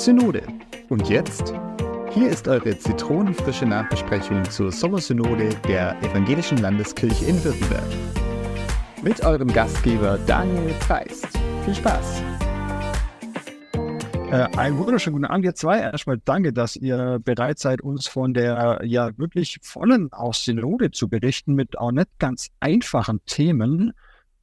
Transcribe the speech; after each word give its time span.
Synode. 0.00 0.42
Und 0.88 1.10
jetzt? 1.10 1.52
Hier 2.14 2.30
ist 2.30 2.48
eure 2.48 2.78
zitronenfrische 2.78 3.66
Nachbesprechung 3.66 4.42
zur 4.48 4.72
Sommersynode 4.72 5.50
der 5.68 5.94
Evangelischen 6.02 6.56
Landeskirche 6.56 7.26
in 7.26 7.44
Württemberg. 7.44 7.84
Mit 9.02 9.22
eurem 9.22 9.52
Gastgeber 9.52 10.18
Daniel 10.26 10.72
Preist. 10.80 11.28
Viel 11.66 11.74
Spaß! 11.74 12.22
Äh, 14.30 14.48
einen 14.56 14.78
wunderschönen 14.78 15.16
guten 15.16 15.26
Abend, 15.26 15.44
ihr 15.44 15.54
zwei. 15.54 15.80
Erstmal 15.80 16.18
danke, 16.24 16.54
dass 16.54 16.76
ihr 16.76 17.18
bereit 17.22 17.58
seid, 17.58 17.82
uns 17.82 18.08
von 18.08 18.32
der 18.32 18.80
ja 18.82 19.10
wirklich 19.18 19.58
vollen 19.60 20.10
auch 20.14 20.32
Synode 20.32 20.92
zu 20.92 21.10
berichten 21.10 21.54
mit 21.54 21.76
auch 21.76 21.92
nicht 21.92 22.08
ganz 22.18 22.48
einfachen 22.58 23.20
Themen. 23.26 23.92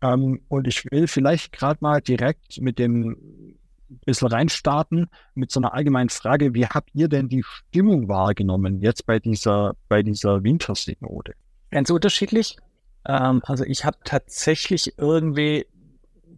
Ähm, 0.03 0.41
und 0.49 0.67
ich 0.67 0.85
will 0.91 1.07
vielleicht 1.07 1.51
gerade 1.51 1.79
mal 1.81 1.99
direkt 1.99 2.61
mit 2.61 2.77
dem 2.77 3.56
bisschen 4.05 4.27
reinstarten 4.27 5.09
mit 5.35 5.51
so 5.51 5.59
einer 5.59 5.73
allgemeinen 5.73 6.09
Frage. 6.09 6.53
Wie 6.53 6.65
habt 6.65 6.89
ihr 6.93 7.07
denn 7.07 7.29
die 7.29 7.43
Stimmung 7.43 8.07
wahrgenommen 8.07 8.81
jetzt 8.81 9.05
bei 9.05 9.19
dieser, 9.19 9.75
bei 9.89 10.03
dieser 10.03 10.43
Wintersynode? 10.43 11.33
Ganz 11.71 11.89
unterschiedlich. 11.89 12.57
Ähm, 13.05 13.41
also 13.45 13.63
ich 13.63 13.85
habe 13.85 13.97
tatsächlich 14.03 14.97
irgendwie, 14.97 15.65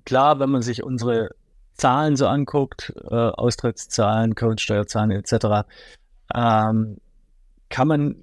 klar, 0.06 0.40
wenn 0.40 0.50
man 0.50 0.62
sich 0.62 0.84
unsere 0.84 1.32
Zahlen 1.74 2.16
so 2.16 2.28
anguckt, 2.28 2.94
äh, 3.10 3.16
Austrittszahlen, 3.16 4.36
Grundsteuerzahlen 4.36 5.12
etc., 5.12 5.68
ähm, 6.34 6.98
kann 7.70 7.88
man 7.88 8.16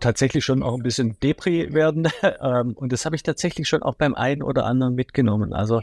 tatsächlich 0.00 0.44
schon 0.44 0.62
auch 0.62 0.74
ein 0.74 0.82
bisschen 0.82 1.16
Depri 1.22 1.72
werden. 1.72 2.08
ähm, 2.40 2.72
und 2.74 2.92
das 2.92 3.04
habe 3.04 3.16
ich 3.16 3.22
tatsächlich 3.22 3.68
schon 3.68 3.82
auch 3.82 3.94
beim 3.94 4.14
einen 4.14 4.42
oder 4.42 4.64
anderen 4.64 4.94
mitgenommen. 4.94 5.52
Also 5.52 5.82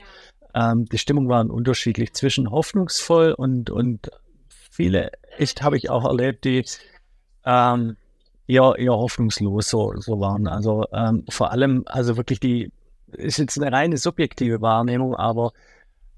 ähm, 0.58 0.86
die 0.86 0.98
Stimmung 0.98 1.30
war 1.30 1.48
unterschiedlich 1.48 2.14
zwischen 2.14 2.50
hoffnungsvoll 2.50 3.34
und, 3.34 3.70
und 3.70 4.10
viele, 4.50 5.12
echt 5.38 5.62
habe 5.62 5.78
ich 5.78 5.90
auch 5.90 6.04
erlebt, 6.04 6.46
die 6.46 6.66
ähm, 7.46 7.96
eher, 8.48 8.74
eher 8.78 8.94
hoffnungslos 8.94 9.70
so, 9.70 9.94
so 9.98 10.20
waren. 10.20 10.48
Also 10.48 10.86
ähm, 10.92 11.26
vor 11.30 11.52
allem, 11.52 11.84
also 11.86 12.18
wirklich 12.18 12.40
die, 12.40 12.72
ist 13.12 13.38
jetzt 13.38 13.62
eine 13.62 13.72
reine 13.72 13.98
subjektive 13.98 14.60
Wahrnehmung, 14.62 15.16
aber 15.16 15.54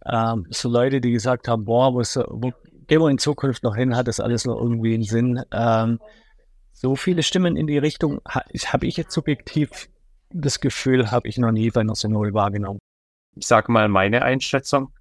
ähm, 0.06 0.48
so 0.50 0.70
Leute, 0.70 1.02
die 1.02 1.12
gesagt 1.12 1.50
haben, 1.50 1.66
boah, 1.66 1.94
wo, 1.94 2.00
wo 2.00 2.54
gehen 2.88 3.02
wir 3.02 3.10
in 3.10 3.18
Zukunft 3.18 3.64
noch 3.64 3.76
hin, 3.76 3.98
hat 3.98 4.08
das 4.08 4.22
alles 4.22 4.46
noch 4.46 4.58
irgendwie 4.58 4.94
einen 4.94 5.04
Sinn. 5.04 5.44
Ähm, 5.52 6.00
so 6.72 6.96
viele 6.96 7.24
Stimmen 7.24 7.58
in 7.58 7.68
die 7.68 7.78
Richtung 7.78 8.22
habe 8.26 8.88
ich 8.88 8.96
jetzt 8.96 9.12
subjektiv 9.12 9.90
das 10.32 10.62
Gefühl, 10.62 11.12
habe 11.12 11.28
ich 11.28 11.38
noch 11.38 11.52
nie 11.52 11.72
bei 11.72 11.82
einer 11.82 11.96
Synode 11.96 12.34
wahrgenommen 12.34 12.80
ich 13.40 13.48
sage 13.48 13.72
mal 13.72 13.88
meine 13.88 14.22
Einschätzung. 14.22 14.92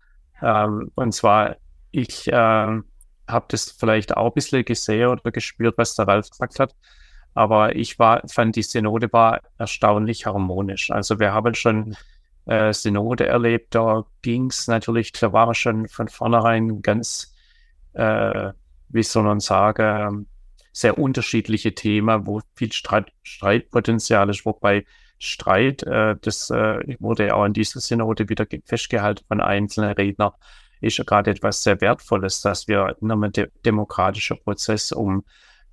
Ähm, 0.43 0.91
und 0.95 1.13
zwar, 1.13 1.57
ich 1.91 2.29
ähm, 2.33 2.85
habe 3.29 3.47
das 3.49 3.71
vielleicht 3.71 4.17
auch 4.17 4.27
ein 4.27 4.35
bisschen 4.35 4.65
gesehen 4.65 5.09
oder 5.09 5.31
gespürt, 5.31 5.77
was 5.77 5.95
der 5.95 6.09
Ralf 6.09 6.31
gesagt 6.31 6.61
hat. 6.61 6.75
Aber 7.35 7.77
ich 7.77 7.99
war, 7.99 8.23
fand 8.29 8.57
die 8.57 8.63
Synode 8.63 9.13
war 9.13 9.41
erstaunlich 9.59 10.27
harmonisch. 10.27 10.91
Also 10.91 11.21
wir 11.21 11.33
haben 11.33 11.55
schon 11.55 11.97
äh, 12.47 12.73
Synode 12.73 13.27
erlebt, 13.27 13.75
da 13.75 14.05
ging 14.23 14.47
es 14.47 14.67
natürlich, 14.67 15.13
da 15.13 15.33
war 15.33 15.55
schon 15.55 15.89
von 15.89 16.09
vornherein 16.09 16.81
ganz, 16.83 17.35
äh, 17.93 18.53
wie 18.89 19.03
soll 19.03 19.25
man 19.25 19.41
sagen, 19.41 20.27
sehr 20.73 20.99
unterschiedliche 20.99 21.75
Themen, 21.75 22.27
wo 22.27 22.41
viel 22.55 22.73
Streit, 22.73 23.13
Streitpotenzial 23.23 24.31
ist, 24.31 24.47
wobei 24.47 24.85
Streit, 25.19 25.83
äh, 25.83 26.17
das 26.21 26.51
äh, 26.51 26.97
wurde 27.01 27.29
ja 27.29 27.35
auch 27.35 27.45
in 27.45 27.53
dieser 27.53 27.81
Synode 27.81 28.29
wieder 28.29 28.47
festgehalten 28.65 29.25
von 29.27 29.41
einzelnen 29.41 29.93
Rednern, 29.93 30.33
ist 30.81 30.99
ja 30.99 31.05
gerade 31.05 31.31
etwas 31.31 31.63
sehr 31.63 31.81
Wertvolles, 31.81 32.41
dass 32.41 32.69
wir 32.69 32.97
in 33.01 33.11
einem 33.11 33.33
de 33.33 33.51
demokratischen 33.65 34.39
Prozess 34.43 34.93
um 34.93 35.25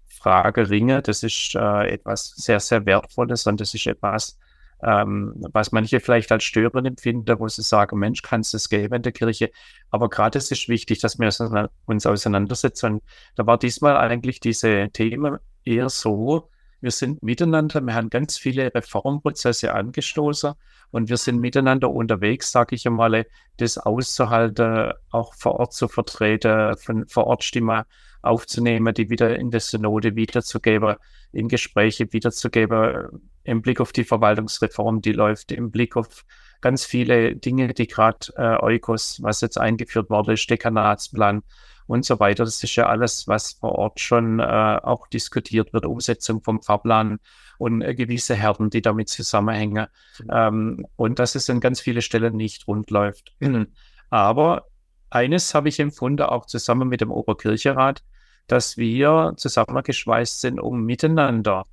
Frage 0.07 0.69
ringen. 0.69 1.01
Das 1.03 1.21
ist 1.23 1.55
äh, 1.55 1.88
etwas 1.89 2.33
sehr, 2.35 2.59
sehr 2.59 2.85
Wertvolles 2.85 3.45
und 3.45 3.61
das 3.61 3.73
ist 3.75 3.85
etwas, 3.85 4.39
ähm, 4.83 5.33
was 5.53 5.72
manche 5.72 6.00
vielleicht 6.00 6.31
als 6.31 6.44
störend 6.44 6.88
empfinden, 6.88 7.39
wo 7.39 7.47
sie 7.47 7.62
sagen, 7.62 8.00
Mensch, 8.00 8.22
kann 8.23 8.41
es 8.41 8.51
das 8.51 8.69
geben 8.69 8.95
in 8.95 9.01
der 9.03 9.12
Kirche. 9.12 9.51
Aber 9.91 10.09
gerade 10.09 10.39
es 10.39 10.51
ist 10.51 10.67
wichtig, 10.67 11.00
dass 11.00 11.19
wir 11.19 11.69
uns 11.85 12.06
auseinandersetzen. 12.06 12.94
Und 12.94 13.03
da 13.35 13.45
war 13.45 13.59
diesmal 13.59 13.97
eigentlich 13.97 14.39
diese 14.39 14.89
Themen 14.91 15.38
eher 15.63 15.89
so, 15.89 16.50
wir 16.85 16.91
sind 16.91 17.23
miteinander, 17.23 17.81
wir 17.81 17.96
haben 17.96 18.12
ganz 18.12 18.38
viele 18.38 18.72
Reformprozesse 18.73 19.73
angestoßen 19.73 20.53
und 20.91 21.09
wir 21.09 21.18
sind 21.18 21.40
miteinander 21.40 21.90
unterwegs, 21.90 22.51
sage 22.51 22.75
ich 22.75 22.85
einmal, 22.85 23.25
das 23.57 23.79
auszuhalten, 23.79 24.94
auch 25.09 25.34
vor 25.34 25.59
Ort 25.59 25.74
zu 25.74 25.88
vertreten, 25.88 26.78
von 26.78 27.07
vor 27.07 27.25
Ort 27.25 27.44
Stimme 27.44 27.88
aufzunehmen, 28.22 28.94
die 28.94 29.09
wieder 29.09 29.35
in 29.35 29.50
der 29.50 29.62
Synode 29.62 30.16
wiederzugeben, 30.16 30.97
in 31.31 31.47
Gespräche 31.47 32.13
wiederzugeben, 32.13 33.31
im 33.44 33.63
Blick 33.63 33.81
auf 33.81 33.91
die 33.91 34.03
Verwaltungsreform, 34.03 35.01
die 35.01 35.13
läuft, 35.13 35.51
im 35.51 35.72
Blick 35.72 35.97
auf 35.97 36.24
ganz 36.62 36.85
viele 36.85 37.35
Dinge, 37.35 37.74
die 37.74 37.88
gerade 37.88 38.31
äh, 38.38 38.63
Eukos, 38.63 39.24
was 39.24 39.41
jetzt 39.41 39.57
eingeführt 39.57 40.12
wurde, 40.12 40.35
Dekanatsplan, 40.35 41.41
und 41.88 42.06
so 42.06 42.19
weiter. 42.19 42.46
Das 42.46 42.63
ist 42.63 42.75
ja 42.75 42.88
alles, 42.88 43.28
was 43.28 43.53
vor 43.53 43.73
Ort 43.73 44.00
schon 44.00 44.40
äh, 44.40 44.44
auch 44.44 45.07
diskutiert 45.07 45.73
wird, 45.73 45.85
Umsetzung 45.85 46.41
vom 46.41 46.62
Fahrplan 46.62 47.19
und 47.57 47.81
äh, 47.81 47.96
gewisse 47.96 48.35
Härten, 48.35 48.69
die 48.69 48.81
damit 48.81 49.09
zusammenhängen. 49.09 49.88
Mhm. 50.19 50.29
Ähm, 50.31 50.88
und 50.95 51.19
dass 51.19 51.35
es 51.35 51.50
an 51.50 51.59
ganz 51.59 51.79
viele 51.79 52.01
Stellen 52.01 52.35
nicht 52.35 52.68
rund 52.68 52.90
läuft. 52.90 53.35
Aber 54.09 54.66
eines 55.09 55.53
habe 55.53 55.69
ich 55.69 55.79
empfunden, 55.79 56.24
auch 56.24 56.45
zusammen 56.45 56.88
mit 56.88 57.01
dem 57.01 57.12
Oberkircherat, 57.12 58.03
dass 58.47 58.78
wir 58.78 59.34
zusammengeschweißt 59.38 60.41
sind, 60.41 60.59
um 60.59 60.84
miteinander 60.84 61.66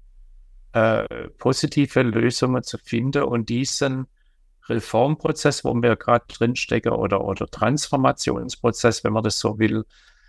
äh, 0.73 1.29
positive 1.39 2.03
Lösungen 2.03 2.63
zu 2.63 2.79
finden 2.79 3.25
und 3.25 3.49
diesen 3.49 4.07
Reformprozess, 4.69 5.65
wo 5.65 5.75
wir 5.75 5.97
gerade 5.97 6.25
drinstecken, 6.29 6.93
oder, 6.93 7.25
oder 7.25 7.47
Transformationsprozess, 7.47 9.05
wenn 9.05 9.13
man 9.13 9.25
das 9.25 9.39
so 9.39 9.59
will, 9.59 9.85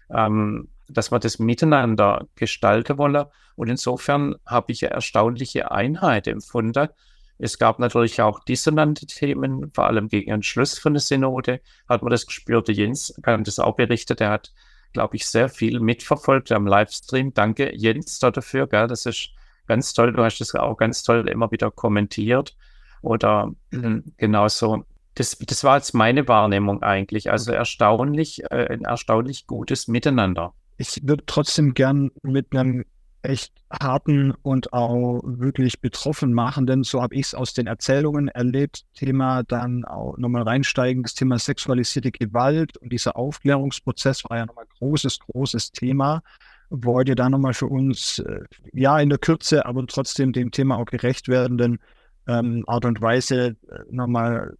ähm, 0.10 0.70
dass 0.90 1.12
wir 1.12 1.20
das 1.20 1.40
miteinander 1.40 2.28
gestalten 2.36 2.98
wollen. 2.98 3.26
Und 3.56 3.70
insofern 3.70 4.36
habe 4.46 4.72
ich 4.72 4.84
eine 4.84 4.94
erstaunliche 4.96 5.72
Einheit 5.72 6.28
empfunden. 6.28 6.90
Es 7.38 7.58
gab 7.58 7.80
natürlich 7.80 8.22
auch 8.22 8.44
dissonante 8.44 9.06
Themen, 9.06 9.72
vor 9.74 9.88
allem 9.88 10.08
gegen 10.08 10.32
den 10.32 10.44
Schluss 10.44 10.78
von 10.78 10.94
der 10.94 11.02
Synode 11.02 11.62
hat 11.90 12.02
man 12.02 12.12
das 12.12 12.26
gespürt. 12.26 12.70
Jens 12.70 13.14
kann 13.22 13.44
das 13.44 13.60
auch 13.60 13.76
berichtet. 13.76 14.22
Er 14.22 14.30
hat, 14.30 14.54
glaube 14.94 15.16
ich, 15.16 15.26
sehr 15.28 15.50
viel 15.50 15.80
mitverfolgt 15.80 16.52
am 16.52 16.68
Livestream. 16.68 17.34
Danke, 17.34 17.76
Jens, 17.76 18.20
dafür. 18.20 18.68
Gell? 18.68 18.88
Das 18.88 19.06
ist 19.06 19.30
ganz 19.68 19.94
toll. 19.94 20.14
Du 20.14 20.24
hast 20.24 20.40
das 20.40 20.56
auch 20.56 20.78
ganz 20.78 21.04
toll 21.04 21.28
immer 21.28 21.52
wieder 21.52 21.72
kommentiert. 21.72 22.56
Oder 23.03 23.52
äh, 23.72 24.00
genauso. 24.18 24.86
Das, 25.16 25.38
das 25.38 25.64
war 25.64 25.78
jetzt 25.78 25.94
meine 25.94 26.28
Wahrnehmung 26.28 26.81
eigentlich. 26.81 27.30
Also 27.30 27.52
erstaunlich, 27.52 28.44
äh, 28.50 28.74
ein 28.74 28.86
erstaunlich 28.86 29.46
gutes 29.46 29.88
Miteinander. 29.88 30.53
Ich 30.78 31.02
würde 31.03 31.24
trotzdem 31.28 31.75
gern 31.75 32.09
mit 32.24 32.56
einem 32.56 32.86
echt 33.22 33.53
harten 33.72 34.34
und 34.42 34.74
auch 34.74 35.22
wirklich 35.24 35.80
betroffen 35.81 36.34
machen, 36.34 36.66
denn 36.66 36.84
so 36.84 37.02
habe 37.02 37.16
ich 37.16 37.28
es 37.28 37.36
aus 37.36 37.53
den 37.53 37.68
Erzählungen 37.68 38.28
erlebt. 38.30 38.84
Thema 38.94 39.44
dann 39.44 39.86
auch 39.86 40.18
nochmal 40.18 40.44
reinsteigen, 40.44 41.03
das 41.03 41.13
Thema 41.13 41.40
sexualisierte 41.40 42.12
Gewalt 42.12 42.78
und 42.78 42.92
dieser 42.92 43.16
Aufklärungsprozess 43.16 44.24
war 44.30 44.38
ja 44.38 44.46
nochmal 44.46 44.66
großes, 44.80 45.19
großes 45.19 45.72
Thema. 45.72 46.22
Wollt 46.69 47.08
ihr 47.08 47.16
da 47.16 47.30
nochmal 47.30 47.53
für 47.53 47.68
uns, 47.68 48.19
äh, 48.19 48.42
ja, 48.74 49.00
in 49.00 49.09
der 49.09 49.19
Kürze, 49.19 49.66
aber 49.66 49.86
trotzdem 49.88 50.34
dem 50.34 50.52
Thema 50.52 50.78
auch 50.78 50.86
gerecht 50.86 51.28
werden, 51.28 51.58
denn 51.58 51.80
ähm, 52.28 52.64
Art 52.68 52.86
und 52.86 53.02
Weise 53.02 53.56
äh, 53.70 53.80
nochmal 53.92 54.56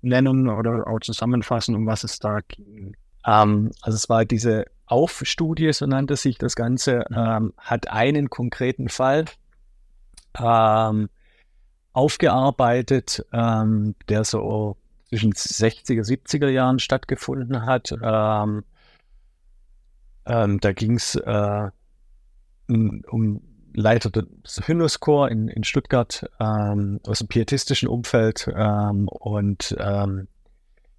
nennen 0.00 0.48
oder 0.48 0.86
auch 0.86 1.00
zusammenfassen, 1.00 1.74
um 1.74 1.86
was 1.86 2.04
es 2.04 2.18
da 2.18 2.40
ging? 2.40 2.96
Ähm, 3.26 3.70
also 3.82 3.96
es 3.96 4.08
war 4.08 4.24
diese 4.24 4.66
Aufstudie, 4.86 5.72
so 5.72 5.86
nannte 5.86 6.16
sich 6.16 6.38
das 6.38 6.56
Ganze, 6.56 7.04
ähm, 7.14 7.52
hat 7.58 7.88
einen 7.88 8.30
konkreten 8.30 8.88
Fall 8.88 9.24
ähm, 10.38 11.08
aufgearbeitet, 11.92 13.24
ähm, 13.32 13.94
der 14.08 14.24
so 14.24 14.76
zwischen 15.08 15.32
60er, 15.32 16.02
70er 16.02 16.48
Jahren 16.48 16.78
stattgefunden 16.78 17.64
hat. 17.64 17.94
Ähm, 18.02 18.64
da 20.24 20.72
ging 20.72 20.94
es 20.96 21.16
äh, 21.16 21.70
um 22.66 23.42
Leiter 23.74 24.10
des 24.10 24.66
Hymnuschor 24.66 25.28
in, 25.30 25.48
in 25.48 25.64
Stuttgart 25.64 26.30
ähm, 26.40 27.00
aus 27.06 27.18
dem 27.18 27.28
pietistischen 27.28 27.88
Umfeld. 27.88 28.48
Ähm, 28.54 29.08
und 29.08 29.76
ähm, 29.78 30.28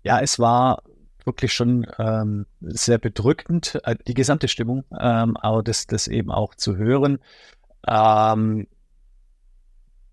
ja, 0.03 0.19
es 0.19 0.39
war 0.39 0.83
wirklich 1.23 1.53
schon 1.53 1.87
ähm, 1.97 2.45
sehr 2.59 2.97
bedrückend, 2.97 3.79
äh, 3.83 3.95
die 4.07 4.13
gesamte 4.13 4.47
Stimmung, 4.47 4.83
ähm, 4.99 5.37
aber 5.37 5.63
das, 5.63 5.87
das 5.87 6.07
eben 6.07 6.31
auch 6.31 6.53
zu 6.53 6.75
hören, 6.75 7.19
ähm, 7.87 8.67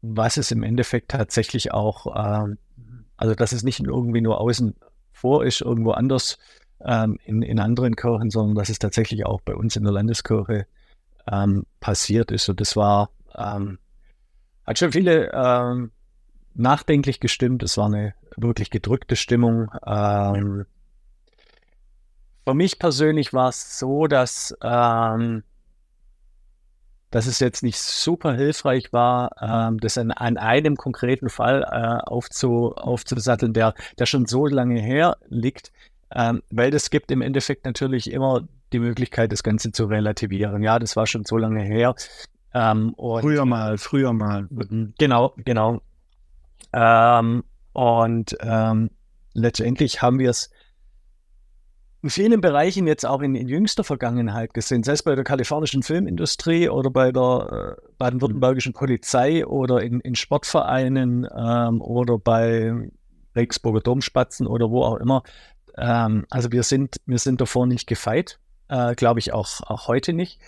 was 0.00 0.36
es 0.36 0.50
im 0.50 0.62
Endeffekt 0.62 1.10
tatsächlich 1.10 1.72
auch, 1.72 2.06
also 3.16 3.34
dass 3.36 3.52
es 3.52 3.62
nicht 3.62 3.78
irgendwie 3.78 4.20
nur 4.20 4.40
außen 4.40 4.74
vor 5.12 5.44
ist, 5.46 5.60
irgendwo 5.60 5.92
anders 5.92 6.38
in, 6.80 7.42
in 7.42 7.60
anderen 7.60 7.94
Kirchen, 7.94 8.28
sondern 8.28 8.56
dass 8.56 8.68
es 8.68 8.80
tatsächlich 8.80 9.24
auch 9.26 9.40
bei 9.42 9.54
uns 9.54 9.76
in 9.76 9.84
der 9.84 9.92
Landeskirche 9.92 10.66
ähm, 11.30 11.66
passiert 11.80 12.30
ist. 12.30 12.48
Und 12.48 12.60
das 12.60 12.76
war, 12.76 13.10
ähm, 13.36 13.78
hat 14.66 14.78
schon 14.78 14.92
viele 14.92 15.30
ähm, 15.32 15.92
nachdenklich 16.54 17.20
gestimmt. 17.20 17.62
Es 17.62 17.76
war 17.76 17.86
eine 17.86 18.14
wirklich 18.36 18.70
gedrückte 18.70 19.16
Stimmung. 19.16 19.70
Ähm, 19.86 20.66
für 22.46 22.54
mich 22.54 22.78
persönlich 22.78 23.32
war 23.32 23.50
es 23.50 23.78
so, 23.78 24.06
dass, 24.06 24.56
ähm, 24.62 25.44
dass 27.10 27.26
es 27.26 27.38
jetzt 27.38 27.62
nicht 27.62 27.78
super 27.78 28.34
hilfreich 28.34 28.92
war, 28.92 29.30
ähm, 29.40 29.78
das 29.78 29.98
an, 29.98 30.10
an, 30.10 30.38
einem 30.38 30.76
konkreten 30.76 31.28
Fall 31.28 31.62
äh, 31.62 32.08
aufzu, 32.08 32.74
aufzusatteln, 32.74 33.52
der, 33.52 33.74
der 33.98 34.06
schon 34.06 34.26
so 34.26 34.46
lange 34.46 34.80
her 34.80 35.18
liegt, 35.28 35.72
ähm, 36.14 36.42
weil 36.50 36.70
das 36.70 36.90
gibt 36.90 37.10
im 37.10 37.22
Endeffekt 37.22 37.64
natürlich 37.64 38.10
immer 38.10 38.48
die 38.72 38.78
Möglichkeit, 38.78 39.32
das 39.32 39.42
Ganze 39.42 39.72
zu 39.72 39.86
relativieren. 39.86 40.62
Ja, 40.62 40.78
das 40.78 40.96
war 40.96 41.06
schon 41.06 41.24
so 41.24 41.36
lange 41.36 41.62
her. 41.62 41.94
Ähm, 42.54 42.94
früher 42.96 43.44
mal, 43.44 43.78
früher 43.78 44.12
mal. 44.12 44.48
Genau, 44.98 45.34
genau. 45.36 45.80
Ähm, 46.72 47.44
und 47.72 48.36
ähm, 48.40 48.90
letztendlich 49.34 50.02
haben 50.02 50.18
wir 50.18 50.30
es 50.30 50.50
in 52.02 52.10
vielen 52.10 52.40
Bereichen 52.40 52.86
jetzt 52.88 53.06
auch 53.06 53.22
in, 53.22 53.36
in, 53.36 53.48
jüngster 53.48 53.84
Vergangenheit 53.84 54.54
gesehen, 54.54 54.82
sei 54.82 54.92
es 54.92 55.04
bei 55.04 55.14
der 55.14 55.24
kalifornischen 55.24 55.84
Filmindustrie 55.84 56.68
oder 56.68 56.90
bei 56.90 57.12
der 57.12 57.76
äh, 57.78 57.90
baden-württembergischen 57.96 58.72
Polizei 58.72 59.46
oder 59.46 59.82
in, 59.82 60.00
in 60.00 60.16
Sportvereinen 60.16 61.28
ähm, 61.34 61.80
oder 61.80 62.18
bei 62.18 62.90
Regensburger 63.36 63.80
Domspatzen 63.80 64.48
oder 64.48 64.70
wo 64.70 64.82
auch 64.82 64.96
immer. 64.96 65.22
Ähm, 65.76 66.26
also 66.28 66.50
wir 66.50 66.64
sind, 66.64 66.96
wir 67.06 67.18
sind 67.18 67.40
davor 67.40 67.66
nicht 67.66 67.86
gefeit, 67.86 68.40
äh, 68.72 68.94
glaube 68.94 69.20
ich 69.20 69.32
auch, 69.32 69.60
auch 69.66 69.86
heute 69.86 70.14
nicht. 70.14 70.40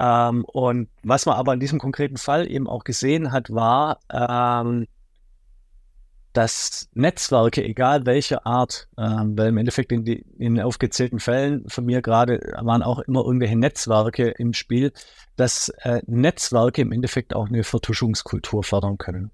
Ähm, 0.00 0.44
und 0.44 0.88
was 1.02 1.26
man 1.26 1.36
aber 1.36 1.54
in 1.54 1.60
diesem 1.60 1.78
konkreten 1.78 2.16
Fall 2.16 2.50
eben 2.50 2.66
auch 2.66 2.84
gesehen 2.84 3.32
hat, 3.32 3.50
war, 3.50 4.00
ähm, 4.12 4.86
dass 6.32 6.88
Netzwerke, 6.94 7.64
egal 7.64 8.06
welcher 8.06 8.46
Art, 8.46 8.88
ähm, 8.96 9.36
weil 9.36 9.48
im 9.48 9.58
Endeffekt 9.58 9.92
in, 9.92 10.04
die, 10.04 10.24
in 10.38 10.54
den 10.54 10.64
aufgezählten 10.64 11.18
Fällen 11.18 11.68
von 11.68 11.84
mir 11.84 12.02
gerade 12.02 12.38
waren 12.60 12.82
auch 12.82 13.00
immer 13.00 13.24
irgendwelche 13.24 13.58
Netzwerke 13.58 14.30
im 14.30 14.52
Spiel, 14.52 14.92
dass 15.36 15.70
äh, 15.82 16.02
Netzwerke 16.06 16.82
im 16.82 16.92
Endeffekt 16.92 17.34
auch 17.34 17.48
eine 17.48 17.64
Vertuschungskultur 17.64 18.62
fördern 18.62 18.96
können. 18.96 19.30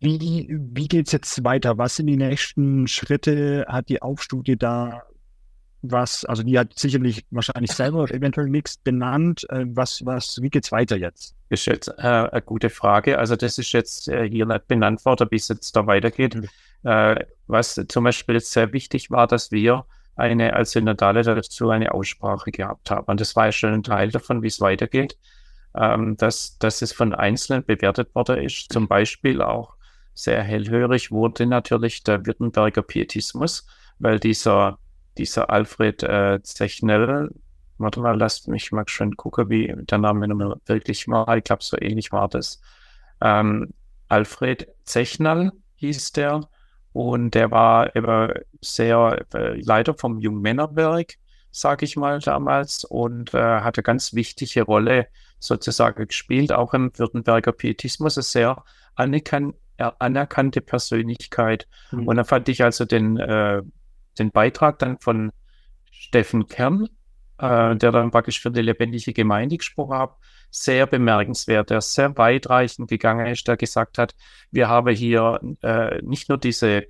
Wie, 0.00 0.48
wie 0.50 0.88
geht 0.88 1.06
es 1.06 1.12
jetzt 1.12 1.44
weiter? 1.44 1.78
Was 1.78 1.96
sind 1.96 2.06
die 2.06 2.16
nächsten 2.16 2.86
Schritte? 2.86 3.64
Hat 3.68 3.88
die 3.88 4.02
Aufstudie 4.02 4.56
da 4.56 5.02
was, 5.90 6.24
also 6.24 6.42
die 6.42 6.58
hat 6.58 6.78
sicherlich 6.78 7.24
wahrscheinlich 7.30 7.72
selber 7.72 8.10
eventuell 8.10 8.48
nichts 8.48 8.76
benannt. 8.76 9.46
Äh, 9.50 9.64
was, 9.68 10.04
was, 10.04 10.40
wie 10.40 10.50
geht's 10.50 10.72
weiter 10.72 10.96
jetzt? 10.96 11.34
Ist 11.50 11.66
jetzt 11.66 11.88
äh, 11.88 12.02
eine 12.02 12.42
gute 12.42 12.70
Frage. 12.70 13.18
Also 13.18 13.36
das 13.36 13.58
ist 13.58 13.72
jetzt 13.72 14.08
äh, 14.08 14.28
hier 14.28 14.46
nicht 14.46 14.66
benannt 14.66 15.04
worden, 15.04 15.28
wie 15.30 15.36
es 15.36 15.48
jetzt 15.48 15.76
da 15.76 15.86
weitergeht. 15.86 16.34
Mhm. 16.34 16.48
Äh, 16.84 17.24
was 17.46 17.80
zum 17.88 18.04
Beispiel 18.04 18.36
jetzt 18.36 18.52
sehr 18.52 18.72
wichtig 18.72 19.10
war, 19.10 19.26
dass 19.26 19.50
wir 19.50 19.84
eine 20.16 20.54
als 20.54 20.72
Synodale 20.72 21.22
dazu 21.22 21.70
eine 21.70 21.92
Aussprache 21.92 22.50
gehabt 22.50 22.90
haben. 22.90 23.06
Und 23.06 23.20
das 23.20 23.34
war 23.36 23.46
ja 23.46 23.52
schon 23.52 23.74
ein 23.74 23.82
Teil 23.82 24.10
davon, 24.10 24.42
wie 24.42 24.48
es 24.48 24.60
weitergeht. 24.60 25.18
Ähm, 25.76 26.16
dass, 26.16 26.56
dass 26.58 26.82
es 26.82 26.92
von 26.92 27.12
Einzelnen 27.14 27.64
bewertet 27.64 28.14
worden 28.14 28.38
ist. 28.38 28.72
Zum 28.72 28.86
Beispiel 28.86 29.42
auch 29.42 29.74
sehr 30.14 30.40
hellhörig 30.42 31.10
wurde 31.10 31.46
natürlich 31.46 32.04
der 32.04 32.24
Württemberger 32.24 32.82
Pietismus, 32.82 33.66
weil 33.98 34.20
dieser 34.20 34.78
dieser 35.18 35.50
Alfred 35.50 36.02
äh, 36.02 36.40
Zechnell, 36.42 37.30
warte 37.78 38.00
mal, 38.00 38.16
lasst 38.16 38.48
mich 38.48 38.72
mal 38.72 38.84
schon 38.86 39.16
gucken, 39.16 39.48
wie 39.48 39.74
der 39.76 39.98
Name 39.98 40.28
nochmal 40.28 40.56
wirklich 40.66 41.08
war. 41.08 41.36
Ich 41.36 41.44
glaube, 41.44 41.62
so 41.62 41.76
ähnlich 41.80 42.12
war 42.12 42.28
das. 42.28 42.60
Ähm, 43.20 43.72
Alfred 44.08 44.68
Zechnell 44.84 45.52
hieß 45.76 46.12
der 46.12 46.48
und 46.92 47.34
der 47.34 47.50
war 47.50 47.94
eben 47.96 48.32
sehr 48.60 49.24
äh, 49.34 49.60
Leiter 49.60 49.94
vom 49.94 50.20
Jungmännerwerk, 50.20 51.14
sage 51.50 51.84
ich 51.84 51.96
mal 51.96 52.20
damals, 52.20 52.84
und 52.84 53.34
äh, 53.34 53.60
hatte 53.60 53.82
ganz 53.82 54.14
wichtige 54.14 54.62
Rolle 54.62 55.08
sozusagen 55.40 56.06
gespielt, 56.06 56.52
auch 56.52 56.74
im 56.74 56.96
Württemberger 56.96 57.52
Pietismus, 57.52 58.16
eine 58.16 58.22
sehr 58.22 58.64
anerkan 58.94 59.54
anerkannte 59.76 60.60
Persönlichkeit. 60.60 61.66
Mhm. 61.90 62.06
Und 62.06 62.16
da 62.16 62.24
fand 62.24 62.48
ich 62.48 62.62
also 62.62 62.84
den 62.84 63.18
äh, 63.18 63.60
den 64.18 64.30
Beitrag 64.30 64.78
dann 64.78 64.98
von 64.98 65.32
Steffen 65.90 66.46
Kern, 66.48 66.88
äh, 67.38 67.76
der 67.76 67.92
dann 67.92 68.10
praktisch 68.10 68.40
für 68.40 68.50
die 68.50 68.62
lebendige 68.62 69.12
Gemeinde 69.12 69.58
gesprochen 69.58 69.98
hat, 69.98 70.16
sehr 70.50 70.86
bemerkenswert, 70.86 71.70
der 71.70 71.80
sehr 71.80 72.16
weitreichend 72.16 72.88
gegangen 72.88 73.26
ist, 73.26 73.46
der 73.48 73.56
gesagt 73.56 73.98
hat, 73.98 74.14
wir 74.50 74.68
haben 74.68 74.94
hier 74.94 75.40
äh, 75.62 76.00
nicht 76.02 76.28
nur 76.28 76.38
diese 76.38 76.84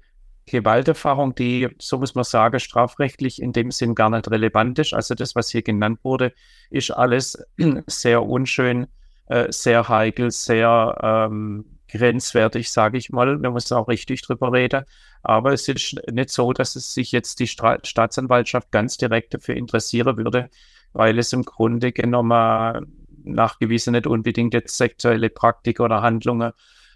Gewalterfahrung, 0.47 1.35
die, 1.35 1.69
so 1.79 1.99
muss 1.99 2.15
man 2.15 2.25
sagen, 2.25 2.61
strafrechtlich 2.61 3.41
in 3.41 3.53
dem 3.53 3.71
Sinn 3.71 3.95
gar 3.95 4.11
nicht 4.11 4.31
relevant 4.31 4.79
ist. 4.79 4.93
Also 4.93 5.15
das, 5.15 5.35
was 5.35 5.49
hier 5.49 5.63
genannt 5.63 6.01
wurde, 6.03 6.33
ist 6.71 6.91
alles 6.91 7.39
sehr 7.87 8.23
unschön, 8.23 8.87
äh, 9.27 9.51
sehr 9.51 9.89
heikel, 9.89 10.31
sehr 10.31 10.99
ähm, 11.03 11.74
grenzwertig, 11.95 12.71
sage 12.71 12.99
ich 12.99 13.11
mal. 13.11 13.41
Wir 13.41 13.51
müssen 13.51 13.75
auch 13.75 13.89
richtig 13.89 14.23
drüber 14.23 14.53
reden. 14.53 14.85
Aber 15.23 15.53
es 15.53 15.69
ist 15.69 15.97
nicht 16.11 16.31
so, 16.31 16.53
dass 16.53 16.77
es 16.77 16.93
sich 16.93 17.13
jetzt 17.13 17.41
die 17.41 17.47
Stra 17.47 17.79
Staatsanwaltschaft 17.83 18.71
ganz 18.71 18.97
direkt 18.97 19.35
dafür 19.35 19.57
interessieren 19.57 20.17
würde, 20.17 20.51
weil 20.93 21.19
es 21.19 21.33
im 21.33 21.45
Grunde 21.45 21.93
genommen 21.93 22.87
nachgewiesen 23.25 23.93
nicht 23.93 24.07
unbedingt 24.07 24.55
jetzt 24.55 24.77
sexuelle 24.77 25.31
Praktik 25.31 25.81
oder 25.81 26.03
Handlungen 26.03 26.53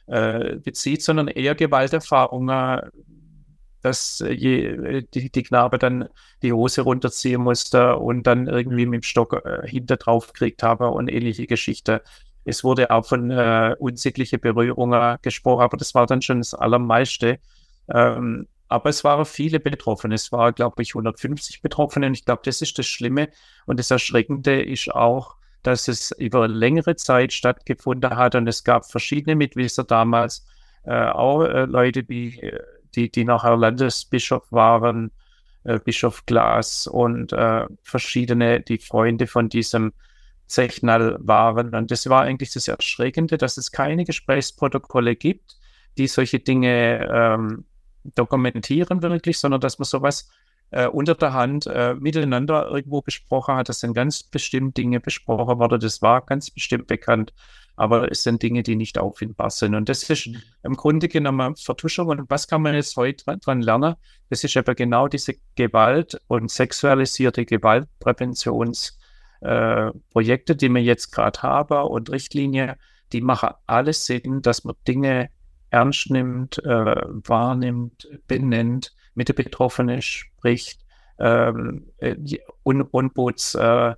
äh, 0.06 0.56
bezieht, 0.56 1.03
sondern 1.03 1.29
eher 1.29 1.55
Gewalterfahrungen, 1.55 2.81
dass 3.83 4.23
je, 4.29 5.03
die, 5.15 5.31
die 5.31 5.43
Knabe 5.43 5.79
dann 5.79 6.09
die 6.43 6.53
Hose 6.53 6.83
runterziehen 6.83 7.41
musste 7.41 7.97
und 7.97 8.27
dann 8.27 8.47
irgendwie 8.47 8.87
mit 8.87 9.03
dem 9.03 9.03
Stock 9.03 9.43
äh, 9.44 9.67
hinter 9.67 9.97
drauf 9.97 10.33
gekriegt 10.33 10.62
habe 10.62 10.89
und 10.89 11.09
ähnliche 11.09 11.47
Geschichte. 11.47 12.03
Es 12.49 12.65
wurde 12.65 12.91
auch 12.91 13.05
von 13.05 13.31
äh, 13.31 13.77
unsittliche 13.79 14.39
Berührungen 14.39 15.19
gesprochen, 15.21 15.62
aber 15.62 15.77
das 15.77 15.95
war 15.95 16.06
dann 16.06 16.23
schon 16.23 16.39
das 16.39 16.55
Allermeiste. 16.55 17.41
Ähm, 17.93 18.49
aber 18.69 18.91
es 18.91 19.05
waren 19.05 19.27
viele 19.27 19.61
Betroffene. 19.61 20.15
Es 20.15 20.33
waren, 20.33 20.55
glaube 20.55 20.83
ich, 20.83 20.95
150 20.95 21.61
Betroffene. 21.61 22.06
Und 22.06 22.15
ich 22.15 22.25
glaube, 22.25 22.43
das 22.45 22.62
ist 22.62 22.79
das 22.79 22.87
Schlimme. 22.87 23.29
Und 23.67 23.79
das 23.79 23.91
Erschreckende 23.91 24.62
ist 24.62 24.91
auch, 24.94 25.37
dass 25.63 25.89
es 25.89 26.11
über 26.13 26.49
längere 26.49 26.96
Zeit 26.96 27.34
stattgefunden 27.34 28.17
hat. 28.17 28.34
Und 28.34 28.46
es 28.46 28.65
gab 28.65 28.91
verschiedene 28.91 29.37
Mitwisser 29.37 29.84
damals, 29.84 30.46
äh, 30.84 31.06
auch 31.06 31.43
äh, 31.43 31.67
Leute, 31.67 32.03
die, 32.03 32.51
die, 32.94 33.11
die 33.11 33.25
nachher 33.25 33.56
Landesbischof 33.56 34.51
waren, 34.51 35.11
äh, 35.65 35.79
Bischof 35.79 36.25
Glas 36.25 36.87
und 36.87 37.34
äh, 37.34 37.67
verschiedene, 37.82 38.61
die 38.61 38.79
Freunde 38.79 39.27
von 39.27 39.51
diesem 39.51 39.93
Zechnal 40.48 41.19
waren. 41.20 41.74
Und 41.74 41.90
das 41.90 42.08
war 42.08 42.22
eigentlich 42.22 42.52
das 42.52 42.69
Erschreckende, 42.69 43.38
dass 43.38 43.56
es 43.56 43.70
keine 43.70 44.05
Gesprächsprotokolle 44.05 45.14
gibt, 45.14 45.56
die 45.98 46.08
solche 46.08 46.40
Dinge 46.40 47.08
ähm, 47.12 47.64
dokumentieren 48.14 49.02
wirklich, 49.02 49.38
sondern 49.38 49.60
dass 49.60 49.78
man 49.78 49.84
sowas 49.84 50.31
äh, 50.70 50.86
unter 50.86 51.14
der 51.14 51.34
Hand 51.34 51.67
äh, 51.67 51.94
miteinander 51.94 52.69
irgendwo 52.70 53.02
besprochen 53.02 53.56
hat. 53.56 53.69
Das 53.69 53.81
sind 53.81 53.94
ganz 53.94 54.22
bestimmt 54.22 54.76
Dinge 54.76 55.00
besprochen 55.00 55.58
worden. 55.58 55.81
Das 55.81 56.02
war 56.02 56.22
ganz 56.22 56.50
bestimmt 56.50 56.86
bekannt. 56.86 57.32
Aber 57.76 58.10
es 58.10 58.24
sind 58.24 58.43
Dinge, 58.43 58.64
die 58.64 58.74
nicht 58.74 58.98
auffindbar 58.98 59.50
sind. 59.50 59.76
Und 59.76 59.88
das 59.88 60.02
ist 60.10 60.26
mhm. 60.26 60.43
im 60.64 60.74
Grunde 60.76 61.08
genommen 61.08 61.55
Vertuschung. 61.56 62.08
Und 62.08 62.28
was 62.28 62.48
kann 62.48 62.62
man 62.62 62.74
jetzt 62.74 62.96
heute 62.96 63.24
dran, 63.24 63.40
dran 63.40 63.62
lernen? 63.62 63.94
Das 64.31 64.43
ist 64.43 64.56
aber 64.56 64.74
genau 64.74 65.06
diese 65.06 65.34
Gewalt 65.55 66.20
und 66.26 66.50
sexualisierte 66.50 67.43
Gewaltpräventions- 67.43 68.98
äh, 69.41 69.91
Projekte, 70.11 70.57
die 70.57 70.69
wir 70.69 70.83
jetzt 70.83 71.11
gerade 71.13 71.43
haben 71.43 71.89
und 71.89 72.11
Richtlinien, 72.11 72.75
die 73.13 73.21
machen 73.21 73.51
alles 73.67 74.05
Sinn, 74.05 74.43
dass 74.43 74.65
man 74.65 74.75
Dinge 74.87 75.31
ernst 75.71 76.11
nimmt, 76.11 76.59
äh, 76.65 76.95
wahrnimmt, 77.07 78.09
benennt, 78.27 78.95
mit 79.15 79.29
den 79.29 79.37
Betroffenen 79.37 80.03
spricht, 80.03 80.81
ähm, 81.19 81.91
äh, 81.99 82.17
Un 82.65 82.83
Unbots, 82.83 83.55
äh, 83.55 83.95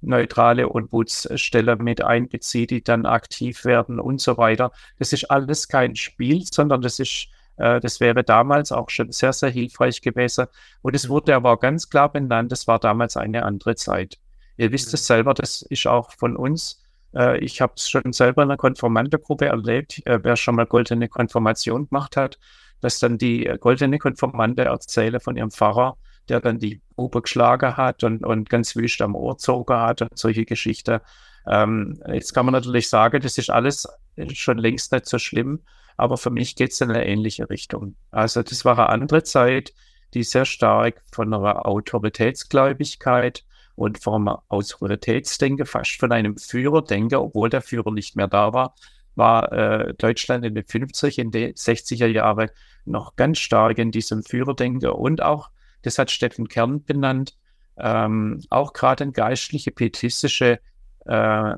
neutrale 0.00 0.68
Ombudsstelle 0.68 1.76
mit 1.76 2.02
einbezieht, 2.02 2.70
die 2.70 2.84
dann 2.84 3.04
aktiv 3.04 3.64
werden 3.64 3.98
und 3.98 4.20
so 4.20 4.36
weiter. 4.36 4.70
Das 4.98 5.12
ist 5.12 5.30
alles 5.30 5.66
kein 5.68 5.96
Spiel, 5.96 6.44
sondern 6.44 6.82
das 6.82 7.00
ist 7.00 7.28
äh, 7.58 7.80
das 7.80 8.00
wäre 8.00 8.24
damals 8.24 8.72
auch 8.72 8.90
schon 8.90 9.12
sehr, 9.12 9.32
sehr 9.32 9.50
hilfreich 9.50 10.00
gewesen. 10.00 10.46
Und 10.82 10.94
es 10.94 11.08
wurde 11.08 11.34
aber 11.34 11.52
auch 11.52 11.60
ganz 11.60 11.90
klar 11.90 12.10
benannt, 12.10 12.52
das 12.52 12.66
war 12.66 12.78
damals 12.78 13.16
eine 13.16 13.44
andere 13.44 13.74
Zeit. 13.74 14.18
Ihr 14.58 14.72
wisst 14.72 14.92
es 14.92 15.06
selber, 15.06 15.34
das 15.34 15.62
ist 15.62 15.86
auch 15.86 16.10
von 16.12 16.36
uns. 16.36 16.82
Äh, 17.14 17.38
ich 17.38 17.60
habe 17.60 17.74
es 17.76 17.88
schon 17.88 18.12
selber 18.12 18.42
in 18.42 18.50
einer 18.50 18.58
Konformantergruppe 18.58 19.46
erlebt, 19.46 20.02
äh, 20.04 20.18
wer 20.22 20.36
schon 20.36 20.56
mal 20.56 20.66
goldene 20.66 21.08
Konfirmation 21.08 21.88
gemacht 21.88 22.16
hat, 22.16 22.38
dass 22.80 22.98
dann 22.98 23.18
die 23.18 23.46
äh, 23.46 23.56
goldene 23.56 23.98
Konformante 23.98 24.64
erzähle 24.64 25.20
von 25.20 25.36
ihrem 25.36 25.52
Pfarrer, 25.52 25.96
der 26.28 26.40
dann 26.40 26.58
die 26.58 26.82
Ober 26.96 27.22
geschlagen 27.22 27.76
hat 27.76 28.02
und, 28.02 28.24
und 28.24 28.50
ganz 28.50 28.74
wüst 28.74 29.00
am 29.00 29.14
Ohr 29.14 29.34
gezogen 29.34 29.76
hat 29.76 30.02
und 30.02 30.18
solche 30.18 30.44
Geschichten. 30.44 31.00
Ähm, 31.46 32.02
jetzt 32.08 32.34
kann 32.34 32.44
man 32.44 32.52
natürlich 32.52 32.88
sagen, 32.88 33.20
das 33.20 33.38
ist 33.38 33.50
alles 33.50 33.88
schon 34.32 34.58
längst 34.58 34.90
nicht 34.90 35.06
so 35.06 35.18
schlimm, 35.18 35.60
aber 35.96 36.16
für 36.16 36.30
mich 36.30 36.56
geht 36.56 36.72
es 36.72 36.80
in 36.80 36.90
eine 36.90 37.06
ähnliche 37.06 37.48
Richtung. 37.48 37.94
Also 38.10 38.42
das 38.42 38.64
war 38.64 38.76
eine 38.76 38.88
andere 38.88 39.22
Zeit, 39.22 39.72
die 40.14 40.24
sehr 40.24 40.44
stark 40.44 41.00
von 41.12 41.32
einer 41.32 41.64
Autoritätsgläubigkeit 41.64 43.44
und 43.78 44.02
vom 44.02 44.28
Autoritätsdenken, 44.48 45.64
fast 45.64 46.00
von 46.00 46.10
einem 46.10 46.36
Führerdenken, 46.36 47.16
obwohl 47.18 47.48
der 47.48 47.62
Führer 47.62 47.92
nicht 47.92 48.16
mehr 48.16 48.26
da 48.26 48.52
war, 48.52 48.74
war 49.14 49.52
äh, 49.52 49.94
Deutschland 49.94 50.44
in 50.44 50.56
den 50.56 50.64
50 50.64 51.18
in 51.18 51.30
den 51.30 51.54
60er 51.54 52.06
Jahren 52.06 52.50
noch 52.84 53.14
ganz 53.14 53.38
stark 53.38 53.78
in 53.78 53.92
diesem 53.92 54.24
Führerdenken 54.24 54.90
und 54.90 55.22
auch, 55.22 55.50
das 55.82 55.98
hat 55.98 56.10
Steffen 56.10 56.48
Kern 56.48 56.84
benannt, 56.84 57.36
ähm, 57.76 58.42
auch 58.50 58.72
gerade 58.72 59.04
in 59.04 59.12
geistliche, 59.12 59.70
pietistische 59.70 60.58
äh, 61.06 61.54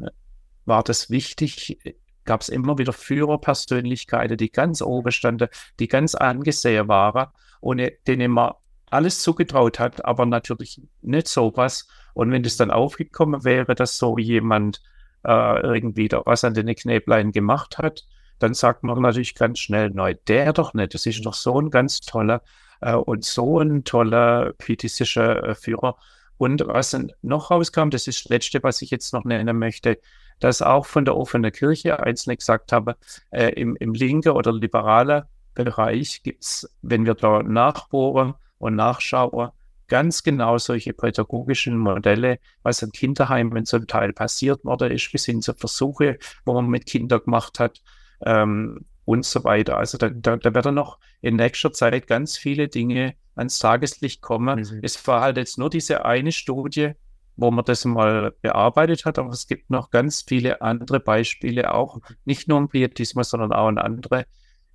war 0.66 0.82
das 0.84 1.08
wichtig, 1.08 1.78
gab 2.24 2.42
es 2.42 2.50
immer 2.50 2.76
wieder 2.76 2.92
Führerpersönlichkeiten, 2.92 4.36
die 4.36 4.52
ganz 4.52 4.82
oben 4.82 5.10
standen, 5.10 5.48
die 5.78 5.88
ganz 5.88 6.14
angesehen 6.14 6.88
waren 6.88 7.28
und 7.60 7.80
denen 8.06 8.30
man 8.30 8.52
alles 8.90 9.22
zugetraut 9.22 9.78
hat, 9.78 10.04
aber 10.04 10.26
natürlich 10.26 10.82
nicht 11.00 11.28
sowas. 11.28 11.88
Und 12.14 12.30
wenn 12.30 12.42
das 12.42 12.56
dann 12.56 12.70
aufgekommen 12.70 13.44
wäre, 13.44 13.74
dass 13.74 13.98
so 13.98 14.18
jemand 14.18 14.82
äh, 15.24 15.60
irgendwie 15.60 16.08
da 16.08 16.22
was 16.24 16.44
an 16.44 16.54
den 16.54 16.74
Knäblein 16.74 17.32
gemacht 17.32 17.78
hat, 17.78 18.04
dann 18.38 18.54
sagt 18.54 18.82
man 18.82 19.00
natürlich 19.00 19.34
ganz 19.34 19.58
schnell, 19.58 19.90
nein, 19.90 20.18
der 20.26 20.52
doch 20.52 20.74
nicht. 20.74 20.94
Das 20.94 21.06
ist 21.06 21.24
doch 21.24 21.34
so 21.34 21.60
ein 21.60 21.70
ganz 21.70 22.00
toller 22.00 22.42
äh, 22.80 22.94
und 22.94 23.24
so 23.24 23.60
ein 23.60 23.84
toller 23.84 24.54
pietistischer 24.58 25.48
äh, 25.48 25.54
Führer. 25.54 25.96
Und 26.38 26.66
was 26.66 26.96
noch 27.20 27.50
rauskam, 27.50 27.90
das 27.90 28.06
ist 28.06 28.24
das 28.24 28.30
Letzte, 28.30 28.62
was 28.62 28.80
ich 28.80 28.90
jetzt 28.90 29.12
noch 29.12 29.24
nennen 29.24 29.58
möchte, 29.58 29.98
dass 30.40 30.62
auch 30.62 30.86
von 30.86 31.04
der 31.04 31.16
offenen 31.16 31.52
Kirche 31.52 32.00
Einzelne 32.00 32.36
gesagt 32.36 32.72
haben, 32.72 32.94
äh, 33.30 33.50
im, 33.50 33.76
im 33.76 33.92
linken 33.92 34.30
oder 34.30 34.52
liberalen 34.52 35.24
Bereich 35.54 36.22
gibt 36.22 36.44
es, 36.44 36.74
wenn 36.80 37.04
wir 37.04 37.14
da 37.14 37.42
nachbohren 37.42 38.34
und 38.56 38.76
nachschauen, 38.76 39.50
ganz 39.90 40.22
genau 40.22 40.56
solche 40.56 40.94
pädagogischen 40.94 41.76
Modelle, 41.76 42.38
was 42.62 42.80
in 42.80 42.92
Kinderheimen 42.92 43.66
zum 43.66 43.86
Teil 43.86 44.14
passiert 44.14 44.64
worden 44.64 44.92
ist, 44.92 45.12
bis 45.12 45.26
hin 45.26 45.42
zu 45.42 45.52
Versuche, 45.52 46.18
wo 46.46 46.54
man 46.54 46.68
mit 46.68 46.86
Kindern 46.86 47.20
gemacht 47.24 47.58
hat 47.58 47.82
ähm, 48.24 48.86
und 49.04 49.26
so 49.26 49.44
weiter. 49.44 49.76
Also 49.76 49.98
da, 49.98 50.08
da, 50.08 50.36
da 50.36 50.54
werden 50.54 50.76
noch 50.76 50.98
in 51.20 51.36
nächster 51.36 51.72
Zeit 51.72 52.06
ganz 52.06 52.38
viele 52.38 52.68
Dinge 52.68 53.14
ans 53.34 53.58
Tageslicht 53.58 54.22
kommen. 54.22 54.60
Mhm. 54.60 54.80
Es 54.82 55.06
war 55.06 55.20
halt 55.20 55.36
jetzt 55.36 55.58
nur 55.58 55.68
diese 55.68 56.04
eine 56.04 56.32
Studie, 56.32 56.92
wo 57.36 57.50
man 57.50 57.64
das 57.64 57.84
mal 57.84 58.32
bearbeitet 58.42 59.04
hat, 59.04 59.18
aber 59.18 59.30
es 59.30 59.48
gibt 59.48 59.70
noch 59.70 59.90
ganz 59.90 60.22
viele 60.26 60.62
andere 60.62 61.00
Beispiele, 61.00 61.74
auch 61.74 61.98
nicht 62.24 62.48
nur 62.48 62.58
im 62.58 62.68
Pietismus, 62.68 63.30
sondern 63.30 63.52
auch 63.52 63.68
in 63.68 63.78
andere 63.78 64.26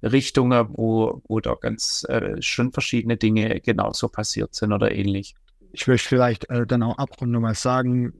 Richtungen, 0.03 0.67
wo, 0.71 1.21
wo 1.27 1.39
da 1.39 1.55
ganz 1.55 2.05
äh, 2.09 2.41
schon 2.41 2.71
verschiedene 2.71 3.17
Dinge 3.17 3.59
genauso 3.61 4.07
passiert 4.07 4.53
sind 4.53 4.73
oder 4.73 4.91
ähnlich. 4.91 5.35
Ich 5.71 5.87
möchte 5.87 6.07
vielleicht 6.07 6.49
äh, 6.49 6.65
dann 6.65 6.83
auch 6.83 6.97
abrunden 6.97 7.33
nochmal 7.33 7.55
sagen, 7.55 8.13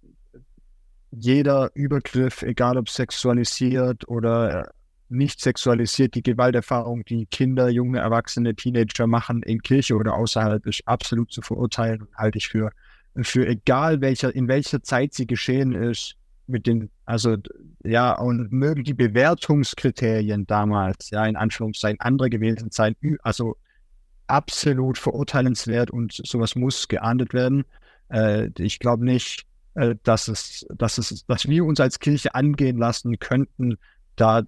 jeder 1.12 1.72
Übergriff, 1.74 2.42
egal 2.42 2.78
ob 2.78 2.90
sexualisiert 2.90 4.08
oder 4.08 4.66
äh, 4.66 4.70
nicht 5.10 5.40
sexualisiert, 5.40 6.16
die 6.16 6.24
Gewalterfahrung, 6.24 7.06
die 7.06 7.26
Kinder, 7.28 7.70
junge 7.70 8.00
Erwachsene, 8.00 8.56
Teenager 8.56 9.08
machen 9.08 9.44
in 9.44 9.62
Kirche 9.62 9.96
oder 9.96 10.16
außerhalb, 10.16 10.66
ist 10.66 10.88
absolut 10.88 11.32
zu 11.32 11.42
verurteilen 11.42 12.08
halte 12.16 12.38
ich 12.40 12.48
für, 12.48 12.72
für 13.22 13.48
egal 13.48 14.02
welcher, 14.02 14.34
in 14.34 14.48
welcher 14.48 14.82
Zeit 14.84 15.14
sie 15.14 15.28
geschehen 15.28 15.74
ist, 15.74 16.16
mit 16.48 16.68
den, 16.68 16.90
also 17.06 17.38
ja, 17.84 18.14
und 18.14 18.52
mögen 18.52 18.84
die 18.84 18.94
Bewertungskriterien 18.94 20.46
damals, 20.46 21.10
ja, 21.10 21.26
in 21.26 21.36
Anführungszeichen 21.36 22.00
andere 22.00 22.30
gewesen 22.30 22.72
sein, 22.72 22.96
also 23.24 23.58
absolut 24.28 24.98
verurteilenswert 24.98 25.92
und 25.92 26.14
sowas 26.14 26.56
muss 26.56 26.88
geahndet 26.88 27.34
werden. 27.34 27.66
Äh, 28.10 28.50
ich 28.58 28.80
glaube 28.80 29.06
nicht, 29.06 29.46
äh, 29.76 29.96
dass 30.04 30.28
es, 30.28 30.66
dass 30.76 30.98
es, 30.98 31.26
dass 31.26 31.48
wir 31.48 31.66
uns 31.66 31.80
als 31.80 32.00
Kirche 32.00 32.34
angehen 32.36 32.78
lassen 32.78 33.20
könnten, 33.20 33.78
da 34.16 34.44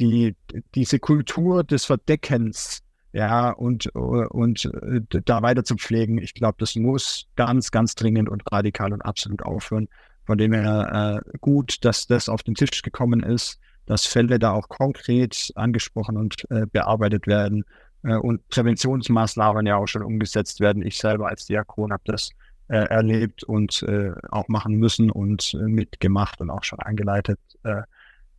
die, 0.00 0.34
diese 0.74 0.98
Kultur 0.98 1.64
des 1.64 1.84
Verdeckens 1.84 2.82
ja, 3.12 3.50
und, 3.50 3.86
und 3.94 4.64
äh, 4.64 5.02
da 5.24 5.42
weiter 5.42 5.64
zu 5.64 5.76
pflegen, 5.76 6.18
ich 6.18 6.34
glaube, 6.34 6.56
das 6.58 6.74
muss 6.76 7.26
ganz, 7.36 7.70
ganz 7.70 7.94
dringend 7.94 8.28
und 8.28 8.42
radikal 8.50 8.92
und 8.92 9.02
absolut 9.02 9.42
aufhören. 9.42 9.88
Von 10.24 10.38
dem 10.38 10.52
her 10.52 11.22
äh, 11.24 11.38
gut, 11.40 11.84
dass 11.84 12.06
das 12.06 12.28
auf 12.28 12.42
den 12.42 12.54
Tisch 12.54 12.82
gekommen 12.82 13.22
ist, 13.22 13.58
dass 13.86 14.06
Fälle 14.06 14.38
da 14.38 14.52
auch 14.52 14.68
konkret 14.68 15.52
angesprochen 15.56 16.16
und 16.16 16.48
äh, 16.50 16.66
bearbeitet 16.66 17.26
werden 17.26 17.64
äh, 18.04 18.14
und 18.14 18.46
Präventionsmaßnahmen 18.48 19.66
ja 19.66 19.76
auch 19.76 19.88
schon 19.88 20.02
umgesetzt 20.02 20.60
werden. 20.60 20.86
Ich 20.86 20.98
selber 20.98 21.28
als 21.28 21.46
Diakon 21.46 21.92
habe 21.92 22.02
das 22.06 22.30
äh, 22.68 22.76
erlebt 22.76 23.42
und 23.44 23.82
äh, 23.82 24.12
auch 24.30 24.48
machen 24.48 24.74
müssen 24.74 25.10
und 25.10 25.54
äh, 25.54 25.64
mitgemacht 25.64 26.40
und 26.40 26.50
auch 26.50 26.64
schon 26.64 26.78
eingeleitet. 26.78 27.40
Äh, 27.64 27.82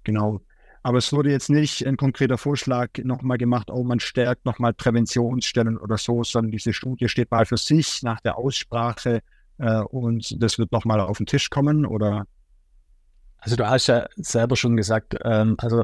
genau. 0.03 0.41
Aber 0.81 0.97
es 0.97 1.13
wurde 1.13 1.31
jetzt 1.31 1.49
nicht 1.49 1.85
ein 1.87 1.95
konkreter 1.95 2.37
Vorschlag 2.37 2.89
nochmal 3.03 3.37
gemacht, 3.37 3.71
oh, 3.71 3.83
man 3.83 4.01
stärkt 4.01 4.45
nochmal 4.45 4.73
Präventionsstellen 4.73 5.77
oder 5.77 5.97
so, 5.97 6.23
sondern 6.23 6.51
diese 6.51 6.73
Studie 6.73 7.07
steht 7.07 7.31
mal 7.31 7.45
für 7.45 7.57
sich 7.57 8.03
nach 8.03 8.19
der 8.19 8.37
Aussprache 8.37 9.21
äh, 9.57 9.81
und 9.81 10.41
das 10.41 10.57
wird 10.57 10.71
nochmal 10.71 10.99
auf 10.99 11.17
den 11.17 11.25
Tisch 11.25 11.49
kommen 11.49 11.85
oder? 11.85 12.25
Also 13.37 13.55
du 13.55 13.67
hast 13.67 13.87
ja 13.87 14.07
selber 14.15 14.55
schon 14.55 14.77
gesagt, 14.77 15.15
ähm, 15.23 15.55
also 15.59 15.83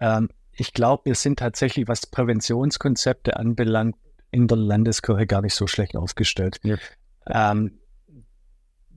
ähm, 0.00 0.30
ich 0.52 0.72
glaube, 0.72 1.06
wir 1.06 1.14
sind 1.14 1.38
tatsächlich, 1.38 1.88
was 1.88 2.06
Präventionskonzepte 2.06 3.36
anbelangt, 3.36 3.96
in 4.30 4.48
der 4.48 4.56
Landeskirche 4.56 5.26
gar 5.26 5.42
nicht 5.42 5.54
so 5.54 5.66
schlecht 5.66 5.96
aufgestellt. 5.96 6.58
Ja. 6.62 6.76
Ähm, 7.26 7.78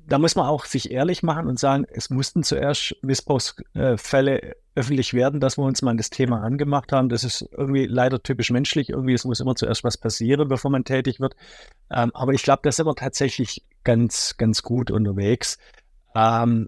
da 0.07 0.17
muss 0.19 0.36
man 0.36 0.45
auch 0.45 0.65
sich 0.65 0.91
ehrlich 0.91 1.21
machen 1.21 1.47
und 1.47 1.59
sagen, 1.59 1.86
es 1.89 2.09
mussten 2.09 2.43
zuerst 2.43 2.95
Missbrauchsfälle 3.01 4.55
öffentlich 4.74 5.13
werden, 5.13 5.39
dass 5.39 5.57
wir 5.57 5.65
uns 5.65 5.81
mal 5.81 5.97
das 5.97 6.09
Thema 6.09 6.41
angemacht 6.43 6.93
haben. 6.93 7.09
Das 7.09 7.24
ist 7.24 7.47
irgendwie 7.51 7.88
leider 7.88 8.21
typisch 8.24 8.51
menschlich. 8.51 8.89
Irgendwie, 8.89 9.13
es 9.13 9.25
muss 9.25 9.39
immer 9.39 9.55
zuerst 9.55 9.83
was 9.83 9.97
passieren, 9.97 10.47
bevor 10.47 10.71
man 10.71 10.86
tätig 10.86 11.19
wird. 11.19 11.36
Ähm, 11.91 12.12
aber 12.13 12.33
ich 12.33 12.43
glaube, 12.43 12.62
da 12.63 12.71
sind 12.71 12.86
wir 12.86 12.95
tatsächlich 12.95 13.63
ganz, 13.88 14.36
ganz 14.36 14.63
gut 14.63 14.91
unterwegs. 14.91 15.58
Ähm, 16.13 16.67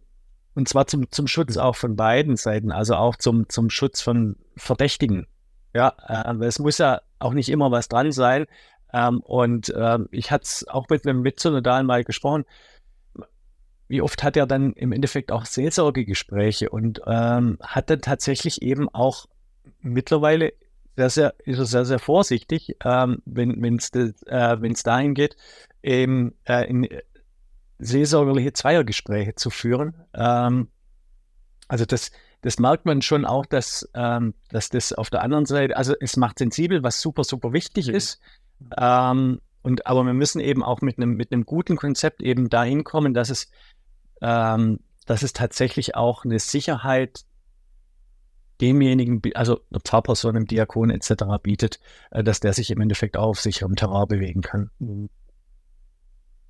und 0.56 0.70
zwar 0.70 0.88
zum, 0.88 1.12
zum 1.12 1.28
Schutz 1.28 1.58
auch 1.58 1.76
von 1.76 1.98
beiden 1.98 2.38
Seiten, 2.38 2.72
also 2.72 2.96
auch 2.96 3.18
zum, 3.18 3.50
zum 3.50 3.70
Schutz 3.70 4.00
von 4.00 4.38
Verdächtigen. 4.56 5.28
Ja, 5.74 5.96
äh, 6.08 6.46
es 6.46 6.60
muss 6.60 6.78
ja 6.78 7.02
auch 7.20 7.34
nicht 7.34 7.50
immer 7.50 7.72
was 7.72 7.90
dran 7.90 8.14
sein. 8.14 8.46
Ähm, 8.94 9.20
und 9.20 9.68
äh, 9.70 10.00
ich 10.12 10.32
hatte 10.32 10.44
es 10.46 10.68
auch 10.68 10.88
mit 10.90 11.06
einem 11.06 11.22
Mitsynodalen 11.22 11.86
mal 11.86 12.06
gesprochen 12.06 12.46
wie 13.90 14.02
oft 14.04 14.24
hat 14.24 14.38
er 14.38 14.46
dann 14.46 14.74
im 14.74 14.92
Endeffekt 14.92 15.32
auch 15.32 15.46
Seelsorgegespräche 15.46 16.70
und 16.70 17.02
ähm, 17.08 17.58
hat 17.60 17.90
dann 17.90 18.02
tatsächlich 18.02 18.62
eben 18.62 18.88
auch 18.88 19.26
mittlerweile 19.82 20.54
sehr, 20.96 21.10
sehr, 21.10 21.34
ist 21.46 21.58
er 21.58 21.66
sehr, 21.66 21.86
sehr 21.86 22.00
vorsichtig, 22.00 22.76
ähm, 22.86 23.22
wenn 23.26 23.78
es 23.78 23.90
äh, 23.92 24.84
dahin 24.84 25.16
geht, 25.16 25.38
eben 25.82 26.36
äh, 26.46 26.70
in 26.70 26.88
seelsorgerliche 27.80 28.54
Zweiergespräche 28.54 29.36
zu 29.36 29.50
führen. 29.50 29.94
Ähm, 30.14 30.68
also 31.68 31.86
das, 31.86 32.12
das 32.42 32.60
merkt 32.60 32.86
man 32.86 33.02
schon 33.02 33.26
auch, 33.26 33.46
dass, 33.46 33.90
ähm, 33.94 34.34
dass 34.50 34.70
das 34.70 34.94
auf 34.94 35.10
der 35.10 35.22
anderen 35.22 35.46
Seite, 35.46 35.78
also 35.78 35.94
es 36.00 36.18
macht 36.18 36.40
sensibel, 36.40 36.84
was 36.84 37.02
super, 37.02 37.24
super 37.24 37.54
wichtig 37.54 37.88
mhm. 37.88 37.96
ist. 37.96 38.20
Ähm, 38.78 39.40
und 39.62 39.88
aber 39.88 40.04
wir 40.04 40.14
müssen 40.14 40.40
eben 40.40 40.64
auch 40.64 40.82
mit 40.82 40.98
einem 40.98 41.16
mit 41.16 41.32
einem 41.32 41.46
guten 41.46 41.76
Konzept 41.76 42.22
eben 42.22 42.50
dahin 42.50 42.84
kommen, 42.84 43.14
dass 43.14 43.30
es 43.30 43.50
ähm, 44.22 44.80
dass 45.06 45.24
es 45.24 45.34
tatsächlich 45.34 45.96
auch 45.96 46.24
eine 46.24 46.40
Sicherheit 46.40 47.26
demjenigen, 48.62 49.22
also 49.36 49.62
einer 49.72 49.80
Pfarrperson, 49.80 50.36
einem 50.36 50.46
Diakon 50.46 50.90
etc. 50.90 51.14
bietet, 51.42 51.80
äh, 52.12 52.24
dass 52.24 52.40
der 52.40 52.54
sich 52.54 52.72
im 52.72 52.82
Endeffekt 52.82 53.18
auch 53.18 53.30
auf 53.30 53.42
sicherem 53.42 53.76
Terrain 53.76 54.08
bewegen 54.08 54.42
kann. 54.42 54.70
Mhm. 54.80 55.10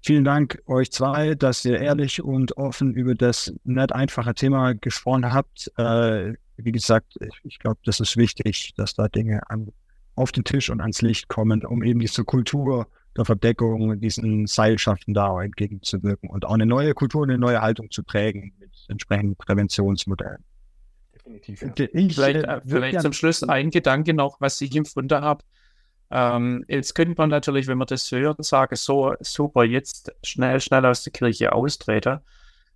Vielen 0.02 0.24
Dank 0.24 0.62
euch 0.66 0.92
zwei, 0.92 1.36
dass 1.36 1.66
ihr 1.66 1.80
ehrlich 1.80 2.24
und 2.24 2.56
offen 2.58 2.94
über 2.94 3.16
das 3.16 3.54
nicht 3.66 3.92
einfache 3.92 4.34
Thema 4.34 4.74
gesprochen 4.74 5.34
habt. 5.34 5.72
Äh, 5.78 6.34
wie 6.58 6.72
gesagt, 6.72 7.16
ich, 7.20 7.40
ich 7.44 7.60
glaube, 7.60 7.80
das 7.84 8.00
ist 8.00 8.16
wichtig, 8.16 8.74
dass 8.76 8.94
da 8.94 9.08
Dinge 9.10 9.42
an, 9.50 9.72
auf 10.16 10.32
den 10.32 10.44
Tisch 10.44 10.70
und 10.70 10.82
ans 10.82 11.02
Licht 11.02 11.28
kommen, 11.28 11.66
um 11.66 11.84
eben 11.84 12.00
diese 12.00 12.24
Kultur 12.24 12.88
der 13.18 13.26
Verdeckung 13.26 14.00
diesen 14.00 14.48
Seilschaften 14.48 15.14
da 15.14 15.28
auch 15.28 15.42
entgegenzuwirken 15.42 16.30
und 16.30 16.46
auch 16.46 16.54
eine 16.54 16.66
neue 16.66 16.94
Kultur, 16.94 17.24
eine 17.24 17.38
neue 17.38 17.62
Haltung 17.62 17.92
zu 17.92 18.04
prägen 18.04 18.54
mit 18.60 18.72
entsprechenden 18.88 19.36
Präventionsmodellen. 19.36 20.44
Definitiv. 21.14 21.62
Ja. 21.62 21.86
Ich, 21.92 22.16
vielleicht, 22.16 22.46
äh, 22.46 22.62
vielleicht 22.66 23.02
zum 23.02 23.14
Schluss 23.14 23.44
ein 23.44 23.70
Gedanke 23.72 24.14
noch, 24.14 24.40
was 24.40 24.62
ich 24.62 24.76
empfunden 24.76 25.22
habe. 25.22 25.44
Ähm, 26.12 26.66
jetzt 26.68 26.96
könnte 26.96 27.16
man 27.18 27.30
natürlich, 27.30 27.68
wenn 27.68 27.78
man 27.78 27.88
das 27.88 28.12
hört, 28.12 28.44
sagen, 28.44 28.76
so 28.76 29.14
super, 29.20 29.64
jetzt 29.64 30.12
schnell, 30.24 30.60
schnell 30.60 30.86
aus 30.86 31.04
der 31.04 31.14
Kirche 31.14 31.54
austreten, 31.54 32.20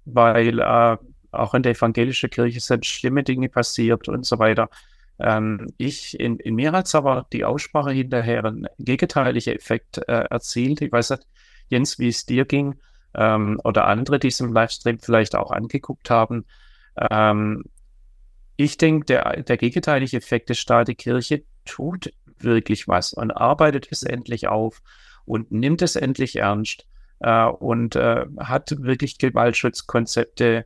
weil 0.05 0.59
äh, 0.59 0.97
auch 1.31 1.53
in 1.53 1.63
der 1.63 1.73
evangelischen 1.73 2.29
Kirche 2.29 2.59
sind 2.59 2.85
schlimme 2.85 3.23
Dinge 3.23 3.49
passiert 3.49 4.07
und 4.07 4.25
so 4.25 4.37
weiter. 4.39 4.69
Ähm, 5.19 5.67
ich, 5.77 6.19
in, 6.19 6.37
in 6.39 6.55
mir 6.55 6.71
hat 6.71 6.87
es 6.87 6.95
aber 6.95 7.27
die 7.33 7.45
Aussprache 7.45 7.91
hinterher 7.91 8.45
einen 8.45 8.67
gegenteiligen 8.79 9.55
Effekt 9.55 9.97
äh, 10.07 10.25
erzielt. 10.29 10.81
Ich 10.81 10.91
weiß 10.91 11.11
nicht, 11.11 11.27
Jens, 11.69 11.99
wie 11.99 12.09
es 12.09 12.25
dir 12.25 12.45
ging 12.45 12.75
ähm, 13.15 13.59
oder 13.63 13.87
andere, 13.87 14.19
die 14.19 14.27
es 14.27 14.39
im 14.39 14.53
Livestream 14.53 14.99
vielleicht 14.99 15.35
auch 15.35 15.51
angeguckt 15.51 16.09
haben. 16.09 16.45
Ähm, 17.09 17.63
ich 18.57 18.77
denke, 18.77 19.05
der, 19.05 19.43
der 19.43 19.57
gegenteilige 19.57 20.17
Effekt 20.17 20.49
ist 20.49 20.69
da, 20.69 20.83
die 20.83 20.95
Kirche 20.95 21.43
tut 21.65 22.11
wirklich 22.43 22.87
was 22.87 23.13
und 23.13 23.31
arbeitet 23.31 23.87
es 23.91 24.03
endlich 24.03 24.47
auf 24.47 24.81
und 25.25 25.51
nimmt 25.51 25.81
es 25.81 25.95
endlich 25.95 26.37
ernst 26.37 26.85
äh, 27.19 27.45
und 27.45 27.95
äh, 27.95 28.25
hat 28.39 28.75
wirklich 28.83 29.17
Gewaltschutzkonzepte 29.17 30.65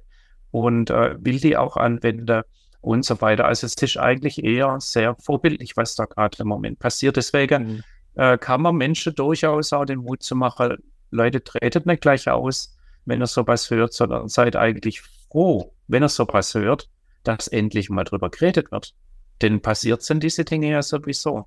und 0.52 0.90
äh, 0.90 1.16
will 1.20 1.40
die 1.40 1.58
auch 1.58 1.78
anwenden 1.78 2.42
und 2.82 3.06
so 3.06 3.20
weiter. 3.22 3.46
Also 3.46 3.68
es 3.68 3.76
ist 3.76 3.98
eigentlich 3.98 4.44
eher 4.44 4.78
sehr 4.80 5.16
vorbildlich, 5.16 5.78
was 5.78 5.96
da 5.96 6.06
gerade 6.06 6.38
im 6.40 6.48
Moment 6.48 6.80
passiert. 6.80 7.18
Deswegen 7.18 7.68
mhm. 7.68 7.84
Äh, 8.18 8.40
kann 8.40 8.64
man 8.64 8.76
Menschen 8.76 9.14
durchaus 9.14 9.74
auch 9.74 9.86
den 9.86 10.00
Mut 10.00 10.24
zu 10.24 10.36
machen, 10.36 10.78
Leute, 11.12 11.44
tretet 11.44 11.86
nicht 11.86 12.02
gleich 12.02 12.28
aus, 12.28 12.76
wenn 13.06 13.22
ihr 13.22 13.28
sowas 13.28 13.70
hört, 13.70 13.94
sondern 13.94 14.28
seid 14.28 14.56
eigentlich 14.56 15.02
froh, 15.02 15.72
wenn 15.88 16.04
ihr 16.04 16.10
sowas 16.10 16.56
hört, 16.56 16.90
dass 17.24 17.48
endlich 17.48 17.92
mal 17.92 18.06
drüber 18.06 18.32
geredet 18.32 18.72
wird. 18.72 18.96
Denn 19.44 19.62
passiert 19.62 20.02
sind 20.02 20.24
diese 20.24 20.46
Dinge 20.46 20.72
ja 20.72 20.82
sowieso. 20.82 21.46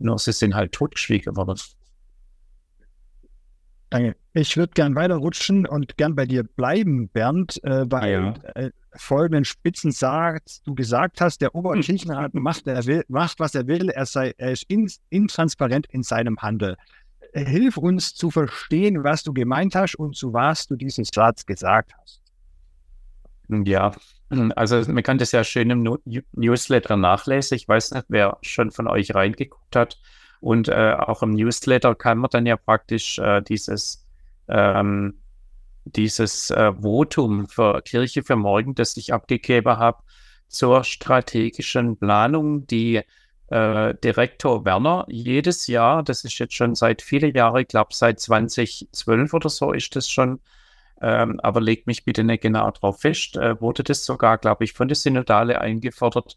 Nur 0.00 0.18
sie 0.18 0.32
sind 0.32 0.54
halt 0.54 0.72
totgeschwiegen 0.72 1.36
worden. 1.36 1.60
Danke. 3.90 4.16
Ich 4.32 4.56
würde 4.56 4.72
gern 4.74 4.94
weiterrutschen 4.94 5.66
und 5.66 5.96
gern 5.96 6.14
bei 6.14 6.24
dir 6.24 6.44
bleiben, 6.44 7.08
Bernd, 7.08 7.62
äh, 7.64 7.84
weil 7.90 8.12
ja. 8.44 8.50
äh, 8.54 8.70
folgenden 8.94 9.44
Spitzen 9.44 9.90
sagt, 9.90 10.66
du 10.66 10.74
gesagt 10.74 11.20
hast, 11.20 11.40
der 11.40 11.54
Oberkirchenrat 11.54 12.32
macht, 12.34 12.66
er 12.68 12.86
will, 12.86 13.04
macht, 13.08 13.40
was 13.40 13.54
er 13.54 13.66
will, 13.66 13.90
er, 13.90 14.06
sei, 14.06 14.32
er 14.38 14.52
ist 14.52 14.64
in, 14.68 14.88
intransparent 15.10 15.86
in 15.90 16.04
seinem 16.04 16.38
Handel. 16.38 16.76
Hilf 17.32 17.76
uns 17.76 18.14
zu 18.14 18.30
verstehen, 18.30 19.02
was 19.02 19.24
du 19.24 19.32
gemeint 19.32 19.74
hast 19.74 19.96
und 19.96 20.16
zu 20.16 20.32
was 20.32 20.66
du 20.66 20.76
diesen 20.76 21.04
Satz 21.04 21.44
gesagt 21.44 21.92
hast. 22.00 22.22
Ja, 23.48 23.92
also 24.30 24.80
man 24.90 25.02
kann 25.02 25.18
das 25.18 25.32
ja 25.32 25.42
schön 25.42 25.70
im 25.70 25.98
Newsletter 26.32 26.96
nachlesen. 26.96 27.56
Ich 27.56 27.66
weiß 27.66 27.92
nicht, 27.92 28.06
wer 28.08 28.38
schon 28.42 28.70
von 28.70 28.86
euch 28.86 29.14
reingeguckt 29.14 29.74
hat. 29.74 29.98
Und 30.40 30.68
äh, 30.68 30.94
auch 30.98 31.22
im 31.22 31.32
Newsletter 31.32 31.94
kann 31.94 32.18
man 32.18 32.30
dann 32.30 32.46
ja 32.46 32.56
praktisch 32.56 33.18
äh, 33.18 33.42
dieses, 33.42 34.06
ähm, 34.48 35.20
dieses 35.84 36.50
äh, 36.50 36.72
Votum 36.72 37.48
für 37.48 37.82
Kirche 37.82 38.22
für 38.22 38.36
morgen, 38.36 38.74
das 38.74 38.96
ich 38.96 39.12
abgegeben 39.12 39.76
habe, 39.76 40.02
zur 40.48 40.84
strategischen 40.84 41.96
Planung, 41.96 42.66
die 42.66 43.02
äh, 43.48 43.94
Direktor 44.02 44.64
Werner 44.64 45.06
jedes 45.08 45.66
Jahr, 45.66 46.02
das 46.02 46.24
ist 46.24 46.38
jetzt 46.38 46.54
schon 46.54 46.74
seit 46.74 47.02
vielen 47.02 47.34
Jahren, 47.34 47.62
ich 47.62 47.68
glaube 47.68 47.90
seit 47.92 48.20
2012 48.20 49.34
oder 49.34 49.48
so 49.48 49.72
ist 49.72 49.94
das 49.94 50.08
schon, 50.08 50.40
ähm, 51.00 51.40
aber 51.40 51.60
legt 51.60 51.86
mich 51.86 52.04
bitte 52.04 52.24
nicht 52.24 52.42
genau 52.42 52.70
drauf 52.70 53.00
fest, 53.00 53.36
äh, 53.36 53.60
wurde 53.60 53.82
das 53.82 54.04
sogar, 54.04 54.38
glaube 54.38 54.64
ich, 54.64 54.72
von 54.72 54.88
der 54.88 54.96
Synodale 54.96 55.60
eingefordert, 55.60 56.36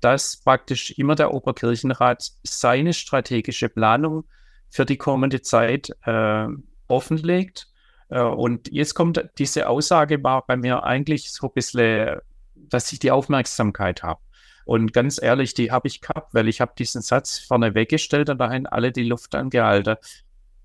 dass 0.00 0.36
praktisch 0.36 0.90
immer 0.98 1.14
der 1.14 1.32
Oberkirchenrat 1.32 2.32
seine 2.42 2.92
strategische 2.92 3.68
Planung 3.68 4.24
für 4.68 4.84
die 4.84 4.96
kommende 4.96 5.42
Zeit 5.42 5.90
äh, 6.04 6.46
offenlegt. 6.88 7.68
Äh, 8.08 8.20
und 8.20 8.70
jetzt 8.70 8.94
kommt 8.94 9.24
diese 9.38 9.68
Aussage, 9.68 10.22
war 10.22 10.46
bei 10.46 10.56
mir 10.56 10.82
eigentlich 10.82 11.32
so 11.32 11.46
ein 11.46 11.52
bisschen, 11.54 12.18
dass 12.54 12.92
ich 12.92 12.98
die 12.98 13.10
Aufmerksamkeit 13.10 14.02
habe. 14.02 14.20
Und 14.64 14.92
ganz 14.92 15.20
ehrlich, 15.20 15.54
die 15.54 15.70
habe 15.72 15.88
ich 15.88 16.00
gehabt, 16.00 16.34
weil 16.34 16.48
ich 16.48 16.60
habe 16.60 16.72
diesen 16.78 17.02
Satz 17.02 17.38
vorne 17.38 17.74
weggestellt 17.74 18.30
und 18.30 18.38
dahin 18.38 18.66
alle 18.66 18.92
die 18.92 19.04
Luft 19.04 19.34
angehalten. 19.34 19.96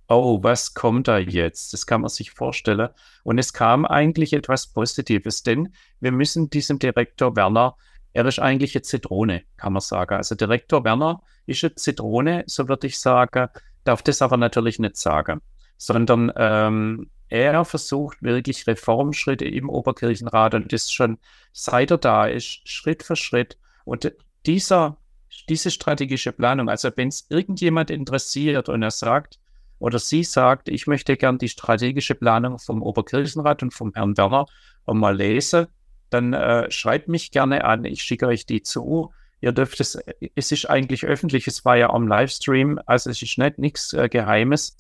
Oh, 0.10 0.42
was 0.42 0.74
kommt 0.74 1.10
da 1.10 1.18
jetzt? 1.18 1.74
Das 1.74 1.86
kann 1.86 2.02
man 2.02 2.10
sich 2.10 2.32
vorstellen. 2.32 2.90
Und 3.24 3.38
es 3.40 3.52
kam 3.52 3.86
eigentlich 3.86 4.32
etwas 4.34 4.68
Positives, 4.68 5.44
denn 5.44 5.74
wir 6.00 6.14
müssen 6.14 6.50
diesem 6.50 6.80
Direktor 6.80 7.36
Werner, 7.36 7.76
er 8.14 8.26
ist 8.26 8.40
eigentlich 8.40 8.74
eine 8.76 8.84
Zitrone, 8.84 9.44
kann 9.58 9.74
man 9.74 9.82
sagen. 9.82 10.16
Also 10.16 10.36
Direktor 10.36 10.84
Werner 10.86 11.22
ist 11.46 11.64
eine 11.64 11.76
Zitrone, 11.76 12.46
so 12.48 12.70
würde 12.70 12.88
ich 12.88 13.00
sagen, 13.00 13.50
darf 13.84 14.02
das 14.02 14.22
aber 14.22 14.38
natürlich 14.38 14.80
nicht 14.80 14.98
sagen, 14.98 15.42
sondern 15.78 16.32
ähm, 16.38 17.10
er 17.30 17.66
versucht 17.66 18.24
wirklich 18.24 18.66
Reformschritte 18.66 19.46
im 19.46 19.70
Oberkirchenrat 19.70 20.54
und 20.54 20.72
das 20.72 20.92
schon 20.92 21.18
seit 21.52 21.92
er 21.92 21.98
da 21.98 22.28
ist, 22.28 22.68
Schritt 22.68 23.04
für 23.04 23.16
Schritt 23.16 23.58
und 23.84 24.12
dieser, 24.46 24.98
diese 25.50 25.70
strategische 25.70 26.32
Planung, 26.32 26.70
also 26.70 26.90
wenn 26.96 27.10
es 27.10 27.28
irgendjemand 27.30 27.92
interessiert 27.92 28.70
und 28.70 28.82
er 28.82 28.92
sagt, 28.92 29.40
oder 29.80 30.00
sie 30.00 30.24
sagt, 30.24 30.70
ich 30.70 30.88
möchte 30.88 31.18
gern 31.18 31.38
die 31.38 31.50
strategische 31.50 32.16
Planung 32.16 32.60
vom 32.60 32.82
Oberkirchenrat 32.82 33.64
und 33.64 33.74
vom 33.74 33.94
Herrn 33.94 34.18
Werner 34.18 34.46
mal 34.86 35.16
lesen, 35.16 35.68
dann 36.10 36.34
äh, 36.34 36.72
schreibt 36.72 37.08
mich 37.08 37.32
gerne 37.32 37.66
an, 37.66 37.86
ich 37.86 38.02
schicke 38.02 38.28
euch 38.28 38.46
die 38.46 38.64
zu. 38.64 39.12
Ihr 39.42 39.52
dürft 39.52 39.80
es, 39.80 40.00
es 40.36 40.52
ist 40.52 40.70
eigentlich 40.70 41.06
öffentlich, 41.06 41.48
es 41.48 41.64
war 41.66 41.78
ja 41.78 41.90
am 41.90 42.08
Livestream, 42.08 42.80
also 42.86 43.10
es 43.10 43.22
ist 43.22 43.38
nicht 43.38 43.60
nichts 43.60 43.94
äh, 43.94 44.10
Geheimes. 44.10 44.78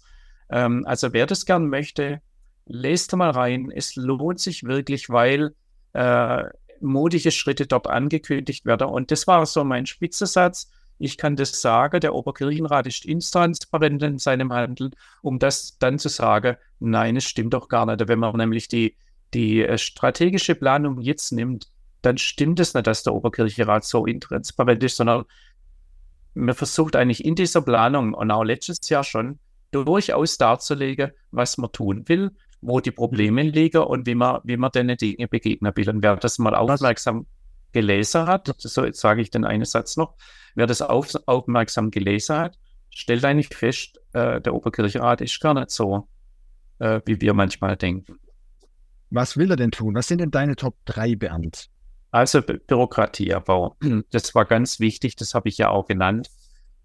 Ähm, 0.49 0.85
also 0.87 1.13
wer 1.13 1.25
das 1.25 1.45
gern 1.45 1.67
möchte, 1.67 2.21
lest 2.65 3.15
mal 3.15 3.29
rein. 3.29 3.71
Es 3.73 3.95
lohnt 3.95 4.39
sich 4.39 4.63
wirklich, 4.63 5.09
weil 5.09 5.53
äh, 5.93 6.43
mutige 6.79 7.31
Schritte 7.31 7.67
dort 7.67 7.87
angekündigt 7.87 8.65
werden. 8.65 8.87
Und 8.87 9.11
das 9.11 9.27
war 9.27 9.45
so 9.45 9.63
mein 9.63 9.85
Spitzensatz. 9.85 10.71
Ich 10.99 11.17
kann 11.17 11.35
das 11.35 11.61
sagen, 11.61 11.99
der 11.99 12.15
Oberkirchenrat 12.15 12.87
ist 12.87 13.05
intransparent 13.05 14.01
in 14.03 14.17
seinem 14.17 14.51
Handeln, 14.51 14.91
um 15.21 15.39
das 15.39 15.77
dann 15.77 15.99
zu 15.99 16.09
sagen, 16.09 16.57
nein, 16.79 17.15
es 17.15 17.25
stimmt 17.25 17.53
doch 17.53 17.67
gar 17.67 17.85
nicht. 17.85 18.07
Wenn 18.07 18.19
man 18.19 18.35
nämlich 18.35 18.67
die, 18.67 18.95
die 19.33 19.63
äh, 19.63 19.77
strategische 19.77 20.55
Planung 20.55 21.01
jetzt 21.01 21.31
nimmt, 21.31 21.67
dann 22.01 22.17
stimmt 22.17 22.59
es 22.59 22.73
nicht, 22.73 22.87
dass 22.87 23.03
der 23.03 23.13
Oberkirchenrat 23.13 23.83
so 23.83 24.05
intransparent 24.05 24.83
ist, 24.83 24.97
sondern 24.97 25.25
man 26.33 26.55
versucht 26.55 26.95
eigentlich 26.95 27.25
in 27.25 27.35
dieser 27.35 27.61
Planung 27.61 28.13
und 28.13 28.31
auch 28.31 28.43
letztes 28.43 28.87
Jahr 28.89 29.03
schon 29.03 29.39
durchaus 29.71 30.37
darzulegen, 30.37 31.11
was 31.31 31.57
man 31.57 31.71
tun 31.71 32.07
will 32.07 32.31
wo 32.61 32.79
die 32.79 32.91
Probleme 32.91 33.43
liegen 33.43 33.83
und 33.83 34.05
wie 34.07 34.15
man, 34.15 34.41
wie 34.43 34.57
man 34.57 34.71
den 34.71 34.95
Dinge 34.97 35.27
begegnen 35.27 35.71
will. 35.75 35.89
Und 35.89 36.03
wer 36.03 36.15
das 36.15 36.39
mal 36.39 36.55
aufmerksam 36.55 37.25
gelesen 37.71 38.25
hat, 38.25 38.53
so 38.57 38.85
jetzt 38.85 38.99
sage 38.99 39.21
ich 39.21 39.29
den 39.29 39.45
einen 39.45 39.65
Satz 39.65 39.97
noch, 39.97 40.15
wer 40.57 40.65
das 40.65 40.81
auf, 40.81 41.13
aufmerksam 41.27 41.91
gelesen 41.91 42.35
hat, 42.35 42.57
stellt 42.89 43.23
eigentlich 43.23 43.55
fest, 43.55 44.01
äh, 44.13 44.41
der 44.41 44.55
Oberkirchenrat 44.55 45.21
ist 45.21 45.39
gar 45.39 45.53
nicht 45.53 45.69
so, 45.69 46.07
äh, 46.79 46.99
wie 47.05 47.21
wir 47.21 47.35
manchmal 47.35 47.77
denken. 47.77 48.17
Was 49.11 49.37
will 49.37 49.51
er 49.51 49.55
denn 49.55 49.69
tun? 49.71 49.93
Was 49.93 50.07
sind 50.07 50.19
denn 50.19 50.31
deine 50.31 50.55
Top 50.55 50.75
3, 50.85 51.15
Bernd? 51.15 51.69
Also 52.09 52.41
Bü 52.41 52.57
Bürokratieabbau. 52.57 53.77
Das 54.11 54.33
war 54.33 54.45
ganz 54.45 54.79
wichtig, 54.79 55.15
das 55.15 55.35
habe 55.35 55.47
ich 55.47 55.59
ja 55.59 55.69
auch 55.69 55.85
genannt. 55.85 56.29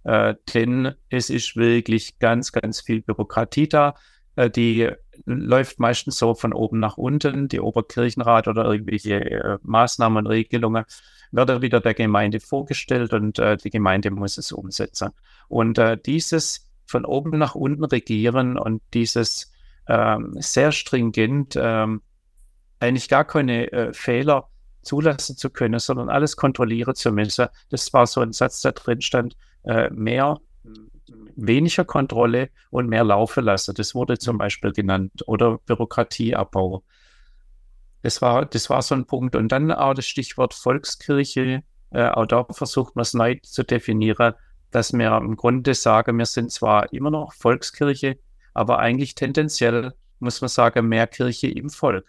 Äh, 0.04 0.34
denn 0.52 0.94
es 1.08 1.30
ist 1.30 1.56
wirklich 1.56 2.18
ganz, 2.18 2.52
ganz 2.52 2.82
viel 2.82 3.00
Bürokratie 3.00 3.68
da. 3.68 3.94
Äh, 4.36 4.50
die 4.50 4.90
läuft 5.24 5.78
meistens 5.78 6.18
so 6.18 6.34
von 6.34 6.52
oben 6.52 6.80
nach 6.80 6.96
unten. 6.96 7.48
Die 7.48 7.60
Oberkirchenrat 7.60 8.48
oder 8.48 8.64
irgendwelche 8.64 9.20
äh, 9.20 9.58
Maßnahmen, 9.62 10.26
Regelungen 10.26 10.84
wird 11.30 11.62
wieder 11.62 11.80
der 11.80 11.94
Gemeinde 11.94 12.40
vorgestellt 12.40 13.12
und 13.12 13.38
äh, 13.38 13.56
die 13.56 13.70
Gemeinde 13.70 14.10
muss 14.10 14.38
es 14.38 14.52
umsetzen. 14.52 15.10
Und 15.48 15.80
dieses 16.06 16.68
von 16.86 17.04
oben 17.04 17.38
nach 17.38 17.54
unten 17.54 17.84
regieren 17.84 18.58
und 18.58 18.82
dieses 18.92 19.50
ähm, 19.86 20.34
sehr 20.38 20.72
stringent 20.72 21.54
ähm, 21.56 22.02
eigentlich 22.80 23.08
gar 23.08 23.24
keine 23.24 23.90
Fehler 23.92 24.48
zulassen 24.82 25.36
zu 25.36 25.50
können, 25.50 25.78
sondern 25.78 26.08
alles 26.08 26.36
kontrollieren 26.36 26.94
zu 26.94 27.12
müssen. 27.12 27.46
Das 27.70 27.92
war 27.92 28.06
so 28.06 28.20
ein 28.20 28.32
Satz, 28.32 28.60
der 28.62 28.72
drin 28.72 29.00
stand, 29.00 29.36
mehr 29.90 30.38
weniger 31.36 31.84
Kontrolle 31.84 32.50
und 32.70 32.88
mehr 32.88 33.04
laufen 33.04 33.44
lassen. 33.44 33.74
Das 33.74 33.94
wurde 33.94 34.18
zum 34.18 34.38
Beispiel 34.38 34.72
genannt. 34.72 35.12
Oder 35.26 35.58
Bürokratieabbau. 35.58 36.82
Das 38.02 38.20
war, 38.20 38.46
das 38.46 38.68
war 38.70 38.82
so 38.82 38.94
ein 38.94 39.06
Punkt. 39.06 39.36
Und 39.36 39.50
dann 39.52 39.70
auch 39.72 39.94
das 39.94 40.06
Stichwort 40.06 40.54
Volkskirche. 40.54 41.62
Äh, 41.90 42.08
auch 42.08 42.26
da 42.26 42.44
versucht 42.50 42.96
man 42.96 43.02
es 43.02 43.14
neu 43.14 43.36
zu 43.42 43.62
definieren, 43.62 44.34
dass 44.70 44.92
wir 44.92 45.16
im 45.18 45.36
Grunde 45.36 45.74
sagen, 45.74 46.18
wir 46.18 46.26
sind 46.26 46.50
zwar 46.50 46.92
immer 46.92 47.10
noch 47.10 47.34
Volkskirche, 47.34 48.18
aber 48.54 48.78
eigentlich 48.78 49.14
tendenziell 49.14 49.92
muss 50.18 50.40
man 50.40 50.48
sagen, 50.48 50.88
mehr 50.88 51.06
Kirche 51.06 51.48
im 51.48 51.68
Volk. 51.68 52.06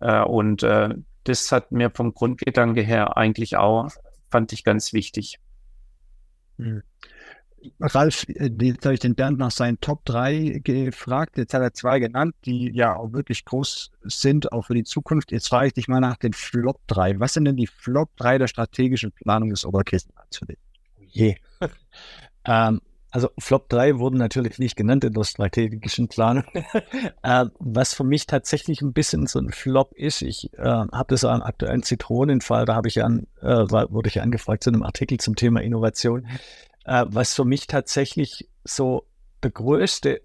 Äh, 0.00 0.22
und 0.22 0.62
äh, 0.62 0.90
das 1.24 1.50
hat 1.52 1.72
mir 1.72 1.90
vom 1.90 2.12
Grundgedanke 2.12 2.82
her 2.82 3.16
eigentlich 3.16 3.56
auch, 3.56 3.88
fand 4.30 4.52
ich 4.52 4.64
ganz 4.64 4.92
wichtig. 4.92 5.38
Hm 6.58 6.82
Ralf, 7.80 8.26
äh, 8.28 8.50
jetzt 8.60 8.84
habe 8.84 8.94
ich 8.94 9.00
den 9.00 9.14
Bernd 9.14 9.38
nach 9.38 9.50
seinen 9.50 9.80
Top 9.80 10.04
3 10.04 10.60
gefragt. 10.64 11.36
Jetzt 11.38 11.54
hat 11.54 11.62
er 11.62 11.72
zwei 11.72 11.98
genannt, 11.98 12.34
die 12.44 12.70
ja 12.74 12.96
auch 12.96 13.12
wirklich 13.12 13.44
groß 13.44 13.90
sind, 14.02 14.52
auch 14.52 14.66
für 14.66 14.74
die 14.74 14.84
Zukunft. 14.84 15.32
Jetzt 15.32 15.48
frage 15.48 15.68
ich 15.68 15.72
dich 15.74 15.88
mal 15.88 16.00
nach 16.00 16.16
den 16.16 16.32
Flop 16.32 16.80
3. 16.88 17.20
Was 17.20 17.34
sind 17.34 17.44
denn 17.44 17.56
die 17.56 17.66
Flop 17.66 18.10
3 18.16 18.38
der 18.38 18.48
strategischen 18.48 19.12
Planung 19.12 19.50
des 19.50 19.64
Oberkirchenrats 19.64 20.38
für 20.38 20.46
dich? 20.46 20.58
Je. 21.08 21.36
ähm, 22.44 22.80
also 23.12 23.28
Flop 23.38 23.68
3 23.68 23.98
wurden 23.98 24.16
natürlich 24.16 24.58
nicht 24.58 24.74
genannt 24.74 25.04
in 25.04 25.12
der 25.12 25.24
strategischen 25.24 26.08
Planung. 26.08 26.44
äh, 27.22 27.44
was 27.58 27.92
für 27.92 28.04
mich 28.04 28.26
tatsächlich 28.26 28.80
ein 28.80 28.94
bisschen 28.94 29.26
so 29.26 29.38
ein 29.38 29.50
Flop 29.50 29.92
ist, 29.94 30.22
ich 30.22 30.50
äh, 30.54 30.62
habe 30.62 31.06
das 31.08 31.24
am 31.24 31.42
aktuellen 31.42 31.82
Zitronenfall, 31.82 32.64
da 32.64 32.74
habe 32.74 32.88
ich 32.88 33.04
an, 33.04 33.26
äh, 33.42 33.46
wurde 33.46 34.08
ich 34.08 34.22
angefragt 34.22 34.64
zu 34.64 34.70
einem 34.70 34.82
Artikel 34.82 35.18
zum 35.18 35.36
Thema 35.36 35.60
Innovation. 35.60 36.26
Äh, 36.84 37.04
was 37.08 37.34
für 37.34 37.44
mich 37.44 37.66
tatsächlich 37.66 38.48
so 38.64 39.06
der 39.42 39.50
größte, 39.50 40.20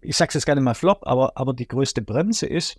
ich 0.00 0.16
sage 0.16 0.28
es 0.28 0.34
jetzt 0.34 0.46
gerne 0.46 0.60
mal 0.60 0.74
Flop, 0.74 1.00
aber, 1.02 1.36
aber 1.36 1.54
die 1.54 1.68
größte 1.68 2.02
Bremse 2.02 2.46
ist 2.46 2.78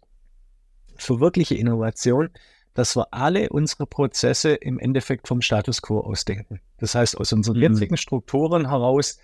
für 0.95 1.19
wirkliche 1.19 1.55
Innovation, 1.55 2.29
dass 2.73 2.95
wir 2.95 3.07
alle 3.11 3.49
unsere 3.49 3.87
Prozesse 3.87 4.53
im 4.53 4.77
Endeffekt 4.79 5.27
vom 5.27 5.41
Status 5.41 5.81
quo 5.81 5.99
ausdenken. 5.99 6.59
Das 6.77 6.95
heißt, 6.95 7.17
aus 7.17 7.33
unseren 7.33 7.57
mhm. 7.57 7.63
jetzigen 7.63 7.97
Strukturen 7.97 8.69
heraus 8.69 9.19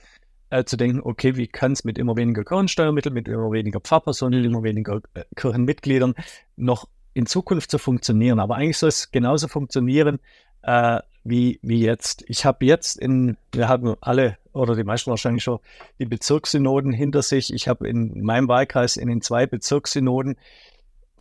äh, 0.50 0.64
zu 0.64 0.78
denken, 0.78 1.02
okay, 1.04 1.36
wie 1.36 1.48
kann 1.48 1.74
es 1.74 1.84
mit 1.84 1.98
immer 1.98 2.16
weniger 2.16 2.44
Kirchensteuermitteln, 2.44 3.14
mit 3.14 3.28
immer 3.28 3.52
weniger 3.52 3.80
Pfarrpersonen, 3.80 4.42
mit 4.42 4.50
immer 4.50 4.64
weniger 4.64 5.02
äh, 5.14 5.24
Kirchenmitgliedern 5.36 6.16
noch 6.56 6.88
in 7.14 7.26
Zukunft 7.26 7.70
zu 7.70 7.78
funktionieren. 7.78 8.40
Aber 8.40 8.56
eigentlich 8.56 8.78
soll 8.78 8.90
es 8.90 9.12
genauso 9.12 9.48
funktionieren 9.48 10.20
äh, 10.64 11.00
wie, 11.24 11.60
wie 11.62 11.82
jetzt. 11.82 12.24
Ich 12.28 12.46
habe 12.46 12.66
jetzt 12.66 12.98
in, 12.98 13.38
wir 13.52 13.68
haben 13.68 13.96
alle 14.02 14.38
oder 14.52 14.76
die 14.76 14.84
meisten 14.84 15.10
wahrscheinlich 15.10 15.44
schon 15.44 15.60
die 16.00 16.06
Bezirkssynoden 16.06 16.92
hinter 16.92 17.22
sich. 17.22 17.54
Ich 17.54 17.68
habe 17.68 17.88
in 17.88 18.24
meinem 18.24 18.48
Wahlkreis 18.48 18.98
in 18.98 19.08
den 19.08 19.22
zwei 19.22 19.48
Bezirkssynoden 19.48 20.38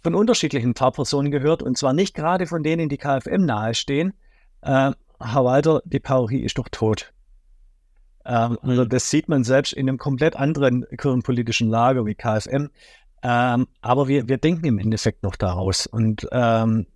von 0.03 0.15
unterschiedlichen 0.15 0.75
Pfarrpersonen 0.75 1.31
gehört 1.31 1.63
und 1.63 1.79
zwar 1.79 1.93
nicht 1.93 2.15
gerade 2.15 2.47
von 2.47 2.63
denen, 2.63 2.89
die 2.89 2.99
KFM 2.99 3.45
nahestehen. 3.45 4.13
Äh, 4.61 4.93
Herr 5.21 5.45
Walter, 5.45 5.83
die 5.85 6.01
Parochie 6.01 6.43
ist 6.43 6.59
doch 6.59 6.69
tot. 6.69 7.13
Ähm, 8.25 8.59
also 8.63 8.85
das 8.85 9.09
sieht 9.09 9.29
man 9.29 9.45
selbst 9.45 9.73
in 9.73 9.89
einem 9.89 9.99
komplett 9.99 10.37
anderen 10.37 10.85
kirchenpolitischen 10.97 11.69
Lager 11.69 12.05
wie 12.05 12.15
KFM. 12.15 12.71
Ähm, 13.23 13.69
aber 13.81 14.09
wir, 14.09 14.29
wir 14.29 14.39
denken 14.39 14.67
im 14.67 14.79
Endeffekt 14.79 15.23
noch 15.23 15.37
daraus. 15.37 15.87
Und 15.87 16.27
ähm, 16.33 16.87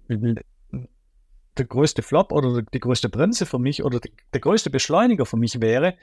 der 1.58 1.66
größte 1.66 2.02
Flop 2.02 2.32
oder 2.32 2.62
die 2.62 2.80
größte 2.80 3.08
Bremse 3.08 3.46
für 3.46 3.58
mich 3.58 3.84
oder 3.84 4.00
der 4.32 4.40
größte 4.40 4.70
Beschleuniger 4.70 5.26
für 5.26 5.36
mich 5.36 5.60
wäre, 5.60 5.94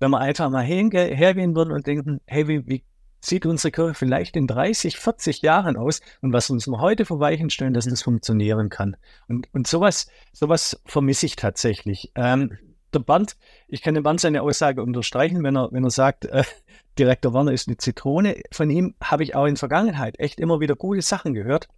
wenn 0.00 0.10
wir 0.10 0.20
einfach 0.20 0.50
mal 0.50 0.64
hergehen 0.64 1.54
würden 1.54 1.72
und 1.72 1.86
denken, 1.86 2.20
hey, 2.26 2.48
wie, 2.48 2.66
wie 2.66 2.84
sieht 3.20 3.46
unsere 3.46 3.70
Kirche 3.70 3.94
vielleicht 3.94 4.36
in 4.36 4.46
30, 4.46 4.98
40 4.98 5.42
Jahren 5.42 5.76
aus 5.76 6.00
und 6.20 6.32
was 6.32 6.50
uns 6.50 6.66
heute 6.66 7.04
vor 7.04 7.20
Weichen 7.20 7.50
stellen, 7.50 7.72
dass 7.72 7.86
das 7.86 8.02
funktionieren 8.02 8.68
kann. 8.68 8.96
Und, 9.28 9.48
und 9.52 9.66
sowas, 9.66 10.08
sowas 10.32 10.80
vermisse 10.84 11.26
ich 11.26 11.36
tatsächlich. 11.36 12.10
Ähm, 12.16 12.58
der 12.92 12.98
Band, 12.98 13.36
ich 13.68 13.82
kann 13.82 13.94
dem 13.94 14.02
Band 14.02 14.20
seine 14.20 14.42
Aussage 14.42 14.82
unterstreichen, 14.82 15.42
wenn 15.42 15.56
er, 15.56 15.70
wenn 15.72 15.84
er 15.84 15.90
sagt, 15.90 16.26
äh, 16.26 16.42
Direktor 16.98 17.32
Werner 17.32 17.52
ist 17.52 17.68
eine 17.68 17.78
Zitrone. 17.78 18.42
Von 18.50 18.68
ihm 18.68 18.94
habe 19.02 19.22
ich 19.22 19.34
auch 19.34 19.46
in 19.46 19.56
Vergangenheit 19.56 20.18
echt 20.18 20.40
immer 20.40 20.60
wieder 20.60 20.76
gute 20.76 21.00
Sachen 21.00 21.32
gehört. 21.32 21.68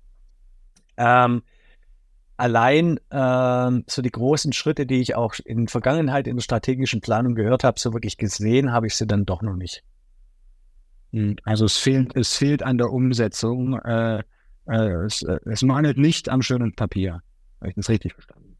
Ähm, 0.96 1.42
allein 2.36 3.00
ähm, 3.10 3.84
so 3.86 4.02
die 4.02 4.10
großen 4.10 4.52
Schritte, 4.52 4.86
die 4.86 5.00
ich 5.00 5.14
auch 5.14 5.34
in 5.44 5.68
Vergangenheit 5.68 6.26
in 6.26 6.36
der 6.36 6.42
strategischen 6.42 7.00
Planung 7.00 7.34
gehört 7.34 7.64
habe, 7.64 7.78
so 7.78 7.92
wirklich 7.92 8.16
gesehen 8.16 8.72
habe 8.72 8.86
ich 8.86 8.96
sie 8.96 9.06
dann 9.06 9.24
doch 9.24 9.42
noch 9.42 9.56
nicht. 9.56 9.82
Hm, 11.12 11.36
also 11.44 11.64
es 11.64 11.76
fehlt, 11.76 12.16
es 12.16 12.36
fehlt 12.36 12.62
an 12.62 12.78
der 12.78 12.90
Umsetzung. 12.90 13.78
Äh, 13.78 14.22
äh, 14.66 15.04
es, 15.04 15.22
äh, 15.22 15.38
es 15.44 15.62
mangelt 15.62 15.98
nicht 15.98 16.28
am 16.28 16.42
schönen 16.42 16.74
Papier. 16.74 17.22
Habe 17.60 17.70
ich 17.70 17.74
das 17.76 17.88
richtig 17.88 18.14
verstanden? 18.14 18.56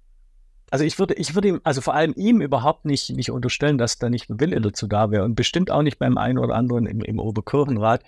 Also 0.71 0.85
ich 0.85 0.99
würde, 0.99 1.15
ich 1.15 1.35
würde 1.35 1.49
ihm, 1.49 1.61
also 1.63 1.81
vor 1.81 1.95
allem 1.95 2.15
ihm 2.17 2.41
überhaupt 2.41 2.85
nicht, 2.85 3.11
nicht 3.11 3.31
unterstellen, 3.31 3.79
dass 3.79 3.99
da 3.99 4.11
nicht 4.11 4.29
ein 4.31 4.41
Wille 4.41 4.61
dazu 4.61 4.87
da 4.87 5.11
wäre 5.11 5.25
und 5.25 5.35
bestimmt 5.35 5.71
auch 5.71 5.83
nicht 5.83 5.99
beim 5.99 6.19
einen 6.19 6.39
oder 6.39 6.55
anderen 6.55 6.87
im, 6.87 7.01
im 7.01 7.19
Oberkirchenrat. 7.19 8.03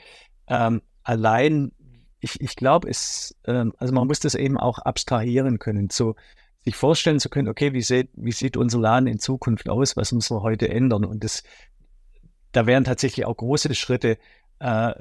Ähm, 0.49 0.83
allein, 1.03 1.73
ich, 2.21 2.41
ich 2.41 2.57
glaube, 2.57 2.89
es, 2.89 3.37
ähm, 3.45 3.73
also 3.79 3.95
man 3.95 4.07
muss 4.07 4.21
das 4.21 4.35
eben 4.35 4.59
auch 4.59 4.79
abstrahieren 4.79 5.59
können, 5.59 5.91
so 5.91 6.17
sich 6.65 6.75
vorstellen 6.75 7.21
zu 7.21 7.29
können, 7.29 7.49
okay, 7.49 7.73
wie 7.73 7.83
sieht, 7.83 8.11
wie 8.15 8.33
sieht 8.33 8.57
unser 8.57 8.81
Laden 8.81 9.07
in 9.07 9.21
Zukunft 9.21 9.69
aus, 9.69 9.97
was 9.97 10.13
müssen 10.13 10.37
wir 10.37 10.43
heute 10.43 10.69
ändern? 10.69 11.05
Und 11.05 11.23
das, 11.23 11.45
da 12.53 12.67
wären 12.67 12.85
tatsächlich 12.85 13.25
auch 13.25 13.37
große 13.37 13.73
Schritte 13.75 14.19
äh, 14.59 14.93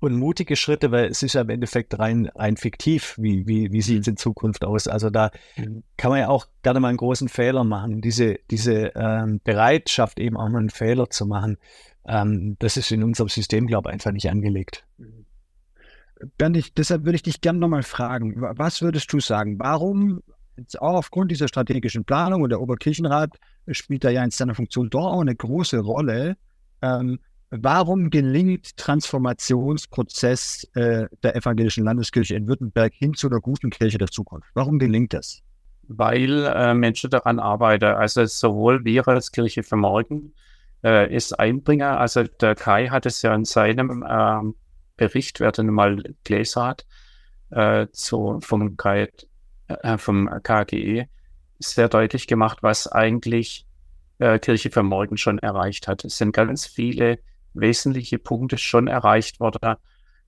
und 0.00 0.16
mutige 0.16 0.56
Schritte, 0.56 0.90
weil 0.90 1.06
es 1.06 1.22
ist 1.22 1.34
ja 1.34 1.42
im 1.42 1.50
Endeffekt 1.50 1.98
rein, 1.98 2.30
rein 2.34 2.56
fiktiv, 2.56 3.16
wie, 3.18 3.46
wie, 3.46 3.70
wie 3.72 3.82
sieht 3.82 4.00
es 4.00 4.08
in 4.08 4.16
Zukunft 4.16 4.64
aus. 4.64 4.88
Also 4.88 5.10
da 5.10 5.30
mhm. 5.56 5.82
kann 5.96 6.10
man 6.10 6.20
ja 6.20 6.28
auch 6.28 6.46
gerne 6.62 6.80
mal 6.80 6.88
einen 6.88 6.96
großen 6.96 7.28
Fehler 7.28 7.62
machen. 7.62 8.00
Diese, 8.00 8.38
diese 8.50 8.92
ähm, 8.96 9.40
Bereitschaft, 9.44 10.18
eben 10.18 10.36
auch 10.36 10.48
mal 10.48 10.58
einen 10.58 10.70
Fehler 10.70 11.10
zu 11.10 11.26
machen, 11.26 11.58
ähm, 12.06 12.56
das 12.58 12.76
ist 12.76 12.90
in 12.90 13.04
unserem 13.04 13.28
System, 13.28 13.66
glaube 13.66 13.90
ich, 13.90 13.92
einfach 13.92 14.12
nicht 14.12 14.30
angelegt. 14.30 14.84
Bernd, 16.38 16.56
ich, 16.56 16.72
deshalb 16.74 17.04
würde 17.04 17.16
ich 17.16 17.22
dich 17.22 17.40
gerne 17.40 17.58
nochmal 17.58 17.82
fragen, 17.82 18.40
was 18.40 18.82
würdest 18.82 19.12
du 19.12 19.20
sagen? 19.20 19.58
Warum, 19.58 20.22
auch 20.78 20.94
aufgrund 20.94 21.30
dieser 21.30 21.48
strategischen 21.48 22.04
Planung 22.04 22.42
und 22.42 22.50
der 22.50 22.60
Oberkirchenrat 22.60 23.30
spielt 23.68 24.04
da 24.04 24.10
ja 24.10 24.22
in 24.22 24.30
seiner 24.30 24.54
Funktion 24.54 24.90
doch 24.90 25.06
auch 25.06 25.20
eine 25.20 25.34
große 25.34 25.78
Rolle, 25.80 26.36
ähm, 26.82 27.18
warum 27.50 28.10
gelingt 28.10 28.76
Transformationsprozess 28.76 30.64
äh, 30.74 31.06
der 31.22 31.36
evangelischen 31.36 31.84
Landeskirche 31.84 32.34
in 32.34 32.46
Württemberg 32.46 32.92
hin 32.94 33.14
zu 33.14 33.28
einer 33.28 33.40
guten 33.40 33.70
Kirche 33.70 33.98
der 33.98 34.08
Zukunft? 34.08 34.48
Warum 34.54 34.78
gelingt 34.78 35.12
das? 35.12 35.42
Weil 35.88 36.46
äh, 36.46 36.74
Menschen 36.74 37.10
daran 37.10 37.38
arbeiten. 37.38 37.84
Also 37.84 38.24
sowohl 38.24 38.84
wir 38.84 39.06
als 39.08 39.32
Kirche 39.32 39.62
für 39.62 39.76
morgen 39.76 40.32
äh, 40.84 41.14
ist 41.14 41.38
Einbringer. 41.38 41.98
Also 41.98 42.24
der 42.24 42.54
Kai 42.54 42.88
hat 42.88 43.06
es 43.06 43.22
ja 43.22 43.34
in 43.34 43.44
seinem 43.44 44.04
ähm, 44.08 44.54
Bericht, 44.96 45.40
wer 45.40 45.52
den 45.52 45.68
mal 45.68 46.02
gelesen 46.24 46.62
hat, 46.62 46.86
äh, 47.50 47.86
zu, 47.92 48.38
vom, 48.40 48.76
Kai, 48.76 49.08
äh, 49.68 49.98
vom 49.98 50.28
KGE, 50.42 51.06
sehr 51.58 51.88
deutlich 51.88 52.26
gemacht, 52.26 52.58
was 52.62 52.90
eigentlich 52.90 53.66
äh, 54.18 54.38
Kirche 54.38 54.70
für 54.70 54.82
morgen 54.82 55.16
schon 55.16 55.38
erreicht 55.38 55.88
hat. 55.88 56.04
Es 56.04 56.18
sind 56.18 56.32
ganz 56.32 56.66
viele 56.66 57.18
wesentliche 57.54 58.18
Punkte 58.18 58.58
schon 58.58 58.86
erreicht 58.86 59.40
worden. 59.40 59.76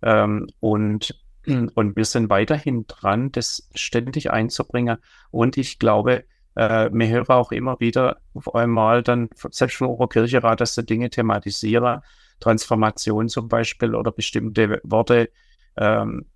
Ähm, 0.02 0.48
und, 0.60 1.18
und 1.46 1.96
wir 1.96 2.04
sind 2.04 2.30
weiterhin 2.30 2.86
dran, 2.86 3.32
das 3.32 3.68
ständig 3.74 4.30
einzubringen. 4.30 4.98
Und 5.30 5.56
ich 5.56 5.78
glaube, 5.78 6.24
äh, 6.54 6.90
wir 6.92 7.08
hören 7.08 7.28
auch 7.28 7.52
immer 7.52 7.80
wieder 7.80 8.18
auf 8.34 8.54
einmal 8.54 9.02
dann, 9.02 9.28
selbst 9.50 9.76
vom 9.76 9.88
Oberkircherat, 9.88 10.60
dass 10.60 10.74
sie 10.74 10.84
Dinge 10.84 11.10
thematisieren, 11.10 12.00
Transformation 12.44 13.28
zum 13.28 13.48
Beispiel 13.48 13.94
oder 13.94 14.12
bestimmte 14.12 14.80
Worte, 14.84 15.30
ähm, 15.76 16.26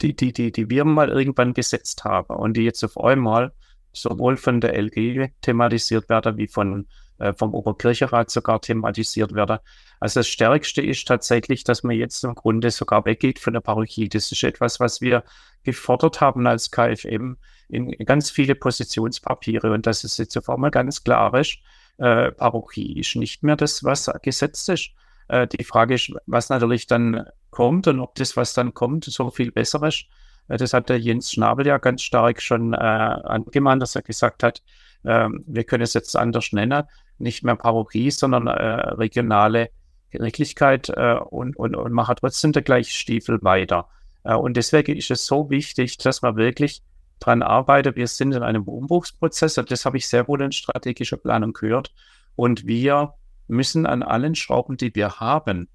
die, 0.00 0.14
die, 0.14 0.32
die, 0.32 0.52
die 0.52 0.70
wir 0.70 0.84
mal 0.84 1.08
irgendwann 1.08 1.54
gesetzt 1.54 2.04
haben 2.04 2.36
und 2.36 2.56
die 2.56 2.62
jetzt 2.62 2.84
auf 2.84 2.96
einmal 2.98 3.52
sowohl 3.92 4.36
von 4.36 4.60
der 4.60 4.78
LG 4.78 5.30
thematisiert 5.42 6.08
werden, 6.08 6.36
wie 6.36 6.46
von, 6.46 6.86
äh, 7.18 7.32
vom 7.32 7.52
Oberkircherat 7.52 8.30
sogar 8.30 8.60
thematisiert 8.60 9.34
werden. 9.34 9.58
Also 9.98 10.20
das 10.20 10.28
Stärkste 10.28 10.82
ist 10.82 11.08
tatsächlich, 11.08 11.64
dass 11.64 11.82
man 11.82 11.96
jetzt 11.96 12.22
im 12.22 12.36
Grunde 12.36 12.70
sogar 12.70 13.04
weggeht 13.04 13.40
von 13.40 13.54
der 13.54 13.60
Parochie. 13.60 14.08
Das 14.08 14.30
ist 14.30 14.44
etwas, 14.44 14.78
was 14.78 15.00
wir 15.00 15.24
gefordert 15.64 16.20
haben 16.20 16.46
als 16.46 16.70
KFM 16.70 17.38
in 17.68 17.90
ganz 18.06 18.30
viele 18.30 18.54
Positionspapiere 18.54 19.72
und 19.72 19.84
dass 19.86 20.04
es 20.04 20.16
jetzt 20.16 20.36
auf 20.38 20.48
einmal 20.48 20.70
ganz 20.70 21.02
klar 21.02 21.34
ist, 21.34 21.58
äh, 21.98 22.30
Parochie 22.30 23.00
ist 23.00 23.16
nicht 23.16 23.42
mehr 23.42 23.56
das, 23.56 23.82
was 23.84 24.10
gesetzt 24.22 24.68
ist. 24.68 24.90
Äh, 25.28 25.46
die 25.46 25.64
Frage 25.64 25.94
ist, 25.94 26.12
was 26.26 26.48
natürlich 26.48 26.86
dann 26.86 27.26
kommt 27.50 27.86
und 27.86 28.00
ob 28.00 28.14
das, 28.16 28.36
was 28.36 28.54
dann 28.54 28.74
kommt, 28.74 29.04
so 29.04 29.30
viel 29.30 29.52
besser 29.52 29.82
ist. 29.84 30.06
Äh, 30.48 30.56
das 30.56 30.72
hat 30.72 30.88
der 30.88 30.98
Jens 30.98 31.32
Schnabel 31.32 31.66
ja 31.66 31.78
ganz 31.78 32.02
stark 32.02 32.42
schon 32.42 32.72
äh, 32.72 32.76
angemahnt, 32.76 33.82
dass 33.82 33.94
er 33.94 34.02
gesagt 34.02 34.42
hat, 34.42 34.62
äh, 35.04 35.28
wir 35.46 35.64
können 35.64 35.82
es 35.82 35.94
jetzt 35.94 36.16
anders 36.16 36.52
nennen, 36.52 36.84
nicht 37.18 37.44
mehr 37.44 37.56
Parochie, 37.56 38.10
sondern 38.10 38.46
äh, 38.46 38.52
regionale 38.52 39.70
Gerichtlichkeit 40.10 40.88
äh, 40.88 41.14
und, 41.14 41.56
und, 41.56 41.74
und 41.74 41.92
machen 41.92 42.16
trotzdem 42.18 42.52
der 42.52 42.62
gleiche 42.62 42.92
Stiefel 42.92 43.38
weiter. 43.42 43.88
Äh, 44.24 44.34
und 44.34 44.56
deswegen 44.56 44.96
ist 44.96 45.10
es 45.10 45.26
so 45.26 45.50
wichtig, 45.50 45.98
dass 45.98 46.22
man 46.22 46.36
wirklich 46.36 46.82
dran 47.20 47.42
arbeitet. 47.42 47.96
Wir 47.96 48.06
sind 48.06 48.32
in 48.32 48.42
einem 48.42 48.62
Umbruchsprozess, 48.62 49.54
das 49.54 49.84
habe 49.84 49.96
ich 49.96 50.06
sehr 50.08 50.28
wohl 50.28 50.40
in 50.40 50.52
strategischer 50.52 51.16
Planung 51.16 51.52
gehört. 51.52 51.92
Und 52.36 52.66
wir 52.66 53.14
müssen 53.48 53.86
an 53.86 54.02
allen 54.02 54.34
Schrauben, 54.34 54.76
die 54.76 54.94
wir 54.94 55.20
haben, 55.20 55.68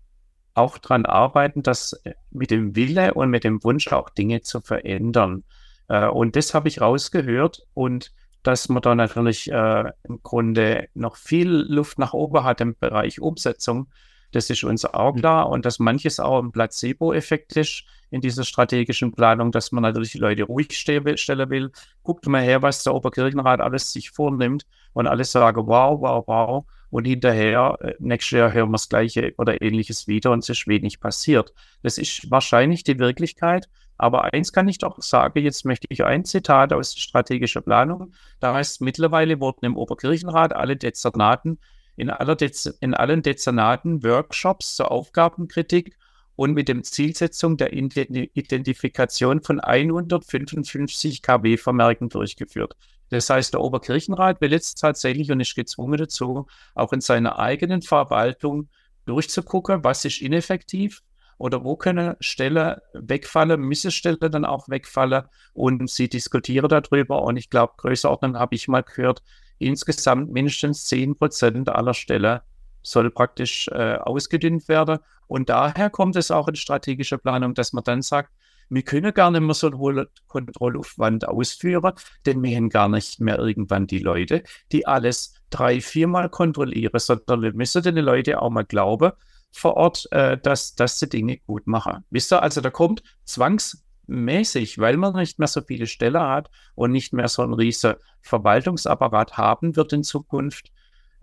auch 0.53 0.77
daran 0.77 1.05
arbeiten, 1.05 1.63
dass 1.63 1.93
äh, 2.03 2.13
mit 2.31 2.51
dem 2.51 2.75
Wille 2.75 3.13
und 3.13 3.29
mit 3.29 3.43
dem 3.43 3.63
Wunsch 3.63 3.91
auch 3.91 4.09
Dinge 4.09 4.41
zu 4.41 4.61
verändern. 4.61 5.43
Äh, 5.87 6.07
und 6.07 6.35
das 6.35 6.53
habe 6.53 6.67
ich 6.67 6.81
rausgehört 6.81 7.63
und 7.73 8.11
dass 8.43 8.69
man 8.69 8.81
da 8.81 8.93
natürlich 8.93 9.51
äh, 9.51 9.91
im 10.03 10.21
Grunde 10.21 10.89
noch 10.93 11.15
viel 11.15 11.49
Luft 11.49 11.97
nach 11.97 12.13
oben 12.13 12.43
hat 12.43 12.61
im 12.61 12.75
Bereich 12.77 13.21
Umsetzung. 13.21 13.87
Das 14.31 14.49
ist 14.49 14.63
uns 14.63 14.83
auch 14.83 15.13
klar 15.13 15.49
und 15.49 15.65
dass 15.65 15.79
manches 15.79 16.19
auch 16.19 16.41
ein 16.41 16.51
Placebo-Effekt 16.51 17.55
ist 17.55 17.83
in 18.09 18.19
dieser 18.19 18.43
strategischen 18.43 19.11
Planung, 19.11 19.51
dass 19.51 19.71
man 19.71 19.83
natürlich 19.83 20.11
die 20.11 20.17
Leute 20.17 20.43
ruhig 20.43 20.75
stellen 20.75 21.05
will. 21.49 21.71
Guckt 22.01 22.27
mal 22.27 22.41
her, 22.41 22.61
was 22.61 22.83
der 22.83 22.95
Oberkirchenrat 22.95 23.61
alles 23.61 23.93
sich 23.93 24.09
vornimmt 24.09 24.65
und 24.93 25.07
alles 25.07 25.31
sagen, 25.31 25.67
wow, 25.67 26.01
wow, 26.01 26.23
wow. 26.27 26.65
Und 26.93 27.05
hinterher, 27.05 27.79
äh, 27.81 27.95
nächstes 27.97 28.37
Jahr 28.37 28.53
hören 28.53 28.69
wir 28.69 28.73
das 28.73 28.87
Gleiche 28.87 29.33
oder 29.39 29.59
Ähnliches 29.63 30.07
wieder 30.07 30.29
und 30.29 30.43
es 30.43 30.49
ist 30.49 30.67
wenig 30.67 30.99
passiert. 30.99 31.51
Das 31.81 31.97
ist 31.97 32.29
wahrscheinlich 32.29 32.83
die 32.83 32.99
Wirklichkeit. 32.99 33.67
Aber 33.97 34.25
eins 34.25 34.53
kann 34.53 34.67
ich 34.67 34.77
doch 34.77 35.01
sagen, 35.01 35.39
jetzt 35.39 35.65
möchte 35.65 35.87
ich 35.89 36.03
ein 36.03 36.23
Zitat 36.23 36.71
aus 36.71 36.93
der 36.93 37.01
strategischen 37.01 37.63
Planung. 37.63 38.13
Da 38.39 38.53
heißt, 38.53 38.81
mittlerweile 38.81 39.39
wurden 39.39 39.65
im 39.65 39.75
Oberkirchenrat 39.75 40.53
alle 40.53 40.77
Dezernaten, 40.77 41.57
in, 41.95 42.11
Dez 42.39 42.67
in 42.79 42.93
allen 42.93 43.23
Dezernaten 43.23 44.03
Workshops 44.03 44.75
zur 44.75 44.91
Aufgabenkritik 44.91 45.97
und 46.35 46.53
mit 46.53 46.67
dem 46.67 46.83
Zielsetzung 46.83 47.57
der 47.57 47.73
Identifikation 47.73 49.41
von 49.41 49.59
155 49.59 51.23
kW-Vermerken 51.23 52.09
durchgeführt. 52.09 52.75
Das 53.13 53.29
heißt, 53.29 53.53
der 53.53 53.61
Oberkirchenrat 53.61 54.41
will 54.41 54.51
jetzt 54.51 54.79
tatsächlich 54.79 55.31
und 55.31 55.39
ist 55.39 55.55
gezwungen 55.55 55.97
dazu, 55.97 56.47
auch 56.73 56.93
in 56.93 57.01
seiner 57.01 57.37
eigenen 57.37 57.81
Verwaltung 57.83 58.69
durchzugucken, 59.05 59.83
was 59.83 60.03
ist 60.05 60.21
ineffektiv 60.21 61.01
oder 61.37 61.63
wo 61.63 61.75
können 61.75 62.15
Stellen 62.21 62.77
wegfallen, 62.93 63.61
müssen 63.61 63.91
Stellen 63.91 64.17
dann 64.19 64.45
auch 64.45 64.67
wegfallen 64.67 65.25
und 65.53 65.89
sie 65.89 66.09
diskutieren 66.09 66.69
darüber 66.69 67.21
und 67.23 67.37
ich 67.37 67.49
glaube, 67.49 67.73
Größenordnung 67.77 68.39
habe 68.39 68.55
ich 68.55 68.67
mal 68.67 68.81
gehört, 68.81 69.21
insgesamt 69.59 70.31
mindestens 70.31 70.85
10 70.85 71.15
Prozent 71.15 71.69
aller 71.69 71.93
Stellen 71.93 72.39
soll 72.81 73.11
praktisch 73.11 73.67
äh, 73.67 73.95
ausgedünnt 73.95 74.67
werden. 74.67 74.99
Und 75.27 75.49
daher 75.49 75.89
kommt 75.89 76.15
es 76.15 76.31
auch 76.31 76.47
in 76.47 76.55
strategischer 76.55 77.17
Planung, 77.17 77.53
dass 77.53 77.73
man 77.73 77.83
dann 77.83 78.01
sagt, 78.01 78.31
wir 78.73 78.83
können 78.83 79.13
gar 79.13 79.31
nicht 79.31 79.41
mehr 79.41 79.53
so 79.53 79.67
einen 79.67 80.07
Kontrollaufwand 80.27 81.27
ausführen, 81.27 81.93
denn 82.25 82.41
wir 82.41 82.55
haben 82.55 82.69
gar 82.69 82.89
nicht 82.89 83.19
mehr 83.19 83.39
irgendwann 83.39 83.87
die 83.87 83.99
Leute, 83.99 84.43
die 84.71 84.87
alles 84.87 85.35
drei, 85.49 85.81
viermal 85.81 86.29
kontrollieren, 86.29 86.99
sondern 86.99 87.41
wir 87.41 87.53
müssen 87.53 87.83
den 87.83 87.97
Leuten 87.97 88.35
auch 88.35 88.49
mal 88.49 88.65
glauben 88.65 89.11
vor 89.51 89.75
Ort, 89.75 90.07
äh, 90.11 90.37
dass, 90.37 90.73
dass 90.73 90.99
sie 90.99 91.07
Dinge 91.07 91.37
gut 91.45 91.67
machen. 91.67 92.03
Wisst 92.09 92.33
ihr, 92.33 92.41
also 92.41 92.59
da 92.59 92.71
kommt 92.71 93.03
zwangsmäßig, 93.25 94.79
weil 94.79 94.97
man 94.97 95.15
nicht 95.15 95.37
mehr 95.37 95.47
so 95.47 95.61
viele 95.61 95.85
Stellen 95.85 96.21
hat 96.21 96.49
und 96.73 96.91
nicht 96.91 97.13
mehr 97.13 97.27
so 97.27 97.43
einen 97.43 97.53
riesen 97.53 97.93
Verwaltungsapparat 98.21 99.37
haben 99.37 99.75
wird 99.75 99.93
in 99.93 100.03
Zukunft, 100.03 100.71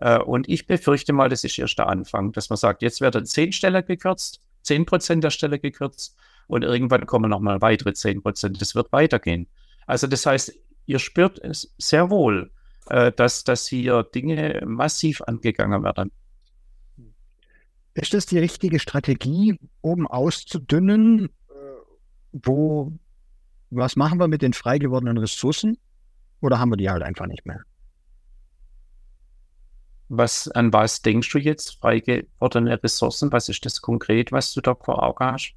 äh, 0.00 0.18
und 0.18 0.48
ich 0.48 0.66
befürchte 0.66 1.12
mal, 1.12 1.28
das 1.28 1.44
ist 1.44 1.58
erst 1.58 1.78
der 1.78 1.88
Anfang, 1.88 2.32
dass 2.32 2.50
man 2.50 2.56
sagt, 2.56 2.82
jetzt 2.82 3.00
werden 3.00 3.26
zehn 3.26 3.52
Stellen 3.52 3.84
gekürzt, 3.84 4.40
zehn 4.62 4.86
Prozent 4.86 5.24
der 5.24 5.30
Stelle 5.30 5.58
gekürzt 5.58 6.16
und 6.50 6.64
irgendwann 6.64 7.06
kommen 7.06 7.30
nochmal 7.30 7.60
weitere 7.60 7.94
zehn 7.94 8.22
Prozent. 8.22 8.60
Das 8.60 8.74
wird 8.74 8.90
weitergehen. 8.92 9.46
Also 9.86 10.08
das 10.08 10.26
heißt, 10.26 10.52
ihr 10.86 10.98
spürt 10.98 11.38
es 11.38 11.72
sehr 11.78 12.10
wohl, 12.10 12.50
äh, 12.88 13.12
dass, 13.12 13.44
dass 13.44 13.68
hier 13.68 14.02
Dinge 14.02 14.60
massiv 14.66 15.22
angegangen 15.22 15.84
werden. 15.84 16.10
Ist 17.94 18.14
das 18.14 18.26
die 18.26 18.38
richtige 18.38 18.80
Strategie, 18.80 19.60
oben 19.80 20.08
auszudünnen? 20.08 21.26
Äh, 21.26 21.52
wo, 22.32 22.92
was 23.70 23.94
machen 23.94 24.18
wir 24.18 24.26
mit 24.26 24.42
den 24.42 24.52
frei 24.52 24.78
gewordenen 24.78 25.18
Ressourcen? 25.18 25.78
Oder 26.40 26.58
haben 26.58 26.70
wir 26.70 26.76
die 26.76 26.90
halt 26.90 27.04
einfach 27.04 27.26
nicht 27.26 27.46
mehr? 27.46 27.60
Was, 30.08 30.48
an 30.48 30.72
was 30.72 31.02
denkst 31.02 31.30
du 31.30 31.38
jetzt? 31.38 31.78
Frei 31.80 32.00
gewordene 32.00 32.82
Ressourcen? 32.82 33.30
Was 33.30 33.48
ist 33.48 33.64
das 33.64 33.80
konkret, 33.80 34.32
was 34.32 34.52
du 34.52 34.60
da 34.60 34.74
vor 34.74 35.00
Augen 35.00 35.24
hast? 35.24 35.54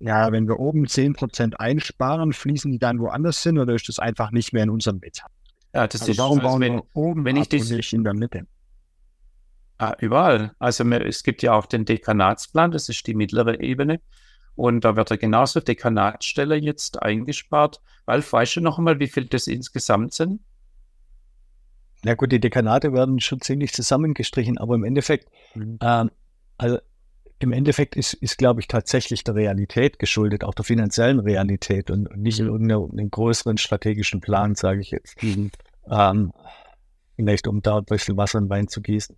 Ja, 0.00 0.32
wenn 0.32 0.48
wir 0.48 0.58
oben 0.58 0.86
10% 0.86 1.54
einsparen, 1.54 2.32
fließen 2.32 2.72
die 2.72 2.78
dann 2.78 2.98
woanders 3.00 3.42
hin 3.42 3.58
oder 3.58 3.74
ist 3.74 3.88
das 3.88 3.98
einfach 3.98 4.30
nicht 4.30 4.52
mehr 4.52 4.64
in 4.64 4.70
unserem 4.70 5.00
Betrag? 5.00 5.30
Ja, 5.74 5.86
das 5.86 6.00
also 6.00 6.12
ist, 6.12 6.18
warum 6.18 6.38
also 6.38 6.50
bauen 6.50 6.60
wenn, 6.62 6.74
wir 6.74 6.84
oben 6.94 7.24
wenn 7.24 7.36
ich 7.36 7.42
ab 7.42 7.52
und 7.52 7.60
das, 7.60 7.70
nicht 7.70 7.92
in 7.92 8.04
der 8.04 8.14
Mitte? 8.14 8.46
ah, 9.80 9.96
überall. 9.98 10.52
Also 10.58 10.84
es 10.84 11.22
gibt 11.22 11.42
ja 11.42 11.54
auch 11.54 11.66
den 11.66 11.84
Dekanatsplan, 11.84 12.70
das 12.70 12.88
ist 12.88 13.06
die 13.06 13.14
mittlere 13.14 13.60
Ebene. 13.60 14.00
Und 14.54 14.84
da 14.84 14.94
wird 14.94 15.10
ja 15.10 15.16
genauso 15.16 15.60
Dekanatstelle 15.60 16.56
jetzt 16.56 17.02
eingespart. 17.02 17.80
Weil, 18.04 18.22
weißt 18.22 18.56
du 18.56 18.60
noch 18.60 18.78
einmal, 18.78 18.98
wie 18.98 19.06
viel 19.06 19.24
das 19.24 19.46
insgesamt 19.46 20.12
sind? 20.12 20.40
Na 22.04 22.14
gut, 22.14 22.32
die 22.32 22.40
Dekanate 22.40 22.92
werden 22.92 23.20
schon 23.20 23.40
ziemlich 23.40 23.72
zusammengestrichen, 23.72 24.58
aber 24.58 24.74
im 24.74 24.84
Endeffekt, 24.84 25.30
mhm. 25.54 25.78
ähm, 25.80 26.10
also 26.58 26.78
im 27.40 27.52
Endeffekt 27.52 27.96
ist, 27.96 28.14
ist 28.14 28.38
glaube 28.38 28.60
ich, 28.60 28.68
tatsächlich 28.68 29.24
der 29.24 29.34
Realität 29.34 29.98
geschuldet, 29.98 30.44
auch 30.44 30.54
der 30.54 30.64
finanziellen 30.64 31.20
Realität 31.20 31.90
und, 31.90 32.08
und 32.08 32.20
nicht 32.20 32.38
in 32.38 32.46
mhm. 32.46 32.70
irgendeinem 32.70 33.10
größeren 33.10 33.56
strategischen 33.56 34.20
Plan, 34.20 34.54
sage 34.54 34.80
ich 34.80 34.90
jetzt. 34.90 35.20
Mhm. 35.22 35.50
Ähm, 35.90 36.32
vielleicht, 37.16 37.48
um 37.48 37.62
da 37.62 37.78
ein 37.78 37.84
bisschen 37.84 38.16
Wasser 38.16 38.38
in 38.38 38.50
Wein 38.50 38.68
zu 38.68 38.82
gießen. 38.82 39.16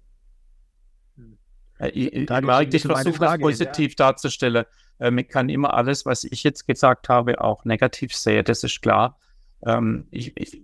Ich, 1.80 2.12
ich, 2.12 2.30
Marek, 2.30 2.72
ich 2.72 2.82
versuche 2.82 3.18
das 3.18 3.38
positiv 3.38 3.92
ja. 3.92 4.06
darzustellen. 4.06 4.64
Ähm, 5.00 5.18
ich 5.18 5.28
kann 5.28 5.48
immer 5.48 5.74
alles, 5.74 6.06
was 6.06 6.22
ich 6.22 6.44
jetzt 6.44 6.66
gesagt 6.66 7.08
habe, 7.08 7.40
auch 7.40 7.64
negativ 7.64 8.14
sehen, 8.14 8.44
das 8.44 8.62
ist 8.62 8.80
klar. 8.82 9.18
Ähm, 9.66 10.06
ich, 10.12 10.36
ich, 10.36 10.62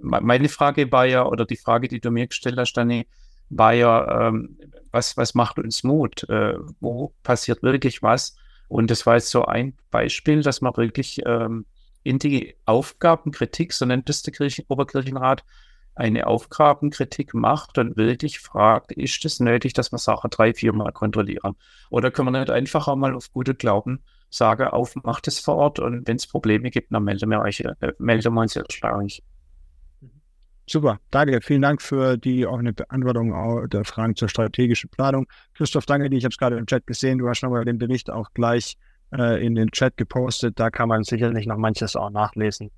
meine 0.00 0.48
Frage 0.48 0.90
war 0.90 1.04
ja, 1.04 1.26
oder 1.26 1.44
die 1.44 1.56
Frage, 1.56 1.88
die 1.88 2.00
du 2.00 2.10
mir 2.10 2.26
gestellt 2.26 2.56
hast, 2.56 2.72
Dani, 2.74 3.06
war 3.50 3.72
ja, 3.72 4.28
ähm, 4.28 4.58
was, 4.90 5.16
was 5.16 5.34
macht 5.34 5.58
uns 5.58 5.82
Mut? 5.82 6.28
Äh, 6.28 6.54
wo 6.80 7.12
passiert 7.22 7.62
wirklich 7.62 8.02
was? 8.02 8.36
Und 8.68 8.90
das 8.90 9.06
war 9.06 9.14
jetzt 9.14 9.30
so 9.30 9.44
ein 9.44 9.76
Beispiel, 9.90 10.42
dass 10.42 10.60
man 10.60 10.76
wirklich 10.76 11.20
ähm, 11.26 11.66
in 12.02 12.18
die 12.18 12.56
Aufgabenkritik, 12.64 13.72
so 13.72 13.86
nennt 13.86 14.08
es 14.10 14.22
der 14.22 14.32
Kirchen 14.32 14.64
Oberkirchenrat, 14.68 15.44
eine 15.96 16.26
Aufgabenkritik 16.26 17.34
macht 17.34 17.78
und 17.78 17.96
wirklich 17.96 18.40
fragt, 18.40 18.92
ist 18.92 19.24
es 19.24 19.38
nötig, 19.40 19.74
dass 19.74 19.92
wir 19.92 19.98
Sachen 19.98 20.30
drei, 20.30 20.52
viermal 20.52 20.92
kontrollieren? 20.92 21.54
Oder 21.90 22.10
können 22.10 22.32
wir 22.32 22.38
nicht 22.40 22.50
einfach 22.50 22.88
einmal 22.88 23.14
auf 23.14 23.32
gute 23.32 23.54
Glauben 23.54 24.02
sagen, 24.28 24.66
auf, 24.68 24.96
macht 24.96 25.28
es 25.28 25.38
vor 25.38 25.56
Ort 25.56 25.78
und 25.78 26.06
wenn 26.08 26.16
es 26.16 26.26
Probleme 26.26 26.70
gibt, 26.70 26.92
dann 26.92 27.04
melden 27.04 27.30
wir 27.30 27.40
euch, 27.40 27.60
äh, 27.60 27.92
melden 27.98 28.34
wir 28.34 28.40
uns 28.40 28.56
erstaunlich. 28.56 29.22
Super, 30.66 30.98
danke. 31.10 31.40
Vielen 31.42 31.62
Dank 31.62 31.82
für 31.82 32.16
die 32.16 32.46
eine 32.46 32.72
Beantwortung 32.72 33.68
der 33.68 33.84
Fragen 33.84 34.16
zur 34.16 34.28
strategischen 34.28 34.88
Planung. 34.90 35.26
Christoph, 35.54 35.84
danke 35.84 36.08
dir. 36.08 36.16
Ich 36.16 36.24
habe 36.24 36.32
es 36.32 36.38
gerade 36.38 36.56
im 36.56 36.66
Chat 36.66 36.86
gesehen. 36.86 37.18
Du 37.18 37.28
hast 37.28 37.42
nochmal 37.42 37.64
den 37.64 37.78
Bericht 37.78 38.10
auch 38.10 38.32
gleich 38.32 38.78
äh, 39.12 39.44
in 39.44 39.54
den 39.54 39.70
Chat 39.70 39.96
gepostet. 39.96 40.58
Da 40.58 40.70
kann 40.70 40.88
man 40.88 41.04
sicherlich 41.04 41.46
noch 41.46 41.58
manches 41.58 41.96
auch 41.96 42.10
nachlesen. 42.10 42.70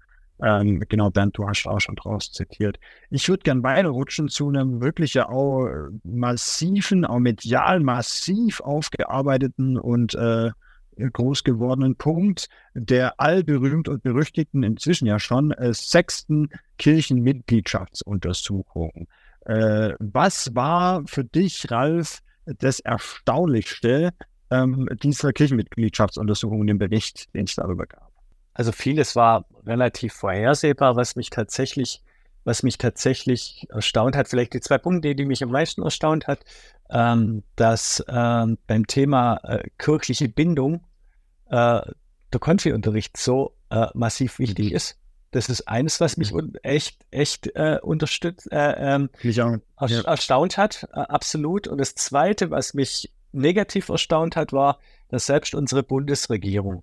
Ähm, 0.43 0.83
genau, 0.89 1.11
Bernd, 1.11 1.39
du 1.39 1.49
hast 1.49 1.67
auch 1.67 1.81
schon 1.81 1.95
draus 1.95 2.31
zitiert. 2.33 2.79
Ich 3.09 3.29
würde 3.29 3.43
gern 3.43 3.63
weiterrutschen 3.63 4.29
zu 4.29 4.49
einem 4.49 4.83
wirklich 4.83 5.15
ja 5.15 5.29
auch 5.29 5.89
massiven, 6.03 7.05
auch 7.05 7.21
medial 7.21 7.81
massiv 7.81 8.61
aufgearbeiteten 8.61 9.79
und 9.79 10.15
äh, 10.15 10.51
groß 10.97 11.45
gewordenen 11.45 11.95
Punkt 11.97 12.49
der 12.75 13.21
allberühmt 13.21 13.89
und 13.89 14.03
berüchtigten, 14.03 14.63
inzwischen 14.63 15.07
ja 15.07 15.19
schon, 15.19 15.53
äh, 15.53 15.75
sechsten 15.75 16.49
Kirchenmitgliedschaftsuntersuchung. 16.79 19.09
Äh, 19.45 19.93
was 19.99 20.55
war 20.55 21.03
für 21.07 21.25
dich, 21.25 21.71
Ralf, 21.71 22.23
das 22.47 22.81
Erstaunlichste 22.81 24.13
ähm, 24.51 24.89
dieser 25.03 25.33
Kirchenmitgliedschaftsuntersuchung 25.33 26.63
in 26.63 26.69
dem 26.69 26.79
Bericht, 26.79 27.33
den 27.35 27.45
es 27.45 27.55
darüber 27.55 27.87
gab? 27.87 28.11
Also 28.55 28.73
vieles 28.73 29.15
war 29.17 29.45
relativ 29.67 30.15
vorhersehbar, 30.15 30.97
was 30.97 31.15
mich 31.15 31.31
tatsächlich, 31.31 32.03
was 32.45 32.63
mich 32.63 32.79
tatsächlich 32.79 33.67
erstaunt 33.69 34.17
hat. 34.17 34.29
Vielleicht 34.29 34.55
die 34.55 34.61
zwei 34.61 34.79
Punkte, 34.79 35.15
die 35.15 35.27
mich 35.27 35.43
am 35.43 35.51
meisten 35.51 35.83
erstaunt 35.83 36.27
hat, 36.27 36.41
ähm, 36.91 37.43
dass 37.57 38.05
ähm, 38.09 38.59
beim 38.67 38.87
Thema 38.87 39.37
äh, 39.45 39.69
kirchliche 39.79 40.29
Bindung 40.29 40.85
äh, 41.51 41.81
der 42.33 42.41
Konfi-Unterricht 42.41 43.17
so 43.17 43.57
äh, 43.71 43.87
massiv 43.95 44.39
wichtig 44.39 44.73
ist. 44.73 44.99
Das 45.33 45.49
ist 45.49 45.69
eines, 45.69 46.01
was 46.01 46.17
mich 46.17 46.33
mhm. 46.33 46.55
echt, 46.63 47.05
echt 47.11 47.49
äh, 47.57 47.79
unterstützt, 47.83 48.51
äh, 48.53 48.97
ähm, 48.97 49.11
ja. 49.21 49.59
erstaunt 50.03 50.57
hat, 50.57 50.89
äh, 50.93 51.01
absolut. 51.01 51.69
Und 51.69 51.79
das 51.79 51.95
Zweite, 51.95 52.51
was 52.51 52.75
mich 52.75 53.13
negativ 53.33 53.89
erstaunt 53.89 54.37
hat, 54.37 54.53
war, 54.53 54.79
dass 55.09 55.27
selbst 55.27 55.55
unsere 55.55 55.83
Bundesregierung, 55.83 56.83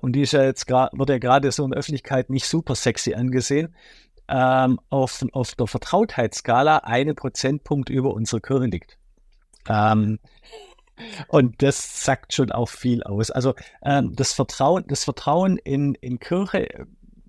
und 0.00 0.12
die 0.14 0.22
ist 0.22 0.32
ja 0.32 0.42
jetzt 0.42 0.70
wird 0.70 1.10
ja 1.10 1.18
gerade 1.18 1.52
so 1.52 1.62
in 1.62 1.70
der 1.70 1.78
Öffentlichkeit 1.78 2.30
nicht 2.30 2.46
super 2.46 2.74
sexy 2.74 3.12
angesehen, 3.12 3.74
ähm, 4.28 4.80
auf, 4.88 5.24
auf 5.32 5.54
der 5.54 5.66
Vertrautheitsskala 5.66 6.78
einen 6.78 7.14
Prozentpunkt 7.14 7.90
über 7.90 8.14
unsere 8.14 8.40
Kirche 8.40 8.66
liegt. 8.66 8.98
Ähm, 9.68 10.18
und 11.28 11.62
das 11.62 12.04
sagt 12.04 12.32
schon 12.32 12.52
auch 12.52 12.68
viel 12.68 13.02
aus. 13.02 13.30
Also 13.30 13.54
ähm, 13.84 14.14
das 14.16 14.32
Vertrauen, 14.32 14.84
das 14.88 15.04
Vertrauen 15.04 15.58
in, 15.58 15.94
in 15.94 16.18
Kirche 16.18 16.86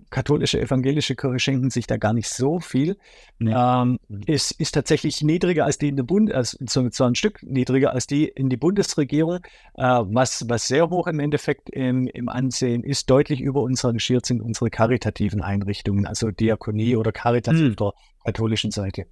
katholische, 0.10 0.60
evangelische 0.62 1.16
Kirche 1.16 1.40
schenken 1.40 1.70
sich 1.70 1.88
da 1.88 1.98
gar 1.98 2.14
nicht 2.14 2.30
so 2.30 2.60
viel. 2.60 2.98
Nee. 3.40 3.54
Ähm, 3.56 4.00
ist, 4.26 4.52
ist 4.52 4.72
tatsächlich 4.72 5.22
niedriger 5.22 5.66
als 5.66 5.78
die 5.78 5.90
in 5.90 5.96
der 5.96 6.04
Bund, 6.04 6.32
also 6.32 6.58
so, 6.66 6.88
so 6.90 7.04
ein 7.04 7.16
Stück 7.16 7.44
niedriger 7.44 7.94
als 7.94 8.08
die 8.08 8.26
in 8.26 8.50
die 8.50 8.58
Bundesregierung, 8.58 9.40
äh, 9.76 9.84
was, 9.84 10.46
was 10.48 10.68
sehr 10.68 10.90
hoch 10.90 11.08
im 11.08 11.20
Endeffekt 11.20 11.70
im, 11.70 12.08
im 12.08 12.30
Ansehen 12.30 12.84
ist. 12.84 13.10
Deutlich 13.10 13.42
über 13.42 13.62
uns 13.62 13.84
rangiert 13.84 14.26
sind 14.26 14.42
unsere 14.42 14.70
karitativen 14.70 15.42
Einrichtungen, 15.42 16.06
also 16.06 16.32
Diakonie 16.32 16.96
oder 16.96 17.12
Caritas 17.12 17.56
hm. 17.56 17.70
auf 17.70 17.76
der 17.76 17.92
katholischen 18.26 18.72
Seite. 18.72 19.08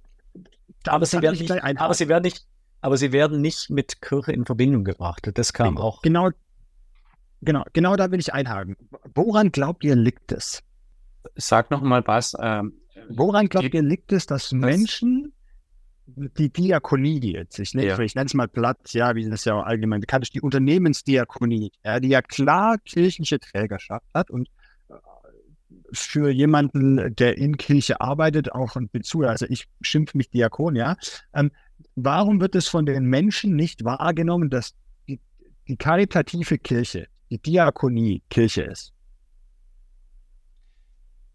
Aber 0.86 1.04
sie, 1.04 1.20
werden 1.20 1.38
nicht, 1.38 1.50
aber 1.80 1.94
sie 1.94 2.08
werden 2.08 2.22
nicht, 2.22 2.46
aber 2.86 2.96
sie 2.96 3.10
werden 3.10 3.40
nicht 3.40 3.68
mit 3.68 4.00
Kirche 4.00 4.30
in 4.30 4.44
Verbindung 4.44 4.84
gebracht. 4.84 5.28
Das 5.34 5.52
kam 5.52 5.76
auch. 5.76 6.02
Genau, 6.02 6.30
genau, 7.42 7.64
genau 7.72 7.96
da 7.96 8.12
will 8.12 8.20
ich 8.20 8.32
einhaken. 8.32 8.76
Woran 9.12 9.50
glaubt 9.50 9.82
ihr, 9.82 9.96
liegt 9.96 10.30
es? 10.30 10.62
Sag 11.34 11.72
noch 11.72 11.82
mal 11.82 12.06
was. 12.06 12.36
Ähm, 12.38 12.74
Woran 13.08 13.48
glaubt 13.48 13.74
ihr, 13.74 13.82
liegt 13.82 14.12
es, 14.12 14.26
dass 14.26 14.52
Menschen 14.52 15.32
die 16.06 16.52
Diakonie 16.52 17.32
jetzt, 17.32 17.58
ich 17.58 17.74
nenne 17.74 17.88
ja. 17.88 17.98
es 17.98 18.34
mal 18.34 18.46
platt, 18.46 18.78
ja, 18.92 19.16
wie 19.16 19.28
das 19.28 19.44
ja 19.44 19.60
allgemein 19.60 20.00
bekannt 20.00 20.22
ist, 20.22 20.34
die 20.34 20.40
Unternehmensdiakonie, 20.40 21.72
ja, 21.84 21.98
die 21.98 22.10
ja 22.10 22.22
klar 22.22 22.78
kirchliche 22.84 23.40
Trägerschaft 23.40 24.06
hat 24.14 24.30
und 24.30 24.48
äh, 24.88 24.94
für 25.92 26.30
jemanden, 26.30 27.16
der 27.16 27.36
in 27.36 27.56
Kirche 27.56 28.00
arbeitet, 28.00 28.52
auch 28.52 28.76
ein 28.76 28.88
Bezug, 28.88 29.24
also 29.24 29.44
ich 29.48 29.66
schimpfe 29.80 30.16
mich 30.16 30.30
Diakon, 30.30 30.76
ja, 30.76 30.94
ähm, 31.34 31.50
warum 31.94 32.40
wird 32.40 32.54
es 32.54 32.68
von 32.68 32.86
den 32.86 33.04
Menschen 33.04 33.56
nicht 33.56 33.84
wahrgenommen, 33.84 34.50
dass 34.50 34.74
die, 35.08 35.20
die 35.68 35.76
karitative 35.76 36.58
Kirche, 36.58 37.08
die 37.30 37.38
Diakonie 37.38 38.22
Kirche 38.30 38.62
ist? 38.62 38.92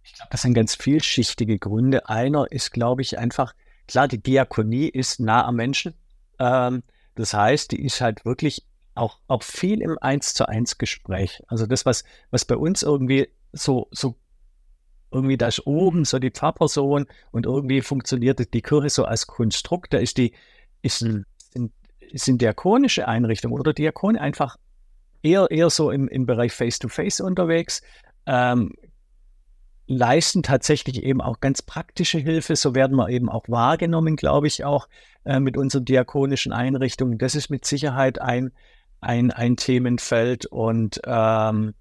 Ich 0.03 0.13
glaube, 0.13 0.29
das 0.31 0.41
sind 0.41 0.53
ganz 0.53 0.75
vielschichtige 0.75 1.59
Gründe. 1.59 2.09
Einer 2.09 2.51
ist, 2.51 2.71
glaube 2.71 3.01
ich, 3.01 3.17
einfach, 3.17 3.53
klar, 3.87 4.07
die 4.07 4.21
Diakonie 4.21 4.87
ist 4.87 5.19
nah 5.19 5.45
am 5.45 5.55
Menschen. 5.55 5.93
Ähm, 6.39 6.83
das 7.15 7.33
heißt, 7.33 7.71
die 7.71 7.83
ist 7.83 8.01
halt 8.01 8.25
wirklich 8.25 8.65
auch, 8.95 9.19
auch 9.27 9.43
viel 9.43 9.81
im 9.81 9.97
Eins 9.99 10.33
zu 10.33 10.47
eins 10.47 10.77
Gespräch. 10.77 11.43
Also 11.47 11.65
das, 11.65 11.85
was, 11.85 12.03
was 12.29 12.45
bei 12.45 12.55
uns 12.57 12.83
irgendwie 12.83 13.29
so, 13.53 13.87
so 13.91 14.15
irgendwie 15.11 15.37
da 15.37 15.47
ist 15.47 15.65
oben 15.65 16.05
so 16.05 16.19
die 16.19 16.31
Pfarrperson 16.31 17.05
und 17.31 17.45
irgendwie 17.45 17.81
funktioniert 17.81 18.53
die 18.53 18.61
Kirche 18.61 18.89
so 18.89 19.05
als 19.05 19.27
Konstrukt. 19.27 19.93
Da 19.93 19.97
ist 19.97 20.17
die, 20.17 20.33
ist, 20.81 20.99
sind, 20.99 21.25
sind 22.13 22.41
diakonische 22.41 23.07
Einrichtungen 23.07 23.59
oder 23.59 23.73
Diakone 23.73 24.19
einfach 24.19 24.57
eher, 25.21 25.49
eher 25.51 25.69
so 25.69 25.91
im, 25.91 26.07
im 26.07 26.25
Bereich 26.25 26.53
Face-to-Face 26.53 27.19
-face 27.19 27.23
unterwegs. 27.23 27.81
Ähm, 28.25 28.73
leisten 29.87 30.41
tatsächlich 30.41 31.03
eben 31.03 31.21
auch 31.21 31.39
ganz 31.39 31.61
praktische 31.61 32.17
Hilfe. 32.17 32.55
So 32.55 32.73
werden 32.75 32.95
wir 32.95 33.09
eben 33.09 33.29
auch 33.29 33.43
wahrgenommen, 33.47 34.15
glaube 34.15 34.47
ich, 34.47 34.63
auch 34.63 34.87
äh, 35.25 35.39
mit 35.39 35.57
unseren 35.57 35.85
diakonischen 35.85 36.53
Einrichtungen. 36.53 37.17
Das 37.17 37.35
ist 37.35 37.49
mit 37.49 37.65
Sicherheit 37.65 38.21
ein, 38.21 38.51
ein, 39.01 39.31
ein 39.31 39.57
Themenfeld. 39.57 40.45
Und 40.45 41.01
ähm, 41.05 41.73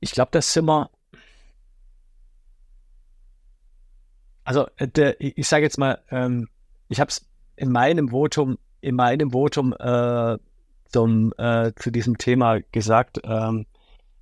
ich 0.00 0.12
glaube, 0.12 0.30
das 0.32 0.52
sind 0.52 0.66
wir. 0.66 0.90
Also, 4.48 4.66
äh, 4.76 4.88
der, 4.88 5.20
ich 5.20 5.46
sage 5.46 5.64
jetzt 5.64 5.76
mal, 5.76 5.98
ähm, 6.10 6.48
ich 6.88 7.00
habe 7.00 7.10
es 7.10 7.28
in 7.56 7.70
meinem 7.70 8.08
Votum, 8.08 8.56
in 8.80 8.94
meinem 8.94 9.32
Votum 9.32 9.74
äh, 9.78 10.38
zum, 10.88 11.34
äh, 11.36 11.72
zu 11.76 11.90
diesem 11.90 12.16
Thema 12.16 12.60
gesagt, 12.72 13.20
ähm, 13.24 13.66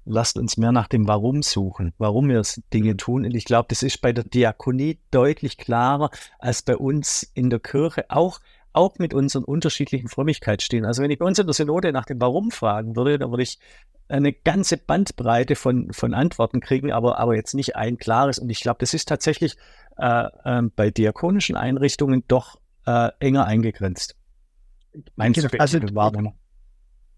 lasst 0.05 0.37
uns 0.37 0.57
mehr 0.57 0.73
nach 0.73 0.89
dem 0.89 1.07
Warum 1.07 1.43
suchen, 1.43 1.93
warum 1.99 2.29
wir 2.29 2.43
Dinge 2.75 2.97
tun. 2.97 3.25
Und 3.25 3.37
ich 3.37 3.45
glaube, 3.45 3.67
das 3.69 3.85
ist 3.85 4.01
bei 4.01 4.13
der 4.13 4.25
Diakonie 4.25 4.99
deutlich 5.13 5.59
klarer 5.59 6.11
als 6.41 6.63
bei 6.63 6.77
uns 6.77 7.23
in 7.35 7.49
der 7.49 7.61
Kirche, 7.61 8.07
auch, 8.09 8.41
auch 8.73 8.99
mit 8.99 9.15
unseren 9.15 9.45
unterschiedlichen 9.45 10.09
Frömmigkeitsstehen. 10.09 10.85
Also 10.85 11.05
wenn 11.05 11.11
ich 11.13 11.21
bei 11.21 11.27
uns 11.27 11.39
in 11.39 11.47
der 11.47 11.55
Synode 11.55 11.93
nach 11.93 12.05
dem 12.05 12.21
Warum 12.21 12.51
fragen 12.51 12.97
würde, 12.97 13.21
dann 13.21 13.31
würde 13.31 13.45
ich 13.45 13.61
eine 14.09 14.33
ganze 14.33 14.77
Bandbreite 14.77 15.57
von, 15.57 15.93
von 15.93 16.15
Antworten 16.15 16.61
kriegen, 16.61 16.93
aber, 16.93 17.19
aber 17.19 17.35
jetzt 17.35 17.55
nicht 17.55 17.77
ein 17.77 17.99
klares. 17.99 18.39
Und 18.39 18.51
ich 18.51 18.61
glaube, 18.61 18.79
das 18.81 18.95
ist 18.95 19.09
tatsächlich 19.09 19.57
äh, 19.99 20.27
äh, 20.45 20.63
bei 20.75 20.91
diakonischen 20.91 21.57
Einrichtungen 21.57 22.25
doch 22.29 22.59
äh, 22.87 23.11
enger 23.21 23.47
eingegrenzt. 23.47 24.17
Mein 25.17 25.33
genau, 25.33 25.49
also, 25.59 25.79
Wahrnehmung. 25.95 26.35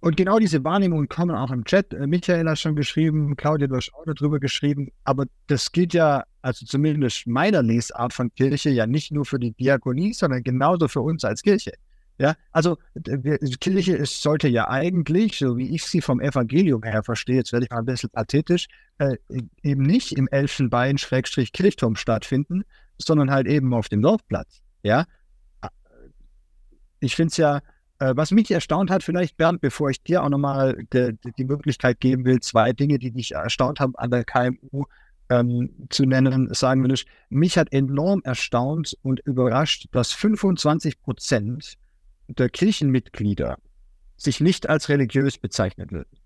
Und 0.00 0.16
genau 0.16 0.38
diese 0.38 0.62
Wahrnehmungen 0.62 1.08
kommen 1.08 1.34
auch 1.34 1.50
im 1.50 1.64
Chat. 1.64 1.92
Äh, 1.92 2.06
Michael 2.06 2.48
hat 2.48 2.58
schon 2.58 2.76
geschrieben, 2.76 3.36
Claudia, 3.36 3.66
du 3.66 3.76
hast 3.76 3.92
auch 3.94 4.04
darüber 4.04 4.38
geschrieben. 4.38 4.90
Aber 5.04 5.26
das 5.48 5.72
gilt 5.72 5.92
ja, 5.92 6.24
also 6.42 6.66
zumindest 6.66 7.26
meiner 7.26 7.62
Lesart 7.62 8.12
von 8.12 8.32
Kirche, 8.34 8.70
ja 8.70 8.86
nicht 8.86 9.10
nur 9.10 9.24
für 9.24 9.38
die 9.38 9.52
Diakonie, 9.52 10.12
sondern 10.12 10.42
genauso 10.42 10.86
für 10.86 11.00
uns 11.00 11.24
als 11.24 11.42
Kirche. 11.42 11.72
Ja, 12.18 12.34
also 12.50 12.76
Kirche 13.60 13.96
ist, 13.96 14.22
sollte 14.22 14.48
ja 14.48 14.68
eigentlich, 14.68 15.38
so 15.38 15.56
wie 15.56 15.72
ich 15.72 15.84
sie 15.84 16.00
vom 16.00 16.20
Evangelium 16.20 16.82
her 16.82 17.04
verstehe, 17.04 17.36
jetzt 17.36 17.52
werde 17.52 17.66
ich 17.66 17.70
mal 17.70 17.78
ein 17.78 17.84
bisschen 17.84 18.10
pathetisch, 18.10 18.66
äh, 18.98 19.16
eben 19.62 19.82
nicht 19.82 20.12
im 20.12 20.26
Elfenbein-Kirchturm 20.26 21.94
stattfinden, 21.94 22.64
sondern 22.98 23.30
halt 23.30 23.46
eben 23.46 23.72
auf 23.72 23.88
dem 23.88 24.02
Dorfplatz. 24.02 24.62
Ja, 24.82 25.04
ich 27.00 27.16
finde 27.16 27.30
es 27.30 27.36
ja, 27.36 27.60
äh, 27.98 28.14
was 28.16 28.30
mich 28.30 28.50
erstaunt 28.50 28.90
hat, 28.90 29.02
vielleicht 29.02 29.36
Bernd, 29.36 29.60
bevor 29.60 29.90
ich 29.90 30.02
dir 30.02 30.22
auch 30.22 30.28
nochmal 30.28 30.84
die, 30.92 31.16
die 31.36 31.44
Möglichkeit 31.44 32.00
geben 32.00 32.24
will, 32.24 32.40
zwei 32.40 32.72
Dinge, 32.72 32.98
die 32.98 33.10
dich 33.10 33.32
erstaunt 33.32 33.80
haben 33.80 33.94
an 33.96 34.10
der 34.10 34.24
KMU 34.24 34.84
ähm, 35.30 35.70
zu 35.90 36.04
nennen, 36.04 36.52
sagen 36.54 36.82
will 36.82 36.92
ich, 36.92 37.06
mich 37.28 37.58
hat 37.58 37.72
enorm 37.72 38.22
erstaunt 38.24 38.96
und 39.02 39.20
überrascht, 39.20 39.86
dass 39.92 40.12
25 40.12 41.00
Prozent 41.00 41.74
der 42.28 42.48
Kirchenmitglieder 42.48 43.58
sich 44.16 44.40
nicht 44.40 44.68
als 44.68 44.88
religiös 44.88 45.38
bezeichnet 45.38 45.92
würden. 45.92 46.18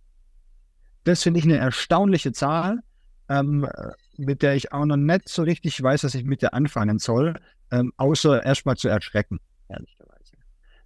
Das 1.04 1.22
finde 1.22 1.40
ich 1.40 1.44
eine 1.44 1.58
erstaunliche 1.58 2.32
Zahl, 2.32 2.80
ähm, 3.28 3.68
mit 4.16 4.42
der 4.42 4.54
ich 4.54 4.72
auch 4.72 4.84
noch 4.84 4.96
nicht 4.96 5.28
so 5.28 5.42
richtig 5.42 5.82
weiß, 5.82 6.04
was 6.04 6.14
ich 6.14 6.24
mit 6.24 6.42
der 6.42 6.54
anfangen 6.54 6.98
soll, 6.98 7.34
ähm, 7.70 7.92
außer 7.96 8.44
erstmal 8.44 8.76
zu 8.76 8.88
erschrecken, 8.88 9.40
ehrlicherweise 9.68 10.12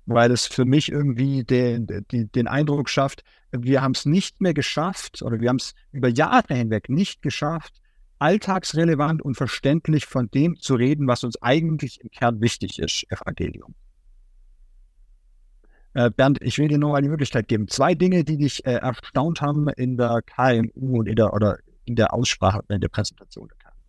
weil 0.06 0.30
es 0.30 0.46
für 0.46 0.64
mich 0.64 0.90
irgendwie 0.90 1.44
den, 1.44 1.86
den, 1.86 2.30
den 2.30 2.46
Eindruck 2.46 2.88
schafft, 2.88 3.24
wir 3.50 3.82
haben 3.82 3.92
es 3.92 4.06
nicht 4.06 4.40
mehr 4.40 4.54
geschafft 4.54 5.20
oder 5.22 5.40
wir 5.40 5.48
haben 5.48 5.56
es 5.56 5.74
über 5.92 6.08
Jahre 6.08 6.54
hinweg 6.54 6.88
nicht 6.88 7.22
geschafft, 7.22 7.74
alltagsrelevant 8.18 9.20
und 9.20 9.34
verständlich 9.34 10.06
von 10.06 10.30
dem 10.30 10.56
zu 10.58 10.74
reden, 10.76 11.06
was 11.08 11.24
uns 11.24 11.42
eigentlich 11.42 12.00
im 12.00 12.10
Kern 12.10 12.40
wichtig 12.40 12.78
ist, 12.78 13.04
Evangelium. 13.10 13.74
Äh, 15.96 16.10
Bernd, 16.10 16.42
ich 16.42 16.58
will 16.58 16.68
dir 16.68 16.76
nur 16.76 17.00
die 17.00 17.08
Möglichkeit 17.08 17.48
geben. 17.48 17.68
Zwei 17.68 17.94
Dinge, 17.94 18.22
die 18.22 18.36
dich 18.36 18.66
äh, 18.66 18.74
erstaunt 18.74 19.40
haben 19.40 19.66
in 19.70 19.96
der 19.96 20.20
KMU 20.20 20.98
und 20.98 21.06
in 21.06 21.16
der, 21.16 21.32
oder 21.32 21.56
in 21.86 21.96
der 21.96 22.12
Aussprache, 22.12 22.62
in 22.68 22.82
der 22.82 22.88
Präsentation 22.88 23.48
der 23.48 23.56
KMU. 23.56 23.80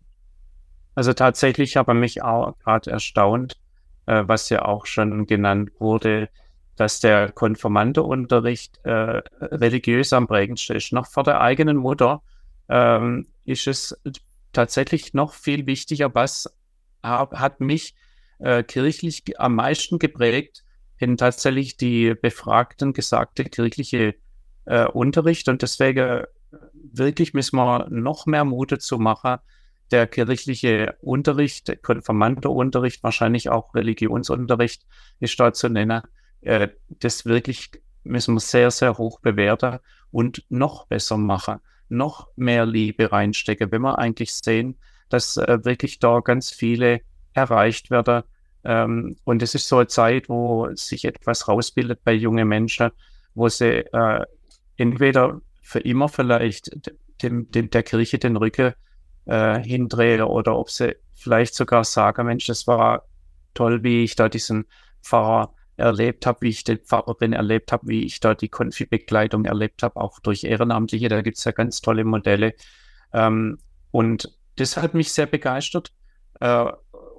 Also 0.94 1.12
tatsächlich 1.12 1.76
habe 1.76 1.92
mich 1.92 2.22
auch 2.22 2.56
gerade 2.60 2.90
erstaunt, 2.90 3.58
äh, 4.06 4.24
was 4.26 4.48
ja 4.48 4.64
auch 4.64 4.86
schon 4.86 5.26
genannt 5.26 5.70
wurde, 5.80 6.30
dass 6.76 7.00
der 7.00 7.30
Konformanteunterricht 7.30 8.80
äh, 8.84 9.20
religiös 9.42 10.14
am 10.14 10.26
prägendsten 10.26 10.76
ist. 10.76 10.94
Noch 10.94 11.08
vor 11.08 11.24
der 11.24 11.42
eigenen 11.42 11.76
Mutter 11.76 12.22
ähm, 12.70 13.26
ist 13.44 13.66
es 13.66 13.94
tatsächlich 14.54 15.12
noch 15.12 15.34
viel 15.34 15.66
wichtiger, 15.66 16.14
was 16.14 16.48
hat 17.02 17.60
mich 17.60 17.94
äh, 18.38 18.62
kirchlich 18.62 19.38
am 19.38 19.56
meisten 19.56 19.98
geprägt, 19.98 20.64
in 20.98 21.16
tatsächlich 21.16 21.76
die 21.76 22.14
Befragten 22.14 22.92
gesagte 22.92 23.44
kirchliche 23.44 24.14
äh, 24.64 24.86
Unterricht. 24.86 25.48
Und 25.48 25.62
deswegen 25.62 25.98
äh, 25.98 26.26
wirklich 26.92 27.34
müssen 27.34 27.56
wir 27.56 27.88
noch 27.90 28.26
mehr 28.26 28.44
Mut 28.44 28.80
zu 28.80 28.98
machen, 28.98 29.38
der 29.90 30.06
kirchliche 30.06 30.96
Unterricht, 31.00 31.68
der 31.68 31.76
Konfirmandenunterricht, 31.76 33.02
wahrscheinlich 33.02 33.48
auch 33.48 33.74
Religionsunterricht 33.74 34.86
ist 35.20 35.38
da 35.40 35.52
zu 35.52 35.68
nennen. 35.68 36.02
Äh, 36.40 36.68
das 36.88 37.24
wirklich 37.24 37.70
müssen 38.04 38.34
wir 38.34 38.40
sehr, 38.40 38.70
sehr 38.70 38.98
hoch 38.98 39.20
bewerten 39.20 39.78
und 40.10 40.44
noch 40.48 40.86
besser 40.86 41.16
machen, 41.16 41.60
noch 41.88 42.28
mehr 42.36 42.66
Liebe 42.66 43.10
reinstecken, 43.12 43.70
wenn 43.72 43.82
wir 43.82 43.98
eigentlich 43.98 44.34
sehen, 44.34 44.78
dass 45.08 45.36
äh, 45.36 45.64
wirklich 45.64 45.98
da 45.98 46.20
ganz 46.20 46.50
viele 46.50 47.00
erreicht 47.32 47.90
werden. 47.90 48.24
Ähm, 48.64 49.16
und 49.24 49.42
es 49.42 49.54
ist 49.54 49.68
so 49.68 49.76
eine 49.76 49.86
Zeit, 49.86 50.28
wo 50.28 50.68
sich 50.74 51.04
etwas 51.04 51.48
rausbildet 51.48 52.00
bei 52.04 52.12
jungen 52.12 52.48
Menschen, 52.48 52.90
wo 53.34 53.48
sie 53.48 53.84
äh, 53.92 54.24
entweder 54.76 55.40
für 55.62 55.80
immer 55.80 56.08
vielleicht 56.08 56.70
dem, 57.22 57.50
dem, 57.50 57.70
der 57.70 57.82
Kirche 57.82 58.18
den 58.18 58.36
Rücken 58.36 58.72
äh, 59.26 59.62
hindrehe 59.62 60.26
oder 60.26 60.56
ob 60.56 60.70
sie 60.70 60.96
vielleicht 61.14 61.54
sogar 61.54 61.84
sagen, 61.84 62.26
Mensch, 62.26 62.46
das 62.46 62.66
war 62.66 63.04
toll, 63.54 63.82
wie 63.82 64.04
ich 64.04 64.16
da 64.16 64.28
diesen 64.28 64.66
Pfarrer 65.02 65.54
erlebt 65.76 66.26
habe, 66.26 66.42
wie 66.42 66.48
ich 66.48 66.64
den 66.64 66.78
Pfarrerin 66.78 67.32
erlebt 67.32 67.72
habe, 67.72 67.86
wie 67.86 68.04
ich 68.04 68.20
da 68.20 68.34
die 68.34 68.48
Konfibegleitung 68.48 69.44
erlebt 69.44 69.82
habe, 69.82 69.96
auch 69.96 70.18
durch 70.20 70.44
Ehrenamtliche. 70.44 71.08
Da 71.08 71.22
gibt 71.22 71.38
es 71.38 71.44
ja 71.44 71.52
ganz 71.52 71.80
tolle 71.80 72.04
Modelle. 72.04 72.54
Ähm, 73.12 73.58
und 73.90 74.36
das 74.56 74.76
hat 74.76 74.94
mich 74.94 75.12
sehr 75.12 75.26
begeistert 75.26 75.92
äh, 76.40 76.66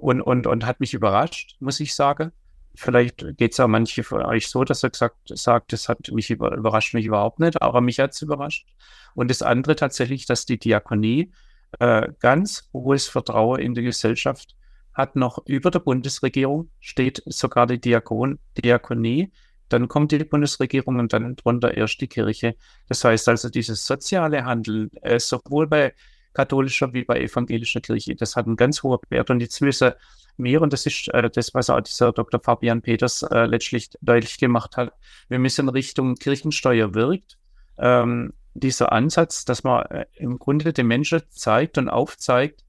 und, 0.00 0.20
und, 0.20 0.46
und 0.46 0.66
hat 0.66 0.80
mich 0.80 0.94
überrascht, 0.94 1.56
muss 1.60 1.80
ich 1.80 1.94
sagen. 1.94 2.32
Vielleicht 2.74 3.36
geht 3.36 3.52
es 3.52 3.60
auch 3.60 3.68
manche 3.68 4.04
von 4.04 4.22
euch 4.22 4.48
so, 4.48 4.64
dass 4.64 4.82
er 4.82 4.90
gesagt 4.90 5.16
sagt, 5.26 5.72
das 5.72 5.88
hat 5.88 6.10
mich 6.12 6.30
über, 6.30 6.54
überrascht 6.56 6.94
mich 6.94 7.06
überhaupt 7.06 7.40
nicht, 7.40 7.60
aber 7.60 7.80
mich 7.80 7.98
hat 7.98 8.12
es 8.12 8.22
überrascht. 8.22 8.66
Und 9.14 9.28
das 9.30 9.42
andere 9.42 9.76
tatsächlich, 9.76 10.26
dass 10.26 10.46
die 10.46 10.58
Diakonie 10.58 11.32
äh, 11.78 12.08
ganz 12.20 12.68
hohes 12.72 13.08
Vertrauen 13.08 13.60
in 13.60 13.74
die 13.74 13.82
Gesellschaft 13.82 14.56
hat, 14.92 15.16
noch 15.16 15.44
über 15.46 15.70
der 15.70 15.80
Bundesregierung 15.80 16.70
steht 16.80 17.22
sogar 17.26 17.66
die 17.66 17.80
Diakon, 17.80 18.38
Diakonie, 18.56 19.32
dann 19.68 19.86
kommt 19.88 20.10
die 20.12 20.24
Bundesregierung 20.24 20.98
und 20.98 21.12
dann 21.12 21.36
drunter 21.36 21.76
erst 21.76 22.00
die 22.00 22.08
Kirche. 22.08 22.56
Das 22.88 23.04
heißt 23.04 23.28
also, 23.28 23.48
dieses 23.48 23.86
soziale 23.86 24.44
Handeln, 24.44 24.90
äh, 25.02 25.20
sowohl 25.20 25.68
bei 25.68 25.94
katholischer 26.32 26.92
wie 26.92 27.04
bei 27.04 27.20
evangelischer 27.20 27.80
Kirche, 27.80 28.14
das 28.14 28.36
hat 28.36 28.46
einen 28.46 28.56
ganz 28.56 28.82
hohen 28.82 28.98
Wert. 29.08 29.30
Und 29.30 29.40
jetzt 29.40 29.60
müssen 29.60 29.92
wir, 30.36 30.62
und 30.62 30.72
das 30.72 30.86
ist 30.86 31.08
äh, 31.08 31.28
das, 31.30 31.54
was 31.54 31.70
auch 31.70 31.80
dieser 31.80 32.12
Dr. 32.12 32.40
Fabian 32.40 32.82
Peters 32.82 33.22
äh, 33.22 33.46
letztlich 33.46 33.90
deutlich 34.00 34.38
gemacht 34.38 34.76
hat, 34.76 34.92
wir 35.28 35.38
müssen 35.38 35.68
Richtung 35.68 36.14
Kirchensteuer 36.14 36.94
wirkt. 36.94 37.38
Ähm, 37.78 38.32
dieser 38.54 38.92
Ansatz, 38.92 39.44
dass 39.44 39.64
man 39.64 39.84
äh, 39.86 40.06
im 40.14 40.38
Grunde 40.38 40.72
den 40.72 40.86
Menschen 40.86 41.22
zeigt 41.30 41.78
und 41.78 41.88
aufzeigt, 41.88 42.64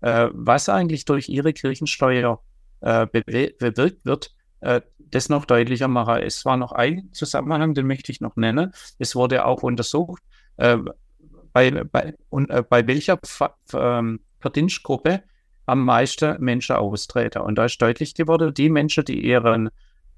äh, 0.00 0.28
was 0.32 0.68
eigentlich 0.68 1.04
durch 1.04 1.28
ihre 1.28 1.52
Kirchensteuer 1.52 2.40
äh, 2.80 3.06
bewirkt 3.06 4.04
wird, 4.04 4.32
das 4.98 5.28
noch 5.28 5.44
deutlicher 5.44 5.86
machen. 5.86 6.16
Es 6.22 6.44
war 6.46 6.56
noch 6.56 6.72
ein 6.72 7.10
Zusammenhang, 7.12 7.74
den 7.74 7.86
möchte 7.86 8.10
ich 8.10 8.20
noch 8.20 8.36
nennen. 8.36 8.72
Es 8.98 9.14
wurde 9.14 9.44
auch 9.44 9.62
untersucht, 9.62 10.22
bei, 11.56 11.70
bei, 11.70 12.14
und, 12.28 12.50
äh, 12.50 12.62
bei 12.68 12.86
welcher 12.86 13.18
ähm, 13.72 14.20
Verdienstgruppe 14.40 15.22
am 15.64 15.86
meisten 15.86 16.38
Menschen 16.38 16.76
austreten. 16.76 17.40
Und 17.40 17.56
da 17.56 17.64
ist 17.64 17.80
deutlich 17.80 18.14
geworden, 18.14 18.52
die 18.52 18.68
Menschen, 18.68 19.06
die 19.06 19.24
eher 19.24 19.70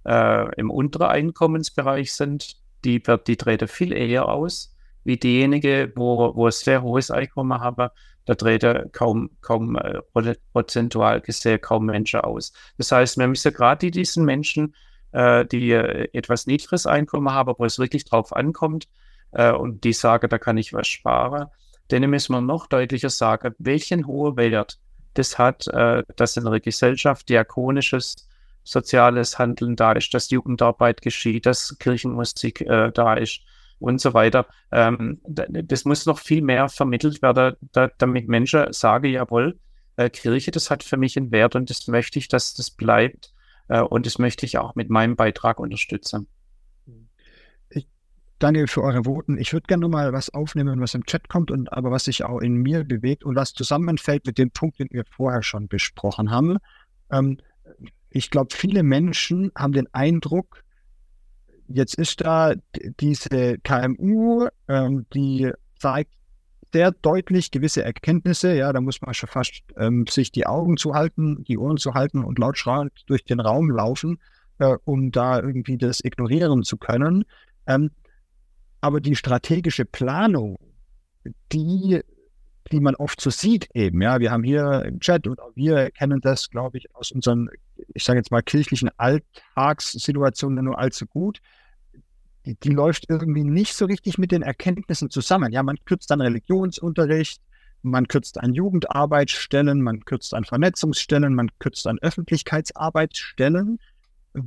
äh, 0.04 0.54
im 0.56 0.72
unteren 0.72 1.06
Einkommensbereich 1.06 2.12
sind, 2.12 2.56
die, 2.84 3.00
die 3.00 3.36
treten 3.36 3.68
viel 3.68 3.92
eher 3.92 4.28
aus, 4.28 4.74
wie 5.04 5.16
diejenigen, 5.16 5.92
wo, 5.94 6.34
wo 6.34 6.46
ein 6.46 6.50
sehr 6.50 6.82
hohes 6.82 7.12
Einkommen 7.12 7.60
haben, 7.60 7.88
da 8.24 8.34
treten 8.34 8.90
kaum, 8.90 9.30
kaum 9.40 9.76
äh, 9.76 10.00
prozentual 10.52 11.20
gesehen 11.20 11.60
kaum 11.60 11.86
Menschen 11.86 12.18
aus. 12.20 12.52
Das 12.78 12.90
heißt, 12.90 13.16
wir 13.16 13.28
müssen 13.28 13.52
gerade 13.52 13.92
diesen 13.92 14.24
Menschen, 14.24 14.74
äh, 15.12 15.46
die 15.46 15.70
äh, 15.70 16.08
etwas 16.12 16.48
niedriges 16.48 16.84
Einkommen 16.84 17.32
haben, 17.32 17.54
wo 17.56 17.64
es 17.64 17.78
wirklich 17.78 18.04
drauf 18.06 18.34
ankommt, 18.34 18.88
äh, 19.32 19.52
und 19.52 19.84
die 19.84 19.92
sagen, 19.92 20.28
da 20.28 20.38
kann 20.38 20.56
ich 20.56 20.72
was 20.72 20.88
sparen, 20.88 21.46
denen 21.90 22.10
müssen 22.10 22.34
wir 22.34 22.40
noch 22.40 22.66
deutlicher 22.66 23.10
sagen, 23.10 23.54
welchen 23.58 24.06
hohen 24.06 24.36
Wert 24.36 24.78
das 25.14 25.38
hat, 25.38 25.66
äh, 25.68 26.04
dass 26.16 26.36
in 26.36 26.46
einer 26.46 26.60
Gesellschaft 26.60 27.28
diakonisches 27.28 28.28
soziales 28.64 29.38
Handeln 29.38 29.76
da 29.76 29.92
ist, 29.92 30.12
dass 30.12 30.30
Jugendarbeit 30.30 31.00
geschieht, 31.00 31.46
dass 31.46 31.76
Kirchenmusik 31.78 32.60
äh, 32.62 32.92
da 32.92 33.14
ist 33.14 33.40
und 33.78 34.00
so 34.00 34.14
weiter. 34.14 34.46
Ähm, 34.70 35.20
das 35.24 35.84
muss 35.84 36.06
noch 36.06 36.18
viel 36.18 36.42
mehr 36.42 36.68
vermittelt 36.68 37.22
werden, 37.22 37.56
da, 37.72 37.88
damit 37.98 38.28
Menschen 38.28 38.72
sagen, 38.72 39.06
jawohl, 39.06 39.58
äh, 39.96 40.10
Kirche, 40.10 40.50
das 40.50 40.70
hat 40.70 40.84
für 40.84 40.96
mich 40.96 41.16
einen 41.16 41.32
Wert 41.32 41.56
und 41.56 41.70
das 41.70 41.86
möchte 41.88 42.18
ich, 42.18 42.28
dass 42.28 42.54
das 42.54 42.70
bleibt 42.70 43.32
äh, 43.68 43.80
und 43.80 44.06
das 44.06 44.18
möchte 44.18 44.46
ich 44.46 44.58
auch 44.58 44.74
mit 44.74 44.90
meinem 44.90 45.16
Beitrag 45.16 45.58
unterstützen. 45.60 46.28
Daniel, 48.38 48.68
für 48.68 48.82
eure 48.82 49.04
Voten. 49.04 49.36
Ich 49.38 49.52
würde 49.52 49.66
gerne 49.66 49.82
noch 49.82 49.88
mal 49.88 50.12
was 50.12 50.32
aufnehmen, 50.32 50.80
was 50.80 50.94
im 50.94 51.04
Chat 51.04 51.28
kommt, 51.28 51.50
und 51.50 51.72
aber 51.72 51.90
was 51.90 52.04
sich 52.04 52.24
auch 52.24 52.40
in 52.40 52.56
mir 52.56 52.84
bewegt 52.84 53.24
und 53.24 53.34
was 53.34 53.52
zusammenfällt 53.52 54.26
mit 54.26 54.38
dem 54.38 54.50
Punkt, 54.50 54.78
den 54.78 54.88
wir 54.90 55.04
vorher 55.10 55.42
schon 55.42 55.66
besprochen 55.66 56.30
haben. 56.30 56.58
Ähm, 57.10 57.38
ich 58.10 58.30
glaube, 58.30 58.54
viele 58.54 58.82
Menschen 58.82 59.50
haben 59.56 59.72
den 59.72 59.92
Eindruck, 59.92 60.62
jetzt 61.66 61.94
ist 61.94 62.20
da 62.20 62.54
diese 63.00 63.58
KMU, 63.58 64.48
ähm, 64.68 65.06
die 65.12 65.50
zeigt 65.78 66.12
sehr 66.72 66.92
deutlich 66.92 67.50
gewisse 67.50 67.82
Erkenntnisse. 67.82 68.54
Ja, 68.54 68.72
da 68.72 68.80
muss 68.80 69.00
man 69.00 69.14
schon 69.14 69.28
fast 69.28 69.62
ähm, 69.76 70.06
sich 70.06 70.32
die 70.32 70.46
Augen 70.46 70.76
zuhalten, 70.76 71.44
die 71.44 71.58
Ohren 71.58 71.76
zu 71.76 71.94
halten 71.94 72.24
und 72.24 72.38
laut 72.38 72.58
schreiend 72.58 72.92
durch 73.06 73.24
den 73.24 73.40
Raum 73.40 73.70
laufen, 73.70 74.20
äh, 74.58 74.76
um 74.84 75.10
da 75.10 75.40
irgendwie 75.40 75.78
das 75.78 76.04
ignorieren 76.04 76.62
zu 76.62 76.76
können. 76.76 77.24
Ähm, 77.66 77.90
aber 78.80 79.00
die 79.00 79.16
strategische 79.16 79.84
Planung, 79.84 80.58
die 81.52 82.00
die 82.72 82.80
man 82.80 82.94
oft 82.96 83.20
so 83.20 83.30
sieht 83.30 83.68
eben. 83.74 84.02
Ja, 84.02 84.20
wir 84.20 84.30
haben 84.30 84.42
hier 84.42 84.84
im 84.84 85.00
Chat 85.00 85.26
und 85.26 85.40
auch 85.40 85.52
wir 85.54 85.90
kennen 85.90 86.20
das, 86.20 86.50
glaube 86.50 86.78
ich, 86.78 86.94
aus 86.94 87.12
unseren, 87.12 87.48
ich 87.94 88.04
sage 88.04 88.18
jetzt 88.18 88.30
mal, 88.30 88.42
kirchlichen 88.42 88.90
Alltagssituationen 88.96 90.64
nur 90.64 90.78
allzu 90.78 91.06
gut. 91.06 91.40
Die, 92.46 92.54
die, 92.56 92.70
läuft 92.70 93.06
irgendwie 93.08 93.44
nicht 93.44 93.74
so 93.74 93.86
richtig 93.86 94.18
mit 94.18 94.32
den 94.32 94.42
Erkenntnissen 94.42 95.10
zusammen. 95.10 95.52
Ja, 95.52 95.62
man 95.62 95.76
kürzt 95.84 96.10
dann 96.10 96.20
Religionsunterricht, 96.20 97.42
man 97.82 98.08
kürzt 98.08 98.40
an 98.40 98.54
Jugendarbeitsstellen, 98.54 99.82
man 99.82 100.04
kürzt 100.04 100.34
an 100.34 100.44
Vernetzungsstellen, 100.44 101.34
man 101.34 101.50
kürzt 101.58 101.86
an 101.86 101.98
Öffentlichkeitsarbeitsstellen. 102.00 103.78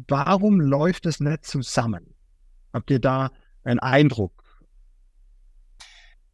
Warum 0.08 0.60
läuft 0.60 1.06
es 1.06 1.20
nicht 1.20 1.46
zusammen? 1.46 2.14
Habt 2.74 2.92
ihr 2.92 3.00
da 3.00 3.32
einen 3.64 3.80
Eindruck? 3.80 4.32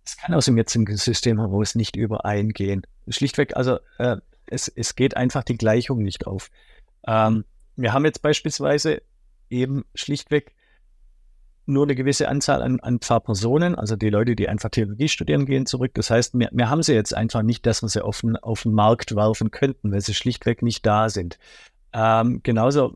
Es 0.06 0.18
kann 0.18 0.34
aus 0.34 0.46
dem 0.46 0.58
jetzigen 0.58 0.96
System 0.96 1.40
heraus 1.40 1.76
nicht 1.76 1.96
übereingehen. 1.96 2.84
Schlichtweg, 3.10 3.56
also 3.56 3.80
äh, 3.98 4.18
es, 4.46 4.68
es 4.70 4.96
geht 4.96 5.18
einfach 5.18 5.44
die 5.44 5.58
Gleichung 5.58 6.02
nicht 6.02 6.28
auf. 6.28 6.50
Ähm, 7.06 7.44
wir 7.76 7.94
haben 7.94 8.06
jetzt 8.06 8.22
beispielsweise 8.22 9.02
eben 9.50 9.86
schlichtweg 9.96 10.54
nur 11.66 11.84
eine 11.84 11.96
gewisse 11.96 12.30
Anzahl 12.30 12.62
an, 12.62 12.80
an 12.80 13.00
Pfarrpersonen, 13.00 13.76
also 13.76 13.98
die 13.98 14.10
Leute, 14.10 14.36
die 14.36 14.48
einfach 14.48 14.70
Theologie 14.70 15.10
studieren, 15.10 15.46
gehen 15.46 15.66
zurück. 15.66 15.92
Das 15.96 16.10
heißt, 16.10 16.34
wir, 16.40 16.50
wir 16.54 16.70
haben 16.70 16.82
sie 16.82 16.94
jetzt 16.94 17.14
einfach 17.14 17.44
nicht, 17.44 17.66
dass 17.66 17.82
wir 17.82 17.90
sie 17.90 18.04
auf 18.04 18.22
den, 18.22 18.38
auf 18.38 18.64
den 18.64 18.72
Markt 18.72 19.16
werfen 19.16 19.52
könnten, 19.52 19.92
weil 19.92 20.02
sie 20.02 20.14
schlichtweg 20.14 20.62
nicht 20.62 20.86
da 20.86 21.10
sind. 21.10 21.38
Ähm, 21.92 22.40
genauso 22.42 22.96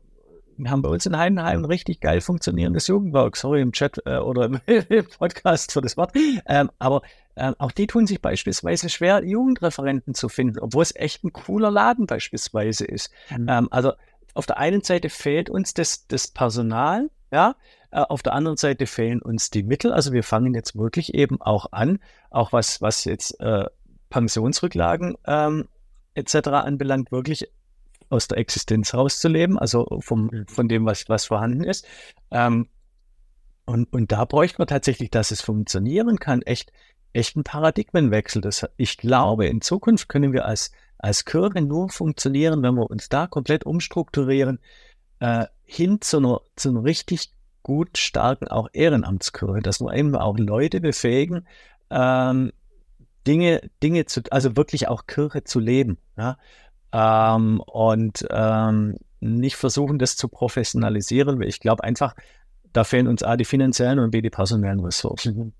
wir 0.56 0.70
haben 0.70 0.82
bei 0.82 0.88
uns 0.88 1.06
in 1.06 1.16
Heidenheim 1.16 1.60
ein 1.60 1.64
richtig 1.64 2.00
geil 2.00 2.20
funktionierendes 2.20 2.86
Jugendwerk. 2.86 3.36
Sorry 3.36 3.60
im 3.60 3.72
Chat 3.72 4.00
äh, 4.06 4.18
oder 4.18 4.44
im, 4.66 5.06
Podcast 5.18 5.72
für 5.72 5.80
das 5.80 5.96
Wort. 5.96 6.12
Ähm, 6.46 6.70
aber 6.78 7.02
ähm, 7.36 7.54
auch 7.58 7.72
die 7.72 7.86
tun 7.86 8.06
sich 8.06 8.20
beispielsweise 8.20 8.88
schwer, 8.88 9.24
Jugendreferenten 9.24 10.14
zu 10.14 10.28
finden, 10.28 10.58
obwohl 10.58 10.82
es 10.82 10.94
echt 10.94 11.24
ein 11.24 11.32
cooler 11.32 11.70
Laden 11.70 12.06
beispielsweise 12.06 12.84
ist. 12.84 13.10
Mhm. 13.30 13.46
Ähm, 13.48 13.68
also 13.70 13.92
auf 14.34 14.46
der 14.46 14.58
einen 14.58 14.82
Seite 14.82 15.08
fehlt 15.08 15.50
uns 15.50 15.74
das, 15.74 16.06
das 16.06 16.28
Personal, 16.28 17.10
ja, 17.30 17.56
äh, 17.90 18.00
auf 18.00 18.22
der 18.22 18.34
anderen 18.34 18.56
Seite 18.56 18.86
fehlen 18.86 19.20
uns 19.22 19.50
die 19.50 19.62
Mittel. 19.62 19.92
Also 19.92 20.12
wir 20.12 20.22
fangen 20.22 20.54
jetzt 20.54 20.76
wirklich 20.76 21.14
eben 21.14 21.40
auch 21.40 21.72
an, 21.72 21.98
auch 22.30 22.52
was, 22.52 22.80
was 22.80 23.04
jetzt 23.04 23.38
äh, 23.40 23.66
Pensionsrücklagen 24.10 25.16
ähm, 25.26 25.68
etc. 26.14 26.48
anbelangt, 26.48 27.10
wirklich 27.12 27.48
aus 28.12 28.28
der 28.28 28.38
Existenz 28.38 28.94
rauszuleben, 28.94 29.58
also 29.58 29.86
vom, 30.00 30.26
mhm. 30.26 30.46
von 30.46 30.68
dem, 30.68 30.84
was, 30.84 31.08
was 31.08 31.24
vorhanden 31.26 31.64
ist. 31.64 31.86
Ähm, 32.30 32.68
und, 33.64 33.92
und 33.92 34.12
da 34.12 34.24
bräuchte 34.24 34.58
man 34.58 34.68
tatsächlich, 34.68 35.10
dass 35.10 35.30
es 35.30 35.40
funktionieren 35.40 36.18
kann, 36.18 36.42
echt, 36.42 36.72
echt 37.12 37.36
ein 37.36 37.44
Paradigmenwechsel. 37.44 38.42
Das, 38.42 38.66
ich 38.76 38.98
glaube, 38.98 39.46
in 39.46 39.60
Zukunft 39.60 40.08
können 40.08 40.32
wir 40.32 40.44
als, 40.44 40.72
als 40.98 41.24
Kirche 41.24 41.62
nur 41.62 41.88
funktionieren, 41.88 42.62
wenn 42.62 42.74
wir 42.74 42.90
uns 42.90 43.08
da 43.08 43.26
komplett 43.26 43.64
umstrukturieren, 43.64 44.58
äh, 45.20 45.46
hin 45.64 46.00
zu 46.00 46.18
einer, 46.18 46.40
zu 46.56 46.70
einer 46.70 46.84
richtig 46.84 47.32
gut 47.62 47.96
starken 47.96 48.48
auch 48.48 48.68
Ehrenamtskirche, 48.72 49.62
dass 49.62 49.80
wir 49.80 49.94
eben 49.94 50.16
auch 50.16 50.36
Leute 50.36 50.80
befähigen, 50.80 51.46
ähm, 51.90 52.52
Dinge, 53.26 53.70
Dinge 53.82 54.04
zu, 54.06 54.22
also 54.30 54.56
wirklich 54.56 54.88
auch 54.88 55.06
Kirche 55.06 55.44
zu 55.44 55.60
leben. 55.60 55.98
Ja? 56.16 56.38
Ähm, 56.92 57.60
und 57.60 58.26
ähm, 58.30 58.96
nicht 59.20 59.56
versuchen, 59.56 59.98
das 59.98 60.16
zu 60.16 60.28
professionalisieren, 60.28 61.38
weil 61.38 61.48
ich 61.48 61.60
glaube 61.60 61.84
einfach, 61.84 62.14
da 62.72 62.84
fehlen 62.84 63.06
uns 63.06 63.22
A 63.22 63.36
die 63.36 63.44
finanziellen 63.44 63.98
und 63.98 64.10
B 64.10 64.20
die 64.20 64.30
personellen 64.30 64.80
Ressourcen. 64.80 65.52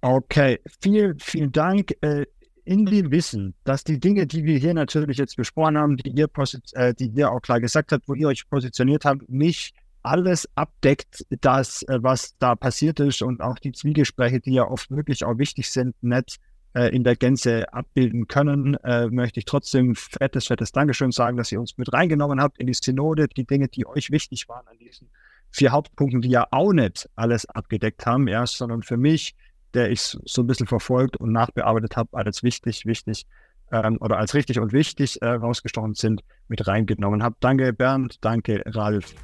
Okay, 0.00 0.60
vielen, 0.80 1.18
vielen 1.18 1.52
Dank. 1.52 1.92
Äh, 2.02 2.26
in 2.64 2.86
dem 2.86 3.10
Wissen, 3.10 3.54
dass 3.64 3.84
die 3.84 4.00
Dinge, 4.00 4.26
die 4.26 4.44
wir 4.44 4.58
hier 4.58 4.74
natürlich 4.74 5.18
jetzt 5.18 5.36
besprochen 5.36 5.76
haben, 5.76 5.96
die 5.96 6.10
ihr, 6.10 6.28
äh, 6.72 6.94
die 6.94 7.10
ihr 7.14 7.30
auch 7.30 7.40
klar 7.40 7.60
gesagt 7.60 7.92
habt, 7.92 8.08
wo 8.08 8.14
ihr 8.14 8.28
euch 8.28 8.48
positioniert 8.48 9.04
habt, 9.04 9.28
nicht 9.28 9.74
alles 10.02 10.48
abdeckt, 10.54 11.24
das, 11.40 11.82
äh, 11.84 11.98
was 12.02 12.36
da 12.38 12.54
passiert 12.54 13.00
ist 13.00 13.22
und 13.22 13.40
auch 13.40 13.58
die 13.58 13.72
Zwiegespräche, 13.72 14.40
die 14.40 14.54
ja 14.54 14.68
oft 14.68 14.90
wirklich 14.90 15.24
auch 15.24 15.38
wichtig 15.38 15.70
sind, 15.70 15.94
nicht 16.02 16.38
äh, 16.74 16.94
in 16.94 17.04
der 17.04 17.16
Gänze 17.16 17.72
abbilden 17.72 18.28
können, 18.28 18.74
äh, 18.84 19.08
möchte 19.08 19.40
ich 19.40 19.46
trotzdem 19.46 19.94
fettes, 19.94 20.46
fettes 20.48 20.72
Dankeschön 20.72 21.12
sagen, 21.12 21.36
dass 21.36 21.50
ihr 21.52 21.60
uns 21.60 21.78
mit 21.78 21.92
reingenommen 21.92 22.40
habt 22.40 22.58
in 22.58 22.66
die 22.66 22.74
Synode, 22.74 23.28
die 23.28 23.46
Dinge, 23.46 23.68
die 23.68 23.86
euch 23.86 24.10
wichtig 24.10 24.48
waren 24.48 24.66
an 24.68 24.78
diesen 24.78 25.08
vier 25.50 25.72
Hauptpunkten, 25.72 26.20
die 26.20 26.30
ja 26.30 26.46
auch 26.50 26.72
nicht 26.72 27.08
alles 27.14 27.46
abgedeckt 27.46 28.06
haben, 28.06 28.26
ja, 28.26 28.46
sondern 28.46 28.82
für 28.82 28.96
mich 28.96 29.34
der 29.74 29.90
ich 29.90 30.00
so 30.00 30.42
ein 30.42 30.46
bisschen 30.46 30.66
verfolgt 30.66 31.16
und 31.16 31.32
nachbearbeitet 31.32 31.96
habe, 31.96 32.16
als 32.16 32.42
wichtig, 32.42 32.86
wichtig 32.86 33.26
ähm, 33.70 33.98
oder 34.00 34.18
als 34.18 34.34
richtig 34.34 34.58
und 34.60 34.72
wichtig 34.72 35.20
äh, 35.20 35.28
rausgestochen 35.28 35.94
sind, 35.94 36.22
mit 36.48 36.66
reingenommen 36.66 37.22
habe. 37.22 37.36
Danke 37.40 37.72
Bernd, 37.72 38.24
danke 38.24 38.62
Ralf. 38.66 39.14